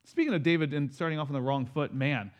Speaking 0.03 0.33
of 0.33 0.43
David 0.43 0.73
and 0.73 0.93
starting 0.93 1.17
off 1.17 1.29
on 1.29 1.33
the 1.33 1.41
wrong 1.41 1.65
foot, 1.65 1.93
man, 1.93 2.31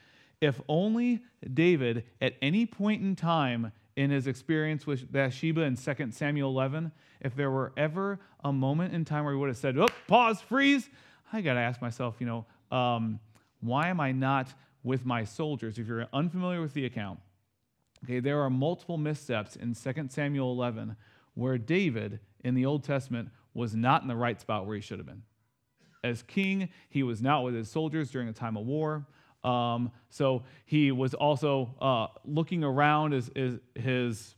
if 0.45 0.62
only 0.69 1.23
David, 1.53 2.03
at 2.21 2.36
any 2.41 2.65
point 2.65 3.01
in 3.01 3.15
time 3.15 3.71
in 3.95 4.12
his 4.12 4.27
experience 4.27 4.86
with 4.86 5.12
Bathsheba 5.12 5.62
in 5.62 5.75
2 5.75 6.12
Samuel 6.12 6.49
11, 6.51 6.91
if 7.21 7.36
there 7.36 7.49
were 7.49 7.73
ever 7.75 8.19
a 8.43 8.53
moment 8.53 8.93
in 8.93 9.05
time 9.05 9.23
where 9.23 9.34
he 9.34 9.39
would 9.39 9.49
have 9.49 9.58
said, 9.58 9.77
oh, 9.77 9.88
pause, 10.08 10.39
freeze, 10.41 10.88
I 11.34 11.41
got 11.41 11.55
to 11.55 11.60
ask 11.60 11.81
myself, 11.81 12.17
you 12.19 12.27
know, 12.27 12.45
um, 12.75 13.19
why 13.62 13.88
am 13.88 13.99
I 13.99 14.12
not 14.12 14.53
with 14.84 15.03
my 15.03 15.23
soldiers? 15.23 15.79
If 15.79 15.88
you're 15.88 16.05
unfamiliar 16.13 16.62
with 16.62 16.75
the 16.75 16.86
account, 16.86 17.19
okay, 18.03 18.19
there 18.19 18.41
are 18.41 18.49
multiple 18.49 18.97
missteps 18.97 19.55
in 19.55 19.73
2 19.73 20.08
Samuel 20.10 20.51
11 20.51 20.95
where 21.34 21.58
David 21.58 22.19
in 22.43 22.53
the 22.53 22.65
Old 22.65 22.84
Testament 22.84 23.29
was 23.55 23.75
not 23.75 24.03
in 24.03 24.08
the 24.08 24.15
right 24.15 24.39
spot 24.39 24.67
where 24.67 24.75
he 24.75 24.81
should 24.81 24.99
have 24.99 25.08
been. 25.08 25.23
As 26.03 26.21
king, 26.21 26.69
he 26.88 27.01
was 27.01 27.19
not 27.19 27.43
with 27.43 27.55
his 27.55 27.71
soldiers 27.71 28.12
during 28.12 28.27
a 28.27 28.34
time 28.34 28.55
of 28.58 28.65
war. 28.67 29.08
Um, 29.45 29.91
so 30.10 30.43
he 30.65 30.91
was 30.91 31.13
also 31.13 31.75
uh, 31.79 32.08
looking 32.25 32.63
around 32.63 33.12
his, 33.12 33.29
his, 33.36 33.60
his, 33.75 34.36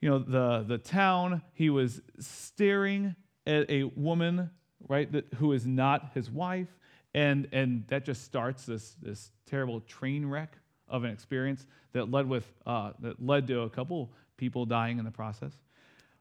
you 0.00 0.10
know, 0.10 0.18
the, 0.18 0.64
the 0.68 0.78
town. 0.78 1.42
He 1.54 1.70
was 1.70 2.02
staring 2.20 3.16
at 3.46 3.68
a 3.70 3.84
woman, 3.84 4.50
right, 4.86 5.10
that, 5.12 5.32
who 5.36 5.52
is 5.52 5.66
not 5.66 6.10
his 6.14 6.30
wife. 6.30 6.68
And, 7.14 7.48
and 7.52 7.86
that 7.88 8.04
just 8.04 8.24
starts 8.24 8.66
this, 8.66 8.94
this 9.00 9.30
terrible 9.46 9.80
train 9.80 10.26
wreck 10.26 10.58
of 10.88 11.04
an 11.04 11.10
experience 11.10 11.66
that 11.92 12.10
led, 12.10 12.28
with, 12.28 12.52
uh, 12.66 12.92
that 13.00 13.24
led 13.24 13.46
to 13.46 13.62
a 13.62 13.70
couple 13.70 14.12
people 14.36 14.66
dying 14.66 14.98
in 14.98 15.06
the 15.06 15.10
process. 15.10 15.52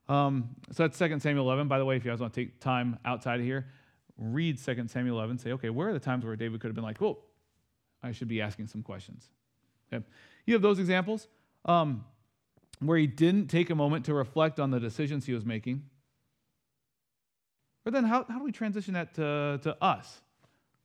Um, 0.08 0.56
so 0.72 0.88
that's 0.88 0.98
2 0.98 1.20
Samuel 1.20 1.46
11. 1.46 1.68
By 1.68 1.78
the 1.78 1.86
way, 1.86 1.98
if 1.98 2.06
you 2.06 2.12
guys 2.12 2.22
want 2.22 2.34
to 2.34 2.40
take 2.40 2.62
time 2.62 2.98
outside 3.04 3.42
of 3.42 3.46
here, 3.46 3.68
read 4.18 4.58
2 4.64 4.88
Samuel 4.88 5.18
11. 5.18 5.40
Say, 5.40 5.52
okay, 5.52 5.70
where 5.70 5.90
are 5.90 5.94
the 5.94 6.00
times 6.00 6.24
where 6.24 6.38
David 6.38 6.62
could 6.62 6.70
have 6.70 6.76
been 6.76 6.86
like, 6.86 7.00
whoa, 7.00 7.20
I 8.04 8.12
should 8.12 8.28
be 8.28 8.42
asking 8.42 8.68
some 8.68 8.84
questions. 8.84 9.28
Okay. 9.92 10.04
You 10.46 10.54
have 10.54 10.62
those 10.62 10.80
examples 10.80 11.28
um, 11.66 12.06
where 12.80 12.98
he 12.98 13.08
didn't 13.08 13.48
take 13.48 13.70
a 13.70 13.76
moment 13.76 14.06
to 14.06 14.14
reflect 14.14 14.60
on 14.60 14.72
the 14.72 14.80
decisions 14.80 15.26
he 15.26 15.34
was 15.34 15.46
making. 15.46 15.84
But 17.84 17.94
then 17.94 18.04
how, 18.04 18.26
how 18.28 18.40
do 18.40 18.44
we 18.44 18.52
transition 18.52 18.94
that 18.96 19.14
to, 19.16 19.60
to 19.64 19.78
us? 19.82 20.22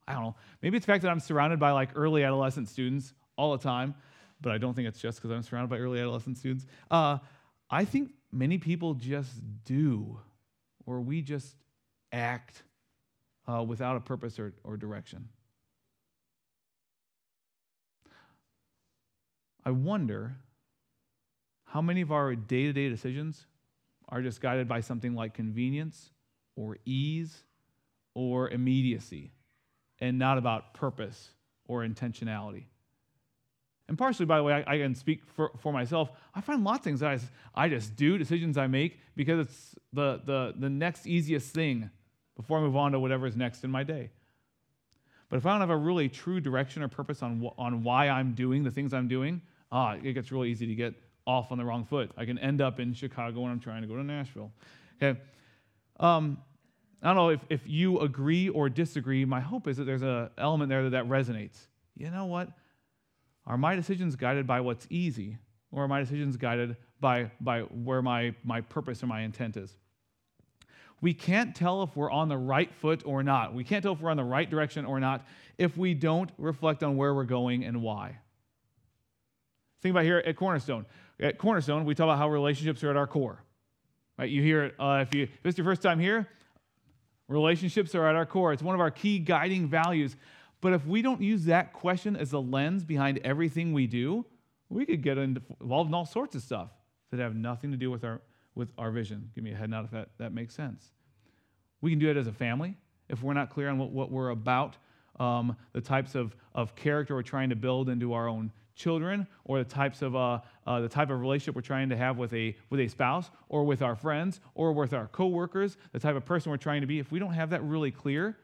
I 0.07 0.15
don't 0.15 0.23
know. 0.23 0.37
Maybe 0.63 0.77
it's 0.77 0.87
the 0.87 0.93
fact 0.93 1.03
that 1.03 1.11
I'm 1.11 1.21
surrounded 1.21 1.59
by 1.59 1.73
like 1.73 1.91
early 1.95 2.25
adolescent 2.25 2.69
students 2.69 3.13
all 3.37 3.57
the 3.57 3.63
time, 3.63 3.95
but 4.41 4.53
I 4.53 4.59
don't 4.59 4.75
think 4.75 4.89
it's 4.89 5.01
just 5.01 5.19
because 5.19 5.31
I'm 5.31 5.43
surrounded 5.43 5.69
by 5.69 5.79
early 5.79 6.01
adolescent 6.01 6.39
students. 6.39 6.67
Uh, 6.91 7.19
I 7.71 7.85
think 7.85 8.13
many 8.33 8.59
people 8.59 8.95
just 8.95 9.31
do, 9.65 10.19
or 10.87 11.01
we 11.01 11.23
just 11.23 11.57
act 12.13 12.63
uh, 13.49 13.63
without 13.63 13.97
a 13.97 14.01
purpose 14.01 14.39
or, 14.39 14.55
or 14.65 14.77
direction. 14.77 15.29
I 19.65 19.71
wonder 19.71 20.37
how 21.65 21.81
many 21.81 22.01
of 22.01 22.13
our 22.13 22.35
day 22.35 22.65
to 22.65 22.73
day 22.73 22.89
decisions 22.89 23.47
are 24.09 24.21
just 24.21 24.41
guided 24.41 24.69
by 24.69 24.81
something 24.81 25.15
like 25.15 25.35
convenience 25.35 26.11
or 26.57 26.77
ease 26.85 27.45
or 28.15 28.51
immediacy 28.51 29.33
and 30.01 30.19
not 30.19 30.37
about 30.37 30.75
purpose 30.75 31.31
or 31.67 31.81
intentionality. 31.81 32.65
And 33.89 33.97
partially, 33.97 34.27
by 34.27 34.37
the 34.37 34.43
way, 34.43 34.53
I, 34.53 34.75
I 34.75 34.79
can 34.79 34.95
speak 34.95 35.23
for, 35.27 35.51
for, 35.59 35.73
myself. 35.73 36.11
I 36.35 36.41
find 36.41 36.65
lots 36.65 36.79
of 36.79 36.85
things 36.85 37.01
that 37.01 37.11
I, 37.11 37.65
I 37.65 37.69
just 37.69 37.97
do, 37.97 38.17
decisions 38.17 38.57
I 38.57 38.67
make, 38.67 38.99
because 39.17 39.47
it's 39.47 39.75
the, 39.93 40.21
the, 40.25 40.55
the 40.57 40.71
next 40.71 41.07
easiest 41.07 41.55
thing 41.55 41.91
before 42.37 42.59
I 42.59 42.63
move 42.63 42.77
on 42.77 42.93
to 42.93 43.01
whatever 43.01 43.27
is 43.27 43.37
next 43.37 43.65
in 43.65 43.71
my 43.71 43.83
day. 43.83 44.11
But 45.29 45.37
if 45.37 45.47
I 45.47 45.51
don't 45.51 45.61
have 45.61 45.71
a 45.71 45.77
really 45.77 46.09
true 46.09 46.41
direction 46.41 46.83
or 46.83 46.89
purpose 46.89 47.23
on, 47.23 47.51
on 47.59 47.83
why 47.83 48.09
I'm 48.09 48.35
doing 48.35 48.65
the 48.65 48.71
things 48.71 48.93
I'm 48.93 49.09
doing, 49.09 49.43
ah, 49.73 49.97
it 50.01 50.13
gets 50.13 50.31
really 50.31 50.51
easy 50.51 50.67
to 50.67 50.75
get 50.75 50.95
off 51.27 51.51
on 51.51 51.59
the 51.59 51.65
wrong 51.65 51.85
foot. 51.85 52.13
I 52.17 52.25
can 52.25 52.39
end 52.39 52.61
up 52.61 52.79
in 52.79 52.95
Chicago 52.95 53.41
when 53.41 53.51
I'm 53.51 53.61
trying 53.61 53.83
to 53.83 53.89
go 53.89 53.97
to 53.97 54.05
Nashville. 54.05 54.53
Okay. 55.03 55.19
Um, 55.99 56.39
I 57.03 57.09
don't 57.09 57.17
know 57.17 57.31
if, 57.31 57.41
if 57.49 57.63
you 57.67 58.01
agree 58.01 58.49
or 58.49 58.69
disagree. 58.69 59.25
My 59.25 59.41
hope 59.41 59.67
is 59.67 59.79
that 59.79 59.85
there's 59.85 60.03
an 60.03 60.31
element 60.39 60.69
there 60.69 60.85
that, 60.85 60.91
that 60.91 61.09
resonates. 61.09 61.57
You 61.97 62.11
know 62.11 62.27
what? 62.27 62.49
Are 63.47 63.59
my 63.59 63.75
decisions 63.75 64.15
guided 64.15 64.47
by 64.47 64.61
what's 64.61 64.87
easy, 64.89 65.39
or 65.73 65.85
are 65.85 65.89
my 65.89 66.01
decisions 66.01 66.37
guided 66.37 66.77
by, 67.01 67.33
by 67.41 67.63
where 67.63 68.03
my, 68.03 68.35
my 68.45 68.61
purpose 68.61 69.03
or 69.03 69.09
my 69.09 69.23
intent 69.23 69.57
is? 69.57 69.77
We 71.01 71.13
can't 71.13 71.57
tell 71.57 71.83
if 71.83 71.97
we're 71.97 72.13
on 72.13 72.29
the 72.29 72.39
right 72.39 72.73
foot 72.73 73.03
or 73.05 73.25
not. 73.25 73.53
We 73.53 73.65
can't 73.65 73.83
tell 73.83 73.95
if 73.95 74.01
we're 74.01 74.13
on 74.13 74.17
the 74.17 74.23
right 74.23 74.49
direction 74.49 74.85
or 74.85 75.01
not 75.01 75.27
if 75.59 75.77
we 75.77 75.95
don't 75.95 76.31
reflect 76.39 76.85
on 76.85 76.97
where 76.97 77.13
we're 77.13 77.25
going 77.25 77.65
and 77.65 77.83
why. 77.83 78.19
Think 79.83 79.93
about 79.93 80.05
here 80.05 80.23
at 80.25 80.37
Cornerstone. 80.37 80.87
At 81.21 81.39
Cornerstone, 81.39 81.85
we 81.85 81.95
talk 81.95 82.05
about 82.05 82.19
how 82.19 82.31
relationships 82.31 82.83
are 82.85 82.91
at 82.91 82.97
our 82.97 83.07
core. 83.07 83.43
Right? 84.19 84.31
You 84.31 84.43
hear 84.43 84.65
it 84.65 84.75
uh, 84.79 85.05
if 85.07 85.15
you 85.15 85.25
if 85.25 85.45
it's 85.45 85.59
your 85.59 85.65
first 85.65 85.83
time 85.83 85.99
here. 85.99 86.29
Relationships 87.29 87.95
are 87.95 88.07
at 88.07 88.15
our 88.15 88.27
core. 88.27 88.53
It's 88.53 88.63
one 88.63 88.75
of 88.75 88.81
our 88.81 88.91
key 88.91 89.19
guiding 89.19 89.69
values. 89.69 90.17
But 90.61 90.73
if 90.73 90.87
we 90.87 91.03
don't 91.03 91.21
use 91.21 91.47
that 91.47 91.73
question 91.73 92.15
as 92.17 92.31
the 92.31 92.41
lens 92.41 92.85
behind 92.85 93.19
everything 93.25 93.73
we 93.73 93.87
do, 93.87 94.25
we 94.69 94.87
could 94.87 95.03
get 95.03 95.19
involved 95.19 95.89
in 95.89 95.95
all 95.95 96.07
sorts 96.07 96.37
of 96.37 96.43
stuff 96.43 96.71
that 97.11 97.19
have 97.21 97.35
nothing 97.35 97.73
to 97.73 97.77
do 97.77 97.91
with 97.91 98.05
our 98.05 98.21
with 98.55 98.69
our 98.79 98.91
vision. 98.91 99.31
Give 99.35 99.43
me 99.43 99.53
a 99.53 99.57
head 99.57 99.71
nod 99.71 99.87
if 99.87 99.91
that, 99.91 100.11
that 100.19 100.33
makes 100.33 100.55
sense. 100.55 100.93
We 101.81 101.91
can 101.91 101.99
do 101.99 102.09
it 102.09 102.17
as 102.17 102.27
a 102.27 102.33
family 102.33 102.77
if 103.09 103.23
we're 103.23 103.35
not 103.35 103.51
clear 103.51 103.69
on 103.69 103.79
what, 103.79 103.91
what 103.91 104.11
we're 104.11 104.31
about, 104.31 104.77
um, 105.19 105.57
the 105.73 105.81
types 105.81 106.15
of, 106.15 106.37
of 106.55 106.75
character 106.75 107.15
we're 107.15 107.23
trying 107.23 107.51
to 107.51 107.57
build 107.57 107.89
into 107.89 108.13
our 108.13 108.29
own 108.29 108.53
children 108.75 109.27
or 109.45 109.59
the 109.59 109.65
types 109.65 110.03
of 110.03 110.17
uh, 110.17 110.39
uh, 110.67 110.81
the 110.81 110.89
type 110.89 111.11
of 111.11 111.21
relationship 111.21 111.55
we're 111.55 111.61
trying 111.63 111.89
to 111.89 111.97
have 111.97 112.19
with 112.19 112.33
a 112.33 112.57
with 112.71 112.81
a 112.81 112.89
spouse 112.89 113.31
or 113.49 113.65
with 113.65 113.83
our 113.83 113.95
friends 113.95 114.41
or 114.55 114.73
with 114.73 114.93
our 114.93 115.07
coworkers 115.09 115.77
the 115.93 115.99
type 115.99 116.17
of 116.17 116.25
person 116.25 116.51
we're 116.51 116.57
trying 116.57 116.81
to 116.81 116.87
be 116.87 116.99
if 116.99 117.11
we 117.11 117.19
don't 117.19 117.35
have 117.35 117.51
that 117.51 117.63
really 117.63 117.91
clear 117.91 118.37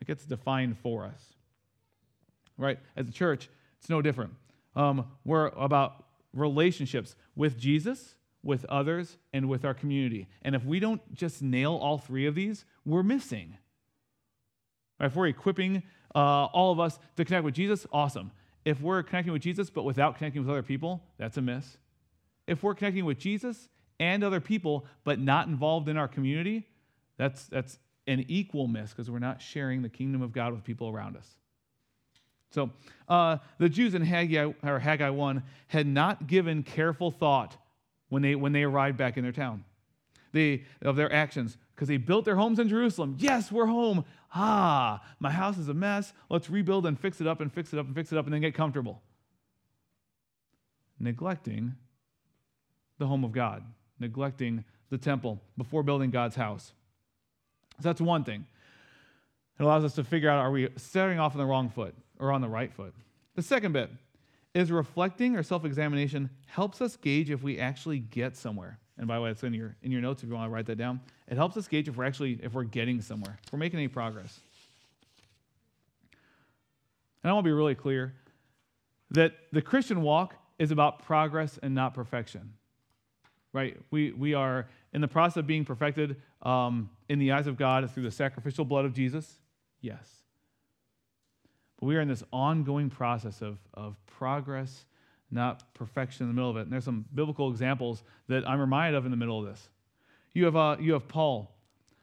it 0.00 0.06
gets 0.06 0.24
defined 0.24 0.78
for 0.78 1.04
us. 1.04 1.34
Right? 2.56 2.78
As 2.96 3.08
a 3.08 3.12
church 3.12 3.48
it's 3.78 3.88
no 3.88 4.02
different. 4.02 4.34
Um, 4.76 5.06
we're 5.24 5.46
about 5.48 6.04
relationships 6.32 7.16
with 7.34 7.58
jesus 7.58 8.14
with 8.42 8.64
others 8.66 9.18
and 9.32 9.48
with 9.48 9.64
our 9.64 9.74
community. 9.74 10.26
And 10.42 10.54
if 10.54 10.64
we 10.64 10.80
don't 10.80 11.02
just 11.14 11.42
nail 11.42 11.74
all 11.74 11.98
three 11.98 12.26
of 12.26 12.34
these 12.34 12.64
we're 12.84 13.02
missing. 13.02 13.56
Right, 14.98 15.06
if 15.06 15.16
we're 15.16 15.28
equipping 15.28 15.82
uh, 16.14 16.46
all 16.46 16.72
of 16.72 16.80
us 16.80 16.98
to 17.16 17.24
connect 17.24 17.44
with 17.44 17.54
jesus 17.54 17.86
awesome 17.92 18.32
if 18.64 18.80
we're 18.80 19.02
connecting 19.02 19.32
with 19.32 19.42
Jesus 19.42 19.70
but 19.70 19.84
without 19.84 20.18
connecting 20.18 20.42
with 20.42 20.50
other 20.50 20.62
people, 20.62 21.02
that's 21.18 21.36
a 21.36 21.42
miss. 21.42 21.76
If 22.46 22.62
we're 22.62 22.74
connecting 22.74 23.04
with 23.04 23.18
Jesus 23.18 23.68
and 23.98 24.24
other 24.24 24.40
people, 24.40 24.86
but 25.04 25.18
not 25.18 25.46
involved 25.46 25.88
in 25.88 25.96
our 25.96 26.08
community, 26.08 26.66
that's, 27.16 27.46
that's 27.46 27.78
an 28.06 28.24
equal 28.28 28.66
miss 28.66 28.90
because 28.90 29.10
we're 29.10 29.18
not 29.18 29.40
sharing 29.40 29.82
the 29.82 29.88
kingdom 29.88 30.22
of 30.22 30.32
God 30.32 30.52
with 30.52 30.64
people 30.64 30.88
around 30.88 31.16
us. 31.16 31.28
So 32.50 32.70
uh, 33.08 33.38
the 33.58 33.68
Jews 33.68 33.94
in 33.94 34.02
Haggai, 34.02 34.52
or 34.62 34.78
Haggai 34.80 35.10
1 35.10 35.42
had 35.68 35.86
not 35.86 36.26
given 36.26 36.62
careful 36.62 37.10
thought 37.10 37.56
when 38.08 38.22
they, 38.22 38.34
when 38.34 38.52
they 38.52 38.64
arrived 38.64 38.96
back 38.96 39.16
in 39.16 39.22
their 39.22 39.32
town 39.32 39.64
they, 40.32 40.64
of 40.82 40.96
their 40.96 41.12
actions 41.12 41.56
because 41.80 41.88
they 41.88 41.96
built 41.96 42.26
their 42.26 42.36
homes 42.36 42.58
in 42.58 42.68
Jerusalem. 42.68 43.16
Yes, 43.18 43.50
we're 43.50 43.64
home. 43.64 44.04
Ah, 44.34 45.02
my 45.18 45.30
house 45.30 45.56
is 45.56 45.70
a 45.70 45.72
mess. 45.72 46.12
Let's 46.28 46.50
rebuild 46.50 46.84
and 46.84 47.00
fix 47.00 47.22
it 47.22 47.26
up 47.26 47.40
and 47.40 47.50
fix 47.50 47.72
it 47.72 47.78
up 47.78 47.86
and 47.86 47.94
fix 47.94 48.12
it 48.12 48.18
up 48.18 48.26
and 48.26 48.34
then 48.34 48.42
get 48.42 48.54
comfortable. 48.54 49.00
Neglecting 50.98 51.74
the 52.98 53.06
home 53.06 53.24
of 53.24 53.32
God, 53.32 53.64
neglecting 53.98 54.62
the 54.90 54.98
temple 54.98 55.40
before 55.56 55.82
building 55.82 56.10
God's 56.10 56.36
house. 56.36 56.74
So 57.78 57.88
that's 57.88 58.00
one 58.02 58.24
thing. 58.24 58.44
It 59.58 59.62
allows 59.62 59.82
us 59.82 59.94
to 59.94 60.04
figure 60.04 60.28
out 60.28 60.40
are 60.40 60.50
we 60.50 60.68
starting 60.76 61.18
off 61.18 61.32
on 61.32 61.38
the 61.38 61.46
wrong 61.46 61.70
foot 61.70 61.94
or 62.18 62.30
on 62.30 62.42
the 62.42 62.48
right 62.48 62.70
foot? 62.70 62.92
The 63.36 63.42
second 63.42 63.72
bit 63.72 63.90
is 64.52 64.70
reflecting 64.70 65.34
or 65.34 65.42
self 65.42 65.64
examination 65.64 66.28
helps 66.44 66.82
us 66.82 66.96
gauge 66.96 67.30
if 67.30 67.42
we 67.42 67.58
actually 67.58 68.00
get 68.00 68.36
somewhere. 68.36 68.78
And 69.00 69.08
by 69.08 69.14
the 69.14 69.22
way, 69.22 69.30
it's 69.30 69.42
in 69.42 69.54
your, 69.54 69.74
in 69.82 69.90
your 69.90 70.02
notes 70.02 70.22
if 70.22 70.28
you 70.28 70.34
want 70.34 70.50
to 70.50 70.54
write 70.54 70.66
that 70.66 70.76
down. 70.76 71.00
It 71.26 71.38
helps 71.38 71.56
us 71.56 71.66
gauge 71.66 71.88
if 71.88 71.96
we're 71.96 72.04
actually 72.04 72.38
if 72.42 72.52
we're 72.52 72.64
getting 72.64 73.00
somewhere, 73.00 73.38
if 73.42 73.50
we're 73.50 73.58
making 73.58 73.78
any 73.78 73.88
progress. 73.88 74.38
And 77.22 77.30
I 77.30 77.32
want 77.32 77.44
to 77.44 77.48
be 77.48 77.54
really 77.54 77.74
clear 77.74 78.12
that 79.12 79.32
the 79.52 79.62
Christian 79.62 80.02
walk 80.02 80.34
is 80.58 80.70
about 80.70 81.02
progress 81.02 81.58
and 81.62 81.74
not 81.74 81.94
perfection. 81.94 82.52
Right? 83.54 83.78
We, 83.90 84.12
we 84.12 84.34
are 84.34 84.68
in 84.92 85.00
the 85.00 85.08
process 85.08 85.38
of 85.38 85.46
being 85.46 85.64
perfected 85.64 86.16
um, 86.42 86.90
in 87.08 87.18
the 87.18 87.32
eyes 87.32 87.46
of 87.46 87.56
God 87.56 87.90
through 87.90 88.02
the 88.02 88.10
sacrificial 88.10 88.66
blood 88.66 88.84
of 88.84 88.92
Jesus. 88.92 89.38
Yes. 89.80 90.06
But 91.78 91.86
we 91.86 91.96
are 91.96 92.02
in 92.02 92.08
this 92.08 92.22
ongoing 92.34 92.90
process 92.90 93.40
of, 93.40 93.56
of 93.72 93.96
progress 94.06 94.84
not 95.30 95.72
perfection 95.74 96.24
in 96.24 96.28
the 96.28 96.34
middle 96.34 96.50
of 96.50 96.56
it. 96.56 96.62
And 96.62 96.72
there's 96.72 96.84
some 96.84 97.04
biblical 97.14 97.50
examples 97.50 98.02
that 98.28 98.48
I'm 98.48 98.60
reminded 98.60 98.96
of 98.96 99.04
in 99.04 99.10
the 99.10 99.16
middle 99.16 99.38
of 99.38 99.46
this. 99.46 99.68
You 100.32 100.44
have, 100.44 100.56
uh, 100.56 100.76
you 100.80 100.92
have 100.92 101.08
Paul. 101.08 101.52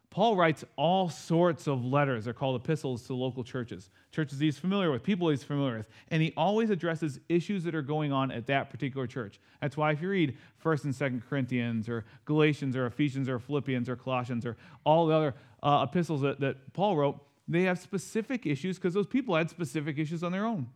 Paul 0.09 0.35
writes 0.35 0.63
all 0.77 1.09
sorts 1.09 1.67
of 1.67 1.85
letters. 1.85 2.25
They're 2.25 2.33
called 2.33 2.59
epistles 2.59 3.03
to 3.03 3.13
local 3.13 3.43
churches, 3.43 3.89
churches 4.11 4.39
he's 4.39 4.57
familiar 4.57 4.89
with, 4.89 5.03
people 5.03 5.29
he's 5.29 5.43
familiar 5.43 5.77
with. 5.77 5.87
And 6.09 6.21
he 6.23 6.33
always 6.35 6.69
addresses 6.69 7.19
issues 7.29 7.63
that 7.65 7.75
are 7.75 7.81
going 7.81 8.11
on 8.11 8.31
at 8.31 8.47
that 8.47 8.69
particular 8.69 9.05
church. 9.05 9.39
That's 9.61 9.77
why 9.77 9.91
if 9.91 10.01
you 10.01 10.09
read 10.09 10.37
1st 10.63 10.85
and 10.85 10.93
2nd 10.93 11.29
Corinthians 11.29 11.87
or 11.87 12.05
Galatians 12.25 12.75
or 12.75 12.87
Ephesians 12.87 13.29
or 13.29 13.37
Philippians 13.37 13.89
or 13.89 13.95
Colossians 13.95 14.45
or 14.45 14.57
all 14.85 15.07
the 15.07 15.13
other 15.13 15.35
uh, 15.61 15.85
epistles 15.87 16.21
that, 16.21 16.39
that 16.39 16.73
Paul 16.73 16.97
wrote, 16.97 17.23
they 17.47 17.63
have 17.63 17.77
specific 17.77 18.45
issues 18.45 18.77
because 18.77 18.93
those 18.93 19.07
people 19.07 19.35
had 19.35 19.49
specific 19.49 19.97
issues 19.97 20.23
on 20.23 20.31
their 20.31 20.45
own. 20.45 20.67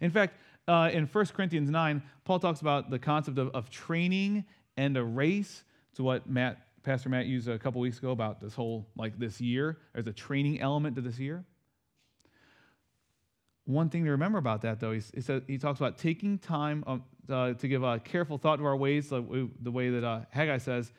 In 0.00 0.10
fact, 0.10 0.38
uh, 0.66 0.90
in 0.92 1.06
1 1.06 1.26
Corinthians 1.26 1.70
9, 1.70 2.02
Paul 2.24 2.38
talks 2.38 2.60
about 2.60 2.90
the 2.90 2.98
concept 2.98 3.38
of, 3.38 3.48
of 3.54 3.70
training 3.70 4.44
and 4.76 4.96
a 4.96 5.04
race. 5.04 5.64
It's 5.90 6.00
what 6.00 6.28
Matt, 6.28 6.58
Pastor 6.82 7.08
Matt 7.08 7.26
used 7.26 7.48
a 7.48 7.58
couple 7.58 7.80
weeks 7.80 7.98
ago 7.98 8.10
about 8.10 8.40
this 8.40 8.54
whole, 8.54 8.86
like 8.96 9.18
this 9.18 9.40
year. 9.40 9.78
There's 9.92 10.06
a 10.06 10.12
training 10.12 10.60
element 10.60 10.96
to 10.96 11.02
this 11.02 11.18
year. 11.18 11.44
One 13.66 13.88
thing 13.88 14.04
to 14.04 14.10
remember 14.10 14.38
about 14.38 14.62
that, 14.62 14.80
though, 14.80 14.92
he, 14.92 15.00
said, 15.00 15.44
he 15.46 15.56
talks 15.56 15.80
about 15.80 15.96
taking 15.96 16.38
time 16.38 16.84
uh, 17.30 17.54
to 17.54 17.68
give 17.68 17.82
a 17.82 17.98
careful 17.98 18.36
thought 18.36 18.56
to 18.56 18.66
our 18.66 18.76
ways, 18.76 19.10
like 19.10 19.24
the 19.62 19.70
way 19.70 19.90
that 19.90 20.04
uh, 20.04 20.20
Haggai 20.30 20.58
says. 20.58 20.92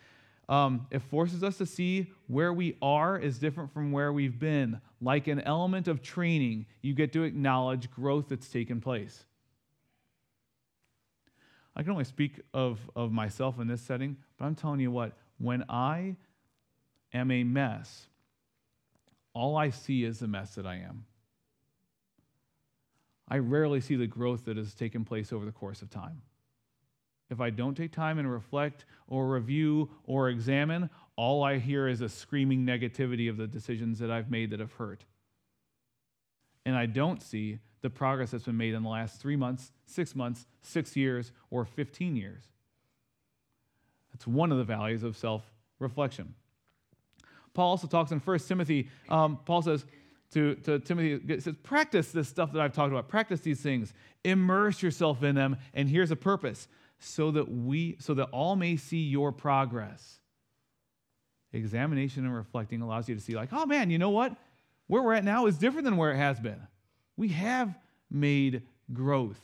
Um, 0.48 0.88
it 0.92 1.00
forces 1.00 1.44
us 1.44 1.58
to 1.58 1.66
see 1.66 2.12
where 2.28 2.54
we 2.54 2.78
are 2.82 3.18
is 3.18 3.40
different 3.40 3.74
from 3.74 3.92
where 3.92 4.14
we've 4.14 4.38
been. 4.38 4.80
Like 5.02 5.28
an 5.28 5.42
element 5.42 5.88
of 5.88 6.02
training, 6.02 6.66
you 6.82 6.94
get 6.94 7.14
to 7.14 7.24
acknowledge 7.24 7.90
growth 7.92 8.30
that's 8.30 8.50
taken 8.50 8.82
place. 8.82 9.26
I 11.76 11.84
can 11.84 11.92
only 11.92 12.06
speak 12.06 12.40
of, 12.54 12.80
of 12.96 13.12
myself 13.12 13.60
in 13.60 13.68
this 13.68 13.82
setting, 13.82 14.18
but 14.38 14.46
I'm 14.46 14.56
telling 14.56 14.80
you 14.80 14.92
what, 14.92 15.14
when 15.38 15.66
I 15.68 16.16
am 17.14 17.32
a 17.32 17.44
mess, 17.44 18.08
all 19.34 19.58
I 19.58 19.70
see 19.70 20.04
is 20.04 20.20
the 20.20 20.28
mess 20.28 20.56
that 20.56 20.66
I 20.66 20.76
am. 20.76 21.06
I 23.28 23.40
rarely 23.40 23.82
see 23.82 23.96
the 23.96 24.08
growth 24.08 24.46
that 24.46 24.56
has 24.56 24.74
taken 24.74 25.04
place 25.04 25.34
over 25.34 25.46
the 25.46 25.52
course 25.52 25.82
of 25.82 25.90
time. 25.90 26.22
If 27.30 27.42
I 27.42 27.50
don't 27.50 27.76
take 27.76 27.92
time 27.92 28.20
and 28.20 28.32
reflect 28.32 28.86
or 29.08 29.28
review 29.28 29.90
or 30.06 30.30
examine, 30.30 30.90
all 31.16 31.44
I 31.44 31.58
hear 31.58 31.88
is 31.88 32.02
a 32.02 32.10
screaming 32.10 32.66
negativity 32.66 33.30
of 33.30 33.38
the 33.38 33.48
decisions 33.48 34.00
that 34.00 34.12
I've 34.12 34.30
made 34.30 34.52
that 34.52 34.60
have 34.60 34.74
hurt. 34.74 35.06
And 36.66 36.76
I 36.76 36.86
don't 36.86 37.22
see 37.22 37.60
the 37.86 37.90
progress 37.92 38.32
that's 38.32 38.46
been 38.46 38.58
made 38.58 38.74
in 38.74 38.82
the 38.82 38.90
last 38.90 39.22
three 39.22 39.36
months, 39.36 39.72
six 39.86 40.16
months, 40.16 40.48
six 40.64 40.96
years, 40.96 41.32
or 41.52 41.66
15 41.66 42.16
years. 42.16 42.42
That's 44.12 44.26
one 44.26 44.52
of 44.52 44.58
the 44.58 44.64
values 44.64 45.04
of 45.04 45.16
self 45.16 45.44
reflection. 45.78 46.34
Paul 47.54 47.70
also 47.70 47.86
talks 47.86 48.12
in 48.12 48.20
1 48.20 48.40
Timothy, 48.40 48.90
um, 49.08 49.40
Paul 49.46 49.62
says 49.62 49.86
to, 50.32 50.56
to 50.56 50.80
Timothy, 50.80 51.40
says, 51.40 51.54
practice 51.62 52.12
this 52.12 52.28
stuff 52.28 52.52
that 52.54 52.62
I've 52.62 52.74
talked 52.74 52.92
about, 52.92 53.08
practice 53.08 53.42
these 53.42 53.62
things, 53.62 53.94
immerse 54.24 54.82
yourself 54.82 55.22
in 55.22 55.36
them, 55.36 55.58
and 55.76 55.88
here's 55.88 56.10
a 56.10 56.16
purpose. 56.16 56.68
So 56.98 57.30
that 57.32 57.52
we 57.52 57.98
so 58.00 58.16
that 58.16 58.30
all 58.32 58.56
may 58.56 58.78
see 58.78 59.04
your 59.04 59.32
progress. 59.32 60.22
Examination 61.54 62.26
and 62.26 62.34
reflecting 62.34 62.82
allows 62.82 63.08
you 63.08 63.16
to 63.16 63.22
see 63.22 63.36
like 63.36 63.50
oh 63.52 63.68
man 63.68 63.92
you 63.92 64.00
know 64.00 64.10
what? 64.10 64.36
Where 64.88 65.04
we're 65.04 65.14
at 65.14 65.24
now 65.24 65.46
is 65.46 65.58
different 65.58 65.86
than 65.86 65.98
where 65.98 66.12
it 66.12 66.18
has 66.18 66.40
been 66.40 66.62
we 67.18 67.30
have 67.30 67.76
made 68.10 68.64
growth 68.94 69.40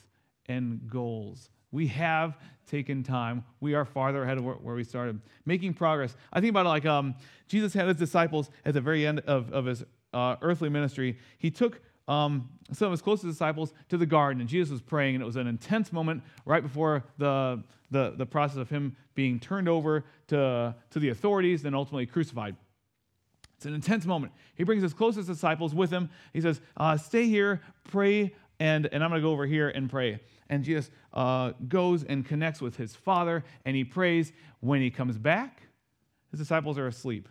and 0.48 0.88
goals. 0.90 1.50
We 1.72 1.88
have 1.88 2.38
taken 2.70 3.04
time. 3.04 3.44
We 3.60 3.74
are 3.74 3.86
farther 3.86 4.24
ahead 4.24 4.38
of 4.38 4.44
where 4.44 4.76
we 4.76 4.84
started, 4.84 5.22
making 5.46 5.74
progress. 5.74 6.16
I 6.34 6.42
think 6.42 6.52
about 6.52 6.66
it 6.66 6.70
like 6.70 6.86
um, 6.86 7.16
Jesus 7.48 7.74
had 7.74 7.88
his 7.88 7.98
disciples 7.98 8.50
at 8.66 8.74
the 8.74 8.82
very 8.82 9.06
end 9.06 9.20
of, 9.22 9.52
of 9.54 9.66
his 9.66 9.84
uh, 10.14 10.36
earthly 10.42 10.70
ministry. 10.70 11.18
He 11.38 11.50
took 11.50 11.82
um, 12.08 12.50
some 12.74 12.88
of 12.88 12.92
his 12.92 13.02
closest 13.02 13.28
disciples 13.28 13.74
to 13.90 13.98
the 13.98 14.06
garden, 14.06 14.42
and 14.42 14.50
Jesus 14.50 14.72
was 14.72 14.82
praying, 14.82 15.16
and 15.16 15.22
it 15.22 15.26
was 15.26 15.38
an 15.38 15.48
intense 15.48 15.94
moment 15.94 16.24
right 16.46 16.62
before 16.62 17.06
the, 17.18 17.64
the, 17.90 18.14
the 18.18 18.26
process 18.26 18.58
of 18.58 18.70
him 18.70 18.96
being 19.16 19.40
turned 19.40 19.70
over 19.70 20.04
to, 20.28 20.76
to 20.90 21.00
the 21.00 21.10
authorities, 21.10 21.62
then 21.62 21.74
ultimately 21.74 22.06
crucified. 22.06 22.56
It's 23.62 23.68
an 23.68 23.76
intense 23.76 24.08
moment. 24.08 24.34
He 24.56 24.64
brings 24.64 24.82
his 24.82 24.92
closest 24.92 25.28
disciples 25.28 25.76
with 25.76 25.92
him. 25.92 26.10
He 26.34 26.42
says, 26.42 26.62
uh, 26.78 26.98
Stay 26.98 27.28
here, 27.28 27.62
pray, 27.84 28.34
and, 28.60 28.88
and 28.92 29.04
I'm 29.04 29.12
going 29.12 29.22
to 29.22 29.24
go 29.24 29.32
over 29.32 29.46
here 29.46 29.70
and 29.70 29.88
pray. 29.88 30.20
And 30.50 30.64
Jesus 30.64 30.90
uh, 31.14 31.52
goes 31.68 32.04
and 32.04 32.26
connects 32.26 32.60
with 32.60 32.76
his 32.76 32.96
Father, 32.96 33.44
and 33.64 33.76
he 33.76 33.84
prays. 33.84 34.34
When 34.62 34.82
he 34.82 34.90
comes 34.90 35.20
back, 35.20 35.62
his 36.32 36.40
disciples 36.40 36.80
are 36.80 36.88
asleep. 36.88 37.30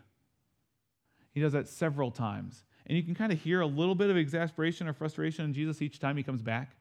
He 1.33 1.41
does 1.41 1.53
that 1.53 1.67
several 1.67 2.13
times. 2.13 2.63
And 2.87 2.97
you 2.97 3.03
can 3.03 3.17
kind 3.17 3.33
of 3.33 3.43
hear 3.43 3.61
a 3.61 3.67
little 3.67 3.97
bit 3.97 4.09
of 4.09 4.17
exasperation 4.17 4.87
or 4.87 4.93
frustration 4.93 5.45
in 5.45 5.53
Jesus 5.53 5.83
each 5.83 5.99
time 5.99 6.17
he 6.17 6.23
comes 6.23 6.43
back. 6.43 6.77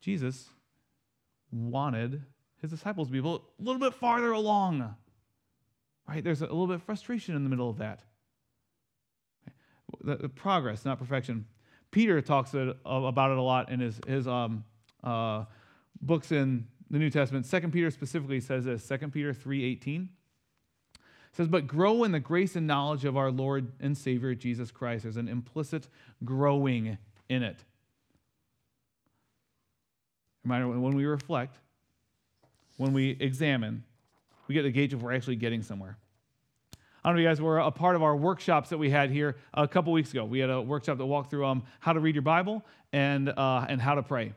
Jesus 0.00 0.48
wanted 1.52 2.22
his 2.62 2.70
disciples 2.70 3.08
to 3.08 3.12
be 3.12 3.18
a 3.18 3.38
little 3.62 3.78
bit 3.78 3.92
farther 3.92 4.32
along 4.32 4.94
Right? 6.08 6.22
There's 6.22 6.42
a 6.42 6.46
little 6.46 6.66
bit 6.66 6.76
of 6.76 6.82
frustration 6.82 7.36
in 7.36 7.44
the 7.44 7.50
middle 7.50 7.70
of 7.70 7.78
that. 7.78 8.00
The, 10.02 10.16
the 10.16 10.28
progress, 10.28 10.84
not 10.84 10.98
perfection. 10.98 11.46
Peter 11.90 12.20
talks 12.20 12.54
about 12.54 13.30
it 13.30 13.38
a 13.38 13.42
lot 13.42 13.70
in 13.70 13.80
his, 13.80 14.00
his 14.06 14.26
um, 14.26 14.64
uh, 15.04 15.44
books 16.00 16.32
in 16.32 16.66
the 16.90 16.98
New 16.98 17.10
Testament. 17.10 17.46
Second 17.46 17.72
Peter 17.72 17.90
specifically 17.90 18.40
says 18.40 18.64
this, 18.64 18.82
Second 18.82 19.12
Peter 19.12 19.32
3.18 19.32 20.08
says, 21.32 21.48
But 21.48 21.66
grow 21.66 22.04
in 22.04 22.12
the 22.12 22.20
grace 22.20 22.56
and 22.56 22.66
knowledge 22.66 23.04
of 23.04 23.16
our 23.16 23.30
Lord 23.30 23.72
and 23.80 23.96
Savior 23.96 24.34
Jesus 24.34 24.70
Christ. 24.70 25.04
There's 25.04 25.16
an 25.16 25.28
implicit 25.28 25.88
growing 26.24 26.98
in 27.28 27.42
it. 27.42 27.64
Reminder, 30.44 30.68
when 30.68 30.96
we 30.96 31.04
reflect, 31.04 31.58
when 32.76 32.92
we 32.92 33.16
examine, 33.20 33.84
we 34.52 34.54
get 34.54 34.64
the 34.64 34.70
gauge 34.70 34.92
if 34.92 35.00
we're 35.00 35.14
actually 35.14 35.36
getting 35.36 35.62
somewhere. 35.62 35.96
I 37.02 37.08
don't 37.08 37.16
know 37.16 37.20
if 37.20 37.24
you 37.24 37.30
guys 37.30 37.40
were 37.40 37.58
a 37.58 37.70
part 37.70 37.96
of 37.96 38.02
our 38.02 38.14
workshops 38.14 38.68
that 38.68 38.78
we 38.78 38.90
had 38.90 39.10
here 39.10 39.36
a 39.54 39.66
couple 39.66 39.92
weeks 39.92 40.10
ago. 40.10 40.24
We 40.24 40.40
had 40.40 40.50
a 40.50 40.60
workshop 40.60 40.98
that 40.98 41.06
walked 41.06 41.30
through 41.30 41.46
um, 41.46 41.62
how 41.80 41.94
to 41.94 42.00
read 42.00 42.14
your 42.14 42.22
Bible 42.22 42.62
and, 42.92 43.30
uh, 43.30 43.66
and 43.68 43.80
how 43.80 43.94
to 43.94 44.02
pray. 44.02 44.34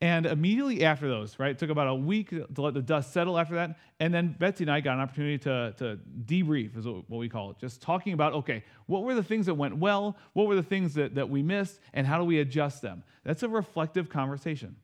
And 0.00 0.26
immediately 0.26 0.84
after 0.84 1.08
those, 1.08 1.38
right, 1.38 1.52
it 1.52 1.58
took 1.60 1.70
about 1.70 1.86
a 1.86 1.94
week 1.94 2.30
to 2.30 2.60
let 2.60 2.74
the 2.74 2.82
dust 2.82 3.12
settle 3.12 3.38
after 3.38 3.54
that. 3.54 3.78
And 4.00 4.12
then 4.12 4.34
Betsy 4.36 4.64
and 4.64 4.70
I 4.70 4.80
got 4.80 4.94
an 4.94 5.00
opportunity 5.00 5.38
to, 5.38 5.74
to 5.78 6.00
debrief, 6.26 6.76
is 6.76 6.86
what 6.86 7.08
we 7.08 7.28
call 7.28 7.52
it. 7.52 7.58
Just 7.60 7.80
talking 7.80 8.12
about, 8.12 8.32
okay, 8.32 8.64
what 8.86 9.04
were 9.04 9.14
the 9.14 9.22
things 9.22 9.46
that 9.46 9.54
went 9.54 9.76
well? 9.76 10.16
What 10.32 10.48
were 10.48 10.56
the 10.56 10.62
things 10.62 10.94
that, 10.94 11.14
that 11.14 11.30
we 11.30 11.40
missed? 11.40 11.78
And 11.94 12.04
how 12.04 12.18
do 12.18 12.24
we 12.24 12.40
adjust 12.40 12.82
them? 12.82 13.04
That's 13.22 13.44
a 13.44 13.48
reflective 13.48 14.08
conversation. 14.08 14.74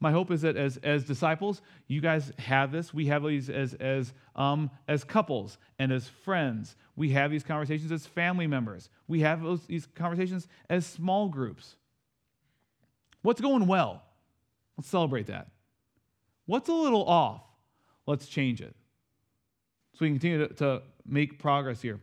My 0.00 0.12
hope 0.12 0.30
is 0.30 0.42
that 0.42 0.56
as, 0.56 0.76
as 0.78 1.04
disciples, 1.04 1.60
you 1.88 2.00
guys 2.00 2.32
have 2.38 2.70
this. 2.70 2.94
We 2.94 3.06
have 3.06 3.24
these 3.24 3.50
as, 3.50 3.74
as, 3.74 4.12
um, 4.36 4.70
as 4.86 5.02
couples 5.02 5.58
and 5.78 5.90
as 5.90 6.06
friends. 6.06 6.76
We 6.94 7.10
have 7.10 7.30
these 7.30 7.42
conversations 7.42 7.90
as 7.90 8.06
family 8.06 8.46
members. 8.46 8.90
We 9.08 9.20
have 9.20 9.42
those, 9.42 9.66
these 9.66 9.86
conversations 9.94 10.46
as 10.70 10.86
small 10.86 11.28
groups. 11.28 11.74
What's 13.22 13.40
going 13.40 13.66
well? 13.66 14.02
Let's 14.76 14.88
celebrate 14.88 15.26
that. 15.26 15.48
What's 16.46 16.68
a 16.68 16.74
little 16.74 17.04
off? 17.04 17.42
Let's 18.06 18.28
change 18.28 18.60
it. 18.60 18.74
So 19.94 19.98
we 20.04 20.08
can 20.08 20.18
continue 20.18 20.46
to, 20.46 20.54
to 20.54 20.82
make 21.04 21.40
progress 21.40 21.82
here. 21.82 21.98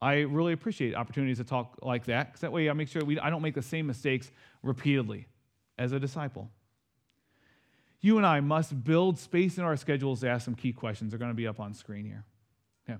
I 0.00 0.22
really 0.22 0.52
appreciate 0.52 0.96
opportunities 0.96 1.38
to 1.38 1.44
talk 1.44 1.78
like 1.82 2.06
that 2.06 2.26
because 2.26 2.40
that 2.40 2.50
way 2.50 2.68
I 2.68 2.72
make 2.72 2.88
sure 2.88 3.04
we, 3.04 3.20
I 3.20 3.30
don't 3.30 3.42
make 3.42 3.54
the 3.54 3.62
same 3.62 3.86
mistakes 3.86 4.32
repeatedly 4.64 5.28
as 5.78 5.92
a 5.92 6.00
disciple. 6.00 6.50
You 8.02 8.16
and 8.16 8.26
I 8.26 8.40
must 8.40 8.84
build 8.84 9.18
space 9.18 9.58
in 9.58 9.64
our 9.64 9.76
schedules 9.76 10.20
to 10.20 10.28
ask 10.28 10.44
some 10.44 10.56
key 10.56 10.72
questions. 10.72 11.12
They're 11.12 11.20
going 11.20 11.30
to 11.30 11.36
be 11.36 11.46
up 11.46 11.60
on 11.60 11.72
screen 11.72 12.04
here. 12.04 12.24
Okay. 12.88 12.98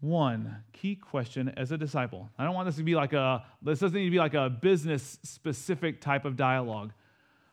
One 0.00 0.56
key 0.74 0.94
question 0.94 1.48
as 1.56 1.72
a 1.72 1.78
disciple. 1.78 2.28
I 2.38 2.44
don't 2.44 2.54
want 2.54 2.66
this 2.66 2.76
to 2.76 2.82
be 2.82 2.94
like 2.94 3.14
a, 3.14 3.42
this 3.62 3.78
doesn't 3.78 3.98
need 3.98 4.04
to 4.04 4.10
be 4.10 4.18
like 4.18 4.34
a 4.34 4.50
business 4.50 5.18
specific 5.22 6.02
type 6.02 6.26
of 6.26 6.36
dialogue, 6.36 6.92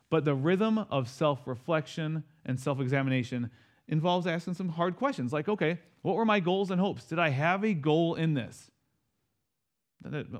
but 0.09 0.25
the 0.25 0.35
rhythm 0.35 0.77
of 0.77 1.09
self 1.09 1.47
reflection 1.47 2.25
and 2.45 2.59
self 2.59 2.81
examination 2.81 3.49
involves 3.87 4.27
asking 4.27 4.53
some 4.55 4.67
hard 4.67 4.97
questions 4.97 5.31
like, 5.31 5.47
okay, 5.47 5.79
what 6.01 6.17
were 6.17 6.25
my 6.25 6.41
goals 6.41 6.69
and 6.69 6.81
hopes? 6.81 7.05
Did 7.05 7.19
I 7.19 7.29
have 7.29 7.63
a 7.63 7.73
goal 7.73 8.15
in 8.15 8.33
this? 8.33 8.69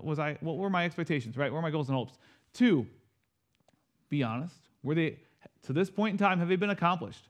Was 0.02 0.20
I, 0.20 0.38
what 0.42 0.58
were 0.58 0.70
my 0.70 0.84
expectations, 0.84 1.38
right? 1.38 1.52
What 1.52 1.58
were 1.58 1.62
my 1.62 1.72
goals 1.72 1.88
and 1.88 1.98
hopes? 1.98 2.18
Two, 2.54 2.86
be 4.10 4.24
honest. 4.24 4.56
Were 4.84 4.96
they, 4.96 5.18
to 5.64 5.74
this 5.74 5.90
point 5.90 6.14
in 6.14 6.18
time, 6.18 6.40
have 6.40 6.48
they 6.48 6.56
been 6.56 6.70
accomplished? 6.70 7.30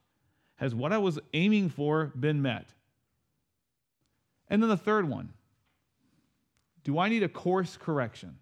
Has 0.55 0.73
what 0.73 0.91
I 0.91 0.97
was 0.97 1.19
aiming 1.33 1.69
for 1.69 2.11
been 2.19 2.41
met? 2.41 2.67
And 4.49 4.61
then 4.61 4.69
the 4.69 4.77
third 4.77 5.09
one 5.09 5.33
do 6.83 6.99
I 6.99 7.09
need 7.09 7.21
a 7.21 7.27
course 7.27 7.75
correction? 7.75 8.37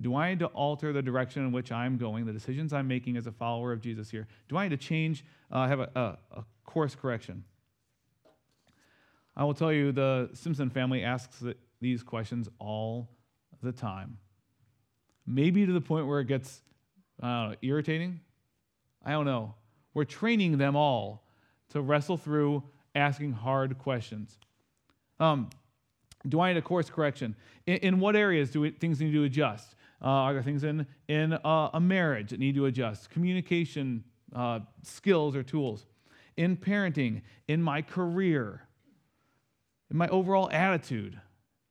Do 0.00 0.16
I 0.16 0.30
need 0.30 0.40
to 0.40 0.46
alter 0.46 0.92
the 0.92 1.02
direction 1.02 1.44
in 1.44 1.52
which 1.52 1.70
I'm 1.70 1.96
going, 1.96 2.26
the 2.26 2.32
decisions 2.32 2.72
I'm 2.72 2.88
making 2.88 3.16
as 3.16 3.26
a 3.26 3.32
follower 3.32 3.72
of 3.72 3.80
Jesus 3.80 4.10
here? 4.10 4.26
Do 4.48 4.56
I 4.56 4.64
need 4.64 4.80
to 4.80 4.84
change, 4.84 5.24
uh, 5.50 5.66
have 5.68 5.80
a, 5.80 5.90
a, 5.94 6.38
a 6.38 6.44
course 6.64 6.94
correction? 6.94 7.44
I 9.36 9.44
will 9.44 9.54
tell 9.54 9.72
you, 9.72 9.92
the 9.92 10.30
Simpson 10.34 10.70
family 10.70 11.04
asks 11.04 11.42
these 11.80 12.02
questions 12.02 12.48
all 12.58 13.08
the 13.62 13.70
time. 13.70 14.18
Maybe 15.24 15.66
to 15.66 15.72
the 15.72 15.80
point 15.80 16.08
where 16.08 16.18
it 16.18 16.26
gets 16.26 16.62
know, 17.22 17.54
irritating. 17.62 18.20
I 19.04 19.12
don't 19.12 19.26
know. 19.26 19.54
We're 19.94 20.04
training 20.04 20.58
them 20.58 20.76
all 20.76 21.24
to 21.70 21.80
wrestle 21.80 22.16
through 22.16 22.62
asking 22.94 23.32
hard 23.32 23.78
questions. 23.78 24.38
Um, 25.20 25.50
do 26.28 26.40
I 26.40 26.52
need 26.52 26.58
a 26.58 26.62
course 26.62 26.90
correction? 26.90 27.34
In, 27.66 27.76
in 27.76 28.00
what 28.00 28.16
areas 28.16 28.50
do 28.50 28.60
we, 28.62 28.70
things 28.70 29.00
need 29.00 29.12
to 29.12 29.24
adjust? 29.24 29.74
Uh, 30.00 30.06
are 30.06 30.32
there 30.32 30.42
things 30.42 30.64
in, 30.64 30.86
in 31.08 31.32
uh, 31.32 31.70
a 31.72 31.80
marriage 31.80 32.30
that 32.30 32.40
need 32.40 32.54
to 32.54 32.66
adjust? 32.66 33.10
Communication 33.10 34.04
uh, 34.34 34.60
skills 34.82 35.34
or 35.34 35.42
tools? 35.42 35.86
In 36.36 36.56
parenting, 36.56 37.22
in 37.48 37.62
my 37.62 37.82
career, 37.82 38.62
in 39.90 39.96
my 39.96 40.06
overall 40.08 40.48
attitude, 40.52 41.20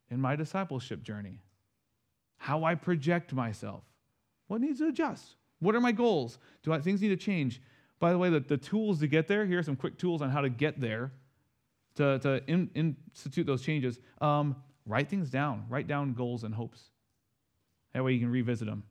in 0.10 0.20
my 0.20 0.36
discipleship 0.36 1.04
journey? 1.04 1.40
How 2.38 2.64
I 2.64 2.76
project 2.76 3.34
myself? 3.34 3.84
What 4.48 4.62
needs 4.62 4.80
to 4.80 4.88
adjust? 4.88 5.36
What 5.60 5.76
are 5.76 5.82
my 5.82 5.92
goals? 5.92 6.40
Do 6.64 6.74
I, 6.74 6.80
things 6.80 7.02
need 7.02 7.10
to 7.10 7.18
change? 7.18 7.62
By 8.00 8.12
the 8.12 8.18
way, 8.18 8.30
the, 8.30 8.40
the 8.40 8.58
tools 8.58 9.00
to 9.00 9.08
get 9.08 9.28
there, 9.28 9.46
here 9.46 9.60
are 9.60 9.64
some 9.64 9.76
quick 9.76 9.98
tools 9.98 10.22
on 10.22 10.30
how 10.30 10.42
to 10.42 10.50
get 10.50 10.80
there, 10.80 11.12
to, 11.96 12.20
to 12.20 12.42
in, 12.48 12.70
institute 12.76 13.46
those 13.48 13.64
changes. 13.64 14.00
Um, 14.22 14.56
write 14.86 15.10
things 15.10 15.30
down, 15.30 15.66
write 15.68 15.88
down 15.88 16.14
goals 16.14 16.44
and 16.44 16.54
hopes. 16.54 16.84
That 17.94 18.04
way 18.04 18.14
you 18.14 18.20
can 18.20 18.30
revisit 18.30 18.68
them. 18.68 18.84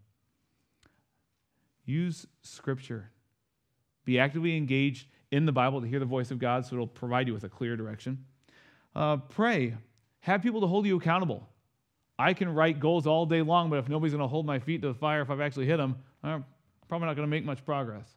Use 1.85 2.27
scripture. 2.43 3.11
Be 4.05 4.19
actively 4.19 4.57
engaged 4.57 5.07
in 5.31 5.47
the 5.47 5.53
Bible 5.53 5.81
to 5.81 5.87
hear 5.87 6.01
the 6.01 6.05
voice 6.05 6.31
of 6.31 6.39
God 6.39 6.67
so 6.67 6.75
it'll 6.75 6.87
provide 6.87 7.29
you 7.29 7.35
with 7.35 7.45
a 7.45 7.49
clear 7.49 7.77
direction. 7.77 8.25
Uh, 8.95 9.19
pray. 9.19 9.77
Have 10.21 10.43
people 10.43 10.61
to 10.61 10.67
hold 10.67 10.87
you 10.87 10.97
accountable. 10.97 11.49
I 12.19 12.33
can 12.33 12.55
write 12.55 12.81
goals 12.81 13.07
all 13.07 13.27
day 13.27 13.43
long, 13.43 13.69
but 13.69 13.79
if 13.79 13.89
nobody's 13.89 14.12
going 14.12 14.23
to 14.23 14.29
hold 14.29 14.47
my 14.47 14.59
feet 14.59 14.83
to 14.83 14.89
the 14.89 14.95
fire 14.95 15.21
if 15.21 15.31
I've 15.31 15.41
actually 15.41 15.67
hit 15.67 15.77
them, 15.77 15.97
I'm 16.23 16.45
probably 16.89 17.07
not 17.07 17.17
going 17.17 17.29
to 17.29 17.31
make 17.31 17.45
much 17.45 17.64
progress. 17.64 18.09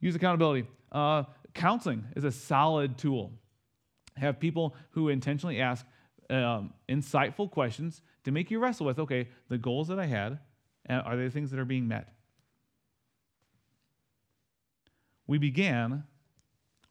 Use 0.00 0.14
accountability. 0.14 0.66
Uh, 0.90 1.24
counseling 1.54 2.06
is 2.16 2.24
a 2.24 2.32
solid 2.32 2.98
tool. 2.98 3.32
Have 4.16 4.40
people 4.40 4.74
who 4.90 5.08
intentionally 5.08 5.60
ask 5.60 5.86
um, 6.28 6.72
insightful 6.88 7.50
questions 7.50 8.02
to 8.24 8.32
make 8.32 8.50
you 8.50 8.58
wrestle 8.58 8.86
with 8.86 8.98
okay, 8.98 9.28
the 9.48 9.58
goals 9.58 9.88
that 9.88 9.98
I 9.98 10.06
had, 10.06 10.38
uh, 10.88 10.94
are 10.94 11.16
they 11.16 11.24
the 11.24 11.30
things 11.30 11.50
that 11.50 11.60
are 11.60 11.64
being 11.64 11.86
met? 11.86 12.08
We 15.26 15.38
began 15.38 16.04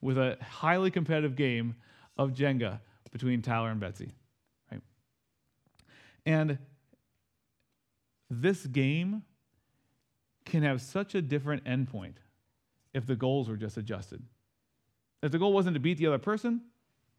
with 0.01 0.17
a 0.17 0.37
highly 0.41 0.91
competitive 0.91 1.35
game 1.35 1.75
of 2.17 2.31
Jenga 2.31 2.79
between 3.11 3.41
Tyler 3.41 3.69
and 3.69 3.79
Betsy. 3.79 4.13
And 6.29 6.59
this 8.29 8.67
game 8.67 9.23
can 10.45 10.61
have 10.61 10.79
such 10.79 11.15
a 11.15 11.23
different 11.23 11.63
endpoint 11.63 12.17
if 12.93 13.07
the 13.07 13.15
goals 13.15 13.49
were 13.49 13.57
just 13.57 13.77
adjusted. 13.77 14.21
If 15.23 15.31
the 15.31 15.39
goal 15.39 15.53
wasn't 15.53 15.73
to 15.73 15.79
beat 15.79 15.97
the 15.97 16.05
other 16.05 16.19
person, 16.19 16.61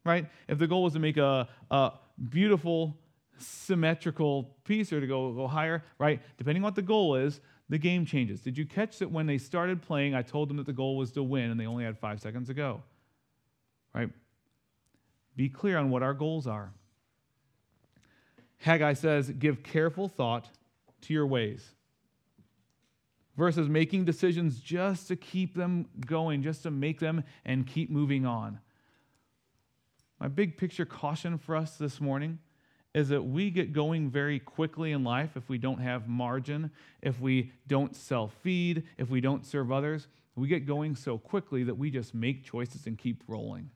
right? 0.05 0.27
If 0.47 0.59
the 0.59 0.67
goal 0.67 0.83
was 0.83 0.93
to 0.93 0.99
make 0.99 1.17
a, 1.17 1.49
a 1.69 1.91
beautiful, 2.29 2.97
symmetrical 3.37 4.55
piece 4.63 4.93
or 4.93 5.01
to 5.01 5.07
go, 5.07 5.33
go 5.33 5.45
higher, 5.45 5.83
right? 5.99 6.21
Depending 6.37 6.63
on 6.63 6.67
what 6.67 6.75
the 6.75 6.81
goal 6.81 7.15
is, 7.15 7.41
the 7.67 7.77
game 7.77 8.05
changes. 8.05 8.39
Did 8.39 8.57
you 8.57 8.65
catch 8.65 8.99
that 8.99 9.11
when 9.11 9.25
they 9.25 9.37
started 9.37 9.81
playing, 9.81 10.15
I 10.15 10.21
told 10.21 10.47
them 10.47 10.55
that 10.55 10.65
the 10.65 10.73
goal 10.73 10.95
was 10.95 11.11
to 11.11 11.23
win 11.23 11.51
and 11.51 11.59
they 11.59 11.67
only 11.67 11.83
had 11.83 11.97
five 11.97 12.21
seconds 12.21 12.47
to 12.47 12.53
go? 12.53 12.81
Right? 13.93 14.09
Be 15.35 15.49
clear 15.49 15.77
on 15.77 15.89
what 15.89 16.01
our 16.01 16.13
goals 16.13 16.47
are. 16.47 16.71
Haggai 18.61 18.93
says, 18.93 19.29
Give 19.29 19.63
careful 19.63 20.07
thought 20.07 20.49
to 21.01 21.13
your 21.13 21.27
ways. 21.27 21.71
Versus 23.37 23.69
making 23.69 24.05
decisions 24.05 24.59
just 24.59 25.07
to 25.07 25.15
keep 25.15 25.55
them 25.55 25.87
going, 26.05 26.43
just 26.43 26.63
to 26.63 26.71
make 26.71 26.99
them 26.99 27.23
and 27.45 27.65
keep 27.65 27.89
moving 27.89 28.25
on. 28.25 28.59
My 30.19 30.27
big 30.27 30.57
picture 30.57 30.85
caution 30.85 31.37
for 31.37 31.55
us 31.55 31.77
this 31.77 31.99
morning 31.99 32.39
is 32.93 33.09
that 33.09 33.23
we 33.23 33.49
get 33.49 33.73
going 33.73 34.09
very 34.09 34.37
quickly 34.37 34.91
in 34.91 35.03
life 35.03 35.31
if 35.35 35.47
we 35.49 35.57
don't 35.57 35.79
have 35.79 36.07
margin, 36.07 36.71
if 37.01 37.19
we 37.19 37.51
don't 37.67 37.95
self 37.95 38.33
feed, 38.43 38.83
if 38.97 39.09
we 39.09 39.21
don't 39.21 39.45
serve 39.45 39.71
others. 39.71 40.07
We 40.35 40.47
get 40.47 40.65
going 40.65 40.95
so 40.95 41.17
quickly 41.17 41.63
that 41.63 41.75
we 41.75 41.89
just 41.89 42.13
make 42.13 42.43
choices 42.43 42.85
and 42.85 42.97
keep 42.97 43.23
rolling 43.27 43.71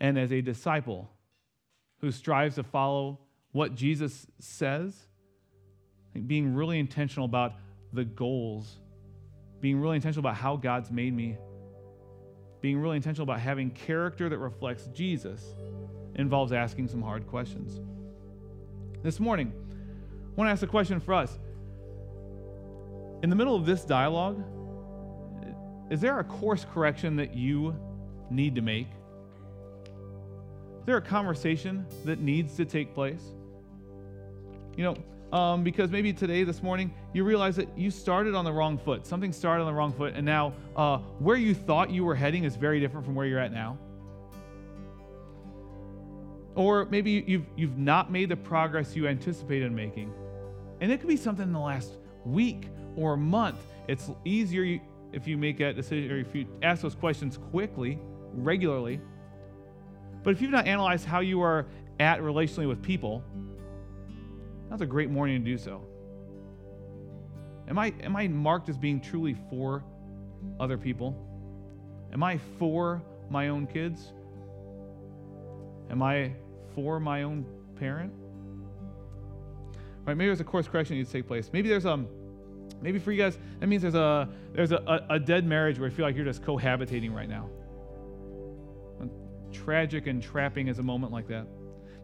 and 0.00 0.18
as 0.18 0.32
a 0.32 0.40
disciple 0.40 1.10
who 2.00 2.10
strives 2.10 2.54
to 2.56 2.62
follow 2.62 3.20
what 3.52 3.74
Jesus 3.74 4.26
says, 4.38 4.94
being 6.26 6.54
really 6.54 6.78
intentional 6.78 7.24
about 7.24 7.54
the 7.92 8.04
goals, 8.04 8.78
being 9.60 9.80
really 9.80 9.96
intentional 9.96 10.20
about 10.20 10.36
how 10.36 10.56
God's 10.56 10.90
made 10.90 11.14
me, 11.14 11.36
being 12.60 12.78
really 12.78 12.96
intentional 12.96 13.24
about 13.24 13.40
having 13.40 13.70
character 13.70 14.28
that 14.28 14.38
reflects 14.38 14.86
Jesus 14.88 15.42
involves 16.14 16.52
asking 16.52 16.88
some 16.88 17.02
hard 17.02 17.26
questions. 17.26 17.80
This 19.02 19.18
morning, 19.18 19.52
I 19.52 20.34
want 20.36 20.48
to 20.48 20.52
ask 20.52 20.62
a 20.62 20.66
question 20.66 21.00
for 21.00 21.14
us. 21.14 21.38
In 23.22 23.30
the 23.30 23.36
middle 23.36 23.56
of 23.56 23.66
this 23.66 23.84
dialogue, 23.84 24.42
is 25.90 26.00
there 26.00 26.18
a 26.18 26.24
course 26.24 26.64
correction 26.72 27.16
that 27.16 27.34
you 27.34 27.74
need 28.30 28.54
to 28.54 28.62
make? 28.62 28.88
There 30.90 30.96
a 30.96 31.00
conversation 31.00 31.86
that 32.04 32.18
needs 32.18 32.56
to 32.56 32.64
take 32.64 32.96
place? 32.96 33.22
You 34.76 34.82
know, 34.82 35.38
um, 35.38 35.62
because 35.62 35.88
maybe 35.88 36.12
today, 36.12 36.42
this 36.42 36.64
morning, 36.64 36.92
you 37.12 37.22
realize 37.22 37.54
that 37.54 37.78
you 37.78 37.92
started 37.92 38.34
on 38.34 38.44
the 38.44 38.50
wrong 38.52 38.76
foot. 38.76 39.06
Something 39.06 39.32
started 39.32 39.62
on 39.62 39.68
the 39.68 39.72
wrong 39.72 39.92
foot, 39.92 40.14
and 40.16 40.26
now 40.26 40.52
uh, 40.74 40.98
where 41.20 41.36
you 41.36 41.54
thought 41.54 41.90
you 41.90 42.04
were 42.04 42.16
heading 42.16 42.42
is 42.42 42.56
very 42.56 42.80
different 42.80 43.06
from 43.06 43.14
where 43.14 43.24
you're 43.24 43.38
at 43.38 43.52
now. 43.52 43.78
Or 46.56 46.86
maybe 46.86 47.22
you've, 47.24 47.46
you've 47.54 47.78
not 47.78 48.10
made 48.10 48.28
the 48.28 48.36
progress 48.36 48.96
you 48.96 49.06
anticipated 49.06 49.70
making. 49.70 50.12
And 50.80 50.90
it 50.90 50.98
could 50.98 51.08
be 51.08 51.16
something 51.16 51.44
in 51.44 51.52
the 51.52 51.60
last 51.60 51.92
week 52.24 52.66
or 52.96 53.16
month. 53.16 53.60
It's 53.86 54.10
easier 54.24 54.80
if 55.12 55.28
you 55.28 55.36
make 55.36 55.58
that 55.58 55.76
decision 55.76 56.10
or 56.10 56.18
if 56.18 56.34
you 56.34 56.48
ask 56.62 56.82
those 56.82 56.96
questions 56.96 57.38
quickly, 57.52 58.00
regularly, 58.34 59.00
but 60.22 60.30
if 60.30 60.40
you've 60.40 60.50
not 60.50 60.66
analyzed 60.66 61.04
how 61.04 61.20
you 61.20 61.40
are 61.42 61.66
at 61.98 62.20
relationally 62.20 62.68
with 62.68 62.82
people, 62.82 63.22
that's 64.68 64.82
a 64.82 64.86
great 64.86 65.10
morning 65.10 65.44
to 65.44 65.50
do 65.50 65.58
so. 65.58 65.82
Am 67.68 67.78
I, 67.78 67.94
am 68.02 68.16
I 68.16 68.28
marked 68.28 68.68
as 68.68 68.76
being 68.76 69.00
truly 69.00 69.36
for 69.48 69.84
other 70.58 70.76
people? 70.76 71.16
Am 72.12 72.22
I 72.22 72.38
for 72.58 73.02
my 73.30 73.48
own 73.48 73.66
kids? 73.66 74.12
Am 75.90 76.02
I 76.02 76.32
for 76.74 77.00
my 77.00 77.22
own 77.22 77.44
parent? 77.76 78.12
Right? 80.04 80.16
Maybe 80.16 80.26
there's 80.26 80.40
a 80.40 80.44
course 80.44 80.66
correction 80.66 80.94
that 80.94 80.98
needs 80.98 81.10
to 81.10 81.18
take 81.18 81.26
place. 81.26 81.50
Maybe 81.52 81.68
there's 81.68 81.86
um, 81.86 82.08
maybe 82.80 82.98
for 82.98 83.12
you 83.12 83.22
guys 83.22 83.38
that 83.60 83.66
means 83.66 83.82
there's 83.82 83.94
a 83.94 84.28
there's 84.52 84.72
a, 84.72 84.76
a, 84.86 85.14
a 85.14 85.18
dead 85.18 85.44
marriage 85.44 85.78
where 85.78 85.88
you 85.88 85.94
feel 85.94 86.06
like 86.06 86.16
you're 86.16 86.24
just 86.24 86.42
cohabitating 86.42 87.14
right 87.14 87.28
now. 87.28 87.48
Tragic 89.52 90.06
and 90.06 90.22
trapping 90.22 90.68
is 90.68 90.78
a 90.78 90.82
moment 90.82 91.12
like 91.12 91.28
that. 91.28 91.46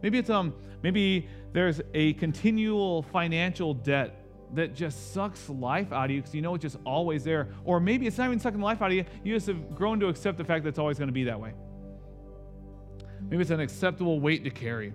Maybe 0.01 0.17
it's 0.17 0.29
um 0.29 0.53
maybe 0.83 1.27
there's 1.53 1.81
a 1.93 2.13
continual 2.13 3.03
financial 3.03 3.73
debt 3.73 4.23
that 4.53 4.73
just 4.73 5.13
sucks 5.13 5.49
life 5.49 5.91
out 5.91 6.05
of 6.05 6.11
you 6.11 6.21
because 6.21 6.33
you 6.33 6.41
know 6.41 6.55
it's 6.55 6.61
just 6.61 6.77
always 6.85 7.23
there. 7.23 7.49
Or 7.65 7.79
maybe 7.79 8.07
it's 8.07 8.17
not 8.17 8.27
even 8.27 8.39
sucking 8.39 8.61
life 8.61 8.81
out 8.81 8.91
of 8.91 8.97
you. 8.97 9.05
You 9.23 9.33
just 9.33 9.47
have 9.47 9.75
grown 9.75 9.99
to 9.99 10.07
accept 10.07 10.37
the 10.37 10.43
fact 10.43 10.63
that 10.63 10.69
it's 10.69 10.79
always 10.79 10.97
going 10.97 11.09
to 11.09 11.13
be 11.13 11.25
that 11.25 11.39
way. 11.39 11.53
Maybe 13.29 13.41
it's 13.41 13.51
an 13.51 13.59
acceptable 13.59 14.19
weight 14.19 14.43
to 14.43 14.49
carry. 14.49 14.93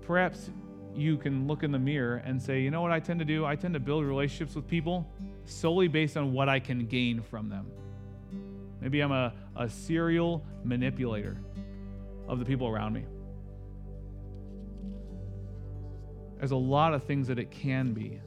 Perhaps 0.00 0.50
you 0.94 1.16
can 1.16 1.46
look 1.46 1.62
in 1.62 1.70
the 1.70 1.78
mirror 1.78 2.16
and 2.24 2.40
say, 2.40 2.60
you 2.60 2.70
know 2.70 2.82
what 2.82 2.90
I 2.90 3.00
tend 3.00 3.20
to 3.20 3.24
do? 3.24 3.44
I 3.44 3.54
tend 3.54 3.74
to 3.74 3.80
build 3.80 4.04
relationships 4.04 4.54
with 4.54 4.66
people 4.66 5.08
solely 5.44 5.88
based 5.88 6.16
on 6.16 6.32
what 6.32 6.48
I 6.48 6.58
can 6.58 6.86
gain 6.86 7.22
from 7.22 7.48
them. 7.48 7.66
Maybe 8.82 9.00
I'm 9.00 9.12
a, 9.12 9.32
a 9.54 9.70
serial 9.70 10.44
manipulator 10.64 11.38
of 12.26 12.40
the 12.40 12.44
people 12.44 12.66
around 12.66 12.94
me. 12.94 13.04
There's 16.38 16.50
a 16.50 16.56
lot 16.56 16.92
of 16.92 17.04
things 17.04 17.28
that 17.28 17.38
it 17.38 17.52
can 17.52 17.92
be. 17.92 18.20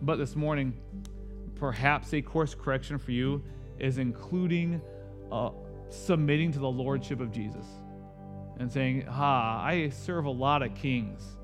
But 0.00 0.16
this 0.16 0.36
morning, 0.36 0.74
perhaps 1.56 2.14
a 2.14 2.22
course 2.22 2.54
correction 2.54 2.98
for 2.98 3.10
you 3.10 3.42
is 3.80 3.98
including 3.98 4.80
uh, 5.32 5.50
submitting 5.88 6.52
to 6.52 6.60
the 6.60 6.70
lordship 6.70 7.18
of 7.18 7.32
Jesus 7.32 7.66
and 8.60 8.72
saying, 8.72 9.06
Ha, 9.06 9.64
I 9.66 9.88
serve 9.88 10.26
a 10.26 10.30
lot 10.30 10.62
of 10.62 10.76
kings, 10.76 11.36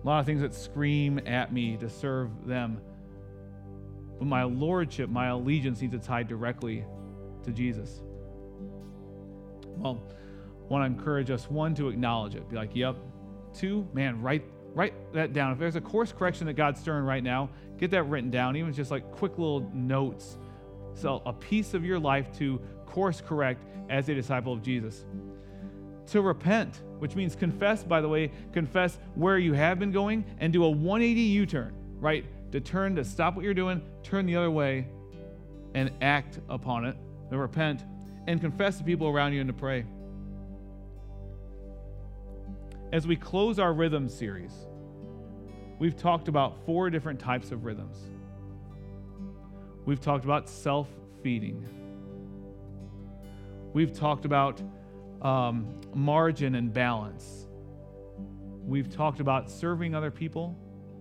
a 0.00 0.06
lot 0.06 0.20
of 0.20 0.26
things 0.26 0.40
that 0.42 0.54
scream 0.54 1.18
at 1.26 1.52
me 1.52 1.76
to 1.78 1.90
serve 1.90 2.46
them. 2.46 2.80
But 4.20 4.26
my 4.26 4.44
lordship, 4.44 5.10
my 5.10 5.26
allegiance 5.28 5.80
needs 5.80 5.94
to 5.94 5.98
tie 5.98 6.22
directly 6.22 6.84
to 7.44 7.50
Jesus. 7.50 8.02
Well, 9.76 10.02
I 10.10 10.72
want 10.72 10.82
to 10.82 10.98
encourage 10.98 11.30
us 11.30 11.50
one 11.50 11.74
to 11.76 11.88
acknowledge 11.88 12.34
it. 12.34 12.48
Be 12.48 12.56
like, 12.56 12.74
yep. 12.74 12.96
Two, 13.54 13.86
man, 13.92 14.20
write 14.22 14.44
write 14.74 14.94
that 15.12 15.32
down. 15.32 15.52
If 15.52 15.58
there's 15.58 15.76
a 15.76 15.80
course 15.80 16.12
correction 16.12 16.46
that 16.46 16.54
God's 16.54 16.80
stirring 16.80 17.04
right 17.04 17.22
now, 17.22 17.50
get 17.78 17.90
that 17.90 18.04
written 18.04 18.30
down, 18.30 18.56
even 18.56 18.72
just 18.72 18.90
like 18.90 19.10
quick 19.10 19.32
little 19.32 19.70
notes. 19.72 20.38
So, 20.94 21.22
a 21.26 21.32
piece 21.32 21.74
of 21.74 21.84
your 21.84 21.98
life 21.98 22.32
to 22.38 22.60
course 22.86 23.20
correct 23.20 23.64
as 23.88 24.08
a 24.08 24.14
disciple 24.14 24.52
of 24.52 24.62
Jesus. 24.62 25.04
To 26.08 26.20
repent, 26.20 26.82
which 26.98 27.14
means 27.14 27.34
confess, 27.34 27.82
by 27.84 28.00
the 28.00 28.08
way, 28.08 28.30
confess 28.52 28.98
where 29.14 29.38
you 29.38 29.52
have 29.54 29.78
been 29.78 29.92
going 29.92 30.24
and 30.38 30.52
do 30.52 30.64
a 30.64 30.70
180 30.70 31.20
U 31.20 31.46
turn, 31.46 31.74
right? 31.98 32.24
To 32.52 32.60
turn, 32.60 32.96
to 32.96 33.04
stop 33.04 33.34
what 33.34 33.44
you're 33.44 33.54
doing, 33.54 33.82
turn 34.02 34.26
the 34.26 34.36
other 34.36 34.50
way, 34.50 34.88
and 35.74 35.90
act 36.02 36.40
upon 36.48 36.84
it. 36.84 36.96
To 37.32 37.38
repent 37.38 37.82
and 38.26 38.40
confess 38.40 38.78
to 38.78 38.84
people 38.84 39.08
around 39.08 39.32
you 39.32 39.40
and 39.40 39.48
to 39.48 39.54
pray 39.54 39.84
as 42.92 43.06
we 43.06 43.16
close 43.16 43.58
our 43.58 43.72
rhythm 43.72 44.06
series, 44.06 44.52
we've 45.78 45.96
talked 45.96 46.28
about 46.28 46.64
four 46.66 46.90
different 46.90 47.18
types 47.18 47.50
of 47.50 47.64
rhythms. 47.64 47.96
We've 49.86 50.00
talked 50.00 50.24
about 50.24 50.48
self 50.48 50.88
feeding, 51.22 51.66
we've 53.72 53.94
talked 53.98 54.26
about 54.26 54.60
um, 55.22 55.80
margin 55.94 56.54
and 56.54 56.70
balance, 56.70 57.46
we've 58.62 58.94
talked 58.94 59.20
about 59.20 59.50
serving 59.50 59.94
other 59.94 60.10
people, 60.10 60.54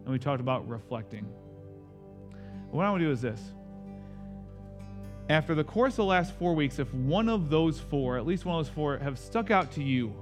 and 0.05 0.13
we 0.13 0.17
talked 0.17 0.39
about 0.39 0.67
reflecting. 0.67 1.25
What 2.69 2.85
I 2.85 2.89
want 2.89 3.01
to 3.01 3.05
do 3.07 3.11
is 3.11 3.21
this. 3.21 3.41
After 5.29 5.55
the 5.55 5.63
course 5.63 5.93
of 5.93 5.97
the 5.97 6.05
last 6.05 6.33
four 6.37 6.53
weeks, 6.53 6.79
if 6.79 6.93
one 6.93 7.29
of 7.29 7.49
those 7.49 7.79
four, 7.79 8.17
at 8.17 8.25
least 8.25 8.45
one 8.45 8.59
of 8.59 8.65
those 8.65 8.73
four, 8.73 8.97
have 8.97 9.17
stuck 9.17 9.51
out 9.51 9.71
to 9.73 9.83
you, 9.83 10.13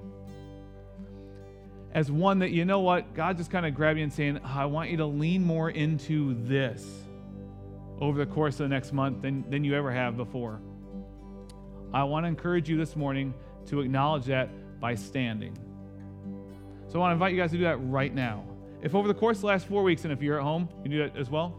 as 1.93 2.11
one 2.11 2.39
that, 2.39 2.51
you 2.51 2.65
know 2.65 2.81
what, 2.81 3.15
God 3.15 3.37
just 3.37 3.49
kind 3.49 3.65
of 3.65 3.73
grabbed 3.73 3.97
you 3.97 4.03
and 4.03 4.13
saying, 4.13 4.39
I 4.43 4.65
want 4.65 4.91
you 4.91 4.97
to 4.97 5.05
lean 5.05 5.43
more 5.43 5.71
into 5.71 6.35
this 6.43 6.85
over 7.99 8.23
the 8.23 8.31
course 8.31 8.55
of 8.55 8.59
the 8.59 8.67
next 8.67 8.93
month 8.93 9.21
than, 9.23 9.49
than 9.49 9.63
you 9.63 9.75
ever 9.75 9.91
have 9.91 10.15
before. 10.15 10.61
I 11.91 12.03
want 12.03 12.25
to 12.25 12.27
encourage 12.27 12.69
you 12.69 12.77
this 12.77 12.95
morning 12.95 13.33
to 13.67 13.81
acknowledge 13.81 14.25
that 14.25 14.49
by 14.79 14.95
standing. 14.95 15.57
So 16.87 16.95
I 16.95 16.97
want 16.99 17.11
to 17.11 17.13
invite 17.13 17.33
you 17.33 17.39
guys 17.39 17.51
to 17.51 17.57
do 17.57 17.63
that 17.63 17.77
right 17.77 18.13
now. 18.13 18.45
If 18.81 18.95
over 18.95 19.07
the 19.07 19.13
course 19.13 19.37
of 19.37 19.41
the 19.41 19.47
last 19.47 19.67
four 19.67 19.83
weeks, 19.83 20.03
and 20.03 20.13
if 20.13 20.21
you're 20.21 20.37
at 20.37 20.43
home, 20.43 20.69
you 20.83 20.89
do 20.89 20.99
that 20.99 21.17
as 21.17 21.29
well. 21.29 21.55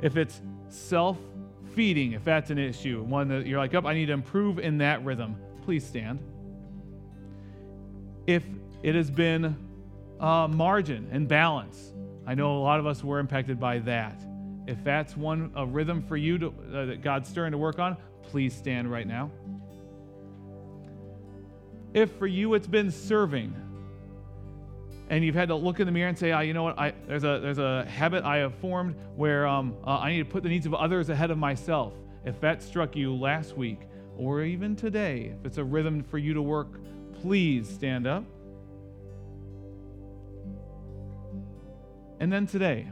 If 0.00 0.16
it's 0.16 0.40
self 0.68 1.18
feeding, 1.74 2.12
if 2.12 2.24
that's 2.24 2.50
an 2.50 2.58
issue, 2.58 3.02
one 3.02 3.28
that 3.28 3.46
you're 3.46 3.58
like, 3.58 3.74
oh, 3.74 3.82
I 3.84 3.94
need 3.94 4.06
to 4.06 4.12
improve 4.12 4.58
in 4.58 4.78
that 4.78 5.04
rhythm, 5.04 5.36
please 5.62 5.86
stand. 5.86 6.18
If 8.26 8.44
it 8.82 8.94
has 8.94 9.10
been 9.10 9.56
uh, 10.20 10.46
margin 10.48 11.08
and 11.10 11.26
balance. 11.26 11.92
I 12.26 12.34
know 12.34 12.58
a 12.58 12.62
lot 12.62 12.78
of 12.78 12.86
us 12.86 13.02
were 13.02 13.18
impacted 13.18 13.58
by 13.58 13.78
that. 13.80 14.22
If 14.66 14.84
that's 14.84 15.16
one 15.16 15.50
a 15.56 15.66
rhythm 15.66 16.02
for 16.02 16.16
you 16.16 16.38
to, 16.38 16.48
uh, 16.48 16.84
that 16.86 17.02
God's 17.02 17.28
stirring 17.28 17.52
to 17.52 17.58
work 17.58 17.78
on, 17.78 17.96
please 18.22 18.54
stand 18.54 18.90
right 18.90 19.06
now. 19.06 19.30
If 21.92 22.12
for 22.12 22.26
you 22.26 22.54
it's 22.54 22.68
been 22.68 22.90
serving, 22.90 23.54
and 25.10 25.24
you've 25.24 25.34
had 25.34 25.48
to 25.48 25.56
look 25.56 25.80
in 25.80 25.86
the 25.86 25.92
mirror 25.92 26.08
and 26.08 26.16
say, 26.16 26.30
ah, 26.30 26.38
you 26.40 26.54
know 26.54 26.62
what, 26.62 26.78
I, 26.78 26.94
there's, 27.08 27.24
a, 27.24 27.40
there's 27.40 27.58
a 27.58 27.84
habit 27.84 28.22
I 28.22 28.36
have 28.38 28.54
formed 28.54 28.94
where 29.16 29.44
um, 29.44 29.76
uh, 29.84 29.98
I 29.98 30.12
need 30.12 30.20
to 30.20 30.24
put 30.24 30.44
the 30.44 30.48
needs 30.48 30.66
of 30.66 30.74
others 30.74 31.10
ahead 31.10 31.32
of 31.32 31.36
myself. 31.36 31.94
If 32.24 32.40
that 32.40 32.62
struck 32.62 32.94
you 32.94 33.12
last 33.14 33.56
week 33.56 33.80
or 34.16 34.42
even 34.42 34.76
today, 34.76 35.34
if 35.36 35.44
it's 35.44 35.58
a 35.58 35.64
rhythm 35.64 36.04
for 36.04 36.18
you 36.18 36.32
to 36.34 36.42
work, 36.42 36.68
please 37.22 37.68
stand 37.68 38.06
up. 38.06 38.24
And 42.20 42.32
then 42.32 42.46
today, 42.46 42.86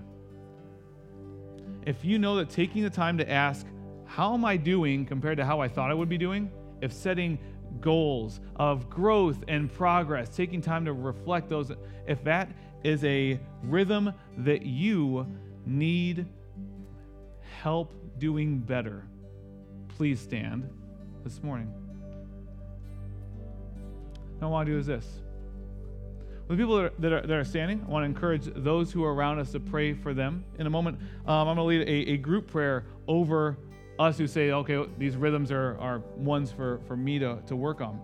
if 1.87 2.05
you 2.05 2.19
know 2.19 2.35
that 2.37 2.51
taking 2.51 2.83
the 2.83 2.91
time 2.91 3.17
to 3.19 3.31
ask, 3.31 3.65
how 4.07 4.35
am 4.35 4.45
I 4.45 4.57
doing 4.57 5.07
compared 5.07 5.37
to 5.37 5.45
how 5.45 5.61
I 5.61 5.69
thought 5.69 5.89
I 5.89 5.95
would 5.95 6.09
be 6.09 6.19
doing? 6.19 6.51
If 6.81 6.93
setting 6.93 7.39
goals 7.81 8.41
of 8.57 8.89
growth 8.91 9.45
and 9.49 9.73
progress, 9.73 10.29
taking 10.29 10.61
time 10.61 10.85
to 10.85 10.93
reflect 10.93 11.49
those, 11.49 11.73
if 12.07 12.23
that 12.25 12.49
is 12.85 13.05
a 13.05 13.39
rhythm 13.63 14.13
that 14.39 14.63
you 14.63 15.27
need 15.67 16.27
help 17.61 17.93
doing 18.19 18.59
better, 18.59 19.05
please 19.89 20.21
stand 20.21 20.69
this 21.25 21.43
morning. 21.43 21.73
What 24.39 24.47
I 24.47 24.51
want 24.51 24.67
to 24.67 24.73
do 24.73 24.79
is 24.79 24.87
this 24.87 25.21
the 26.49 26.57
people 26.57 26.77
that 26.77 26.85
are, 26.85 26.93
that 26.99 27.13
are, 27.13 27.21
that 27.27 27.37
are, 27.37 27.45
standing, 27.45 27.85
I 27.87 27.91
want 27.91 28.05
to 28.05 28.07
encourage 28.07 28.45
those 28.57 28.91
who 28.91 29.05
are 29.05 29.13
around 29.13 29.39
us 29.39 29.53
to 29.53 29.61
pray 29.61 29.93
for 29.93 30.15
them. 30.15 30.45
In 30.59 30.67
a 30.67 30.71
moment, 30.71 30.99
um, 31.27 31.47
I'm 31.47 31.57
going 31.57 31.57
to 31.57 31.63
lead 31.65 31.83
a, 31.83 32.13
a, 32.13 32.17
group 32.17 32.51
prayer 32.51 32.87
over 33.07 33.59
us 33.99 34.19
who 34.19 34.27
say, 34.27 34.53
okay, 34.53 34.85
these 34.97 35.17
rhythms 35.17 35.51
are, 35.51 35.77
are 35.79 35.99
ones 36.17 36.53
for, 36.53 36.81
for 36.87 36.97
me 36.97 37.19
to, 37.19 37.39
to 37.47 37.57
work 37.57 37.81
on. 37.81 38.01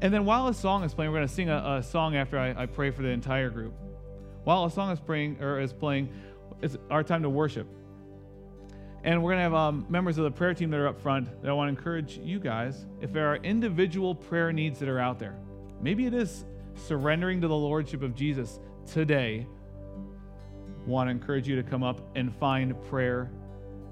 And 0.00 0.12
then 0.12 0.24
while 0.24 0.48
a 0.48 0.54
song 0.54 0.84
is 0.84 0.94
playing, 0.94 1.12
we're 1.12 1.18
going 1.18 1.28
to 1.28 1.34
sing 1.34 1.50
a, 1.50 1.76
a 1.78 1.82
song 1.82 2.16
after 2.16 2.38
I, 2.38 2.62
I, 2.62 2.66
pray 2.66 2.90
for 2.90 3.02
the 3.02 3.08
entire 3.08 3.50
group. 3.50 3.74
While 4.44 4.64
a 4.64 4.70
song 4.70 4.90
is 4.90 5.00
playing, 5.00 5.40
or 5.40 5.60
is 5.60 5.72
playing, 5.72 6.10
it's 6.60 6.76
our 6.90 7.02
time 7.02 7.22
to 7.22 7.30
worship. 7.30 7.66
And 9.02 9.22
we're 9.22 9.32
going 9.32 9.38
to 9.38 9.42
have 9.42 9.54
um, 9.54 9.86
members 9.88 10.18
of 10.18 10.24
the 10.24 10.30
prayer 10.30 10.54
team 10.54 10.70
that 10.70 10.80
are 10.80 10.88
up 10.88 11.00
front 11.00 11.42
that 11.42 11.48
I 11.48 11.52
want 11.52 11.68
to 11.68 11.78
encourage 11.78 12.18
you 12.18 12.40
guys, 12.40 12.86
if 13.00 13.12
there 13.12 13.28
are 13.28 13.36
individual 13.36 14.14
prayer 14.14 14.52
needs 14.52 14.78
that 14.80 14.88
are 14.88 14.98
out 14.98 15.18
there, 15.18 15.36
maybe 15.80 16.06
it 16.06 16.14
is 16.14 16.44
surrendering 16.74 17.40
to 17.42 17.48
the 17.48 17.56
Lordship 17.56 18.02
of 18.02 18.14
Jesus 18.14 18.58
today, 18.90 19.46
want 20.86 21.08
to 21.08 21.10
encourage 21.10 21.46
you 21.46 21.56
to 21.56 21.62
come 21.62 21.82
up 21.82 22.00
and 22.14 22.34
find 22.36 22.74
prayer 22.88 23.30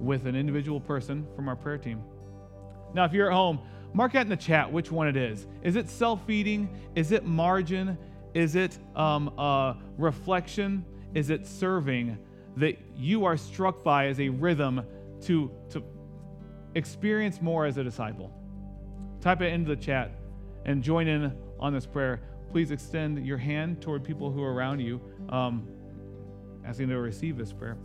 with 0.03 0.27
an 0.27 0.37
individual 0.37 0.81
person 0.81 1.27
from 1.35 1.49
our 1.49 1.57
prayer 1.57 1.79
team. 1.79 2.03
Now, 2.95 3.05
if 3.05 3.13
you're 3.13 3.29
at 3.29 3.33
home, 3.33 3.61
mark 3.95 4.15
out 4.15 4.23
in 4.23 4.29
the 4.29 4.37
chat 4.37 4.71
which 4.71 4.91
one 4.91 5.09
it 5.09 5.17
is. 5.17 5.47
Is 5.63 5.77
it 5.77 5.89
self 5.89 6.27
feeding? 6.27 6.69
Is 6.95 7.13
it 7.13 7.25
margin? 7.25 7.97
Is 8.35 8.57
it 8.57 8.79
um, 8.97 9.33
reflection? 9.97 10.85
Is 11.15 11.31
it 11.31 11.47
serving 11.47 12.19
that 12.57 12.79
you 12.97 13.25
are 13.25 13.37
struck 13.37 13.83
by 13.83 14.09
as 14.09 14.21
a 14.21 14.29
rhythm 14.29 14.83
to, 15.23 15.51
to 15.71 15.83
experience 16.75 17.41
more 17.41 17.67
as 17.67 17.77
a 17.77 17.85
disciple? 17.85 18.33
Type 19.21 19.41
it 19.41 19.53
into 19.53 19.75
the 19.75 19.81
chat 19.81 20.13
and 20.65 20.83
join 20.83 21.07
in 21.07 21.33
on 21.61 21.73
this 21.73 21.87
prayer 21.87 22.21
please 22.53 22.71
extend 22.71 23.27
your 23.27 23.39
hand 23.39 23.81
toward 23.81 24.05
people 24.05 24.31
who 24.31 24.43
are 24.43 24.53
around 24.53 24.79
you. 24.79 25.01
Um, 25.31 25.67
asking 26.67 26.91
to 26.91 26.99
receive 26.99 27.39
this 27.39 27.53
prayer. 27.53 27.79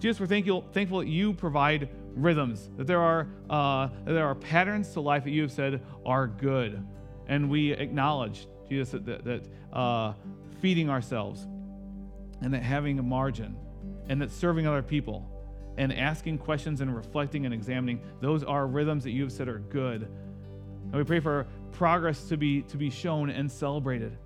Jesus, 0.00 0.18
we're 0.18 0.26
thankful, 0.26 0.64
thankful 0.72 1.00
that 1.00 1.08
you 1.08 1.34
provide 1.34 1.90
rhythms, 2.14 2.70
that 2.78 2.86
there 2.86 3.00
are 3.00 3.28
uh, 3.50 3.88
that 4.06 4.12
there 4.12 4.26
are 4.26 4.34
patterns 4.34 4.92
to 4.94 5.00
life 5.00 5.24
that 5.24 5.30
you 5.30 5.42
have 5.42 5.52
said 5.52 5.82
are 6.06 6.26
good, 6.26 6.82
and 7.28 7.50
we 7.50 7.72
acknowledge, 7.72 8.48
Jesus, 8.68 8.98
that, 9.04 9.24
that, 9.24 9.46
uh, 9.72 10.14
feeding 10.62 10.88
ourselves, 10.88 11.46
and 12.40 12.54
that 12.54 12.62
having 12.62 12.98
a 12.98 13.02
margin, 13.02 13.54
and 14.08 14.22
that 14.22 14.30
serving 14.30 14.66
other 14.66 14.82
people, 14.82 15.30
and 15.76 15.92
asking 15.92 16.38
questions 16.38 16.80
and 16.80 16.96
reflecting 16.96 17.44
and 17.44 17.52
examining, 17.52 18.00
those 18.22 18.42
are 18.42 18.66
rhythms 18.66 19.04
that 19.04 19.10
you 19.10 19.22
have 19.22 19.32
said 19.32 19.48
are 19.48 19.58
good. 19.58 20.08
And 20.84 20.94
we 20.94 21.04
pray 21.04 21.20
for 21.20 21.46
progress 21.72 22.24
to 22.28 22.38
be 22.38 22.62
to 22.62 22.78
be 22.78 22.88
shown 22.88 23.28
and 23.28 23.52
celebrated. 23.52 24.16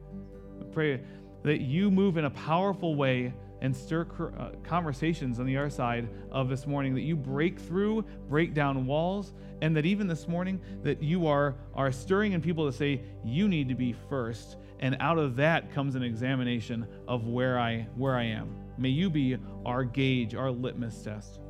We 0.61 0.67
pray 0.67 1.01
that 1.43 1.61
you 1.61 1.91
move 1.91 2.17
in 2.17 2.27
a 2.27 2.31
powerful 2.31 2.95
way 2.95 3.35
and 3.65 3.75
stir 3.75 4.07
uh, 4.39 4.51
conversations 4.63 5.41
on 5.41 5.47
the 5.47 5.57
other 5.57 5.71
side 5.71 6.07
of 6.31 6.51
this 6.51 6.67
morning 6.67 6.95
that 6.95 7.01
you 7.01 7.17
break 7.17 7.59
through 7.59 8.03
break 8.29 8.53
down 8.53 8.85
walls 8.85 9.33
and 9.63 9.75
that 9.75 9.87
even 9.87 10.07
this 10.07 10.29
morning 10.29 10.61
that 10.83 11.03
you 11.03 11.27
are 11.27 11.55
are 11.75 11.91
stirring 11.91 12.33
in 12.33 12.43
people 12.43 12.71
to 12.71 12.77
say 12.77 13.01
you 13.25 13.49
need 13.49 13.67
to 13.67 13.75
be 13.75 13.95
first 14.11 14.59
and 14.81 14.95
out 15.01 15.17
of 15.17 15.37
that 15.37 15.73
comes 15.73 15.95
an 15.95 16.03
examination 16.03 16.87
of 17.09 17.27
where 17.27 17.59
i 17.59 17.87
where 17.97 18.15
i 18.15 18.23
am. 18.23 18.55
May 18.77 18.91
you 18.91 19.09
be 19.09 19.39
our 19.65 19.83
gauge 19.83 20.35
our 20.35 20.51
litmus 20.51 21.03
test. 21.03 21.41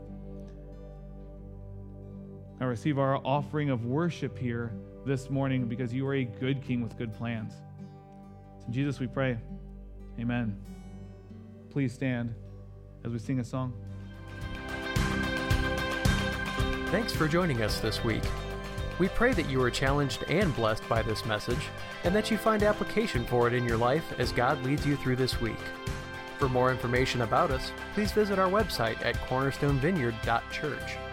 I 2.61 2.65
receive 2.67 2.97
our 2.97 3.17
offering 3.27 3.71
of 3.71 3.87
worship 3.87 4.39
here 4.39 4.73
this 5.05 5.31
morning 5.31 5.67
because 5.67 5.93
you 5.93 6.07
are 6.07 6.15
a 6.15 6.25
good 6.25 6.63
king 6.63 6.81
with 6.81 6.97
good 6.97 7.13
plans. 7.13 7.55
In 8.69 8.73
jesus 8.73 9.01
we 9.01 9.09
pray. 9.09 9.37
Amen 10.21 10.74
please 11.75 11.93
stand 11.93 12.33
as 13.05 13.11
we 13.11 13.19
sing 13.19 13.41
a 13.41 13.45
song? 13.45 13.75
Thanks 16.93 17.13
for 17.13 17.27
joining 17.27 17.63
us 17.63 17.81
this 17.81 18.05
week. 18.05 18.23
We 19.01 19.09
pray 19.09 19.33
that 19.33 19.51
you 19.51 19.61
are 19.61 19.73
challenged 19.73 20.23
and 20.29 20.55
blessed 20.55 20.89
by 20.89 21.03
this 21.03 21.27
message, 21.27 21.67
and 22.05 22.15
that 22.15 22.31
you 22.31 22.39
find 22.39 22.63
application 22.63 23.27
for 23.27 23.49
it 23.49 23.55
in 23.55 23.65
your 23.65 23.77
life 23.77 24.05
as 24.19 24.31
God 24.31 24.63
leads 24.63 24.87
you 24.87 24.95
through 24.95 25.17
this 25.17 25.41
week. 25.41 25.59
For 26.39 26.49
more 26.49 26.71
information 26.71 27.23
about 27.23 27.51
us, 27.51 27.73
please 27.93 28.13
visit 28.13 28.39
our 28.39 28.49
website 28.49 29.05
at 29.05 29.17
cornerstonevineyard.church. 29.27 31.04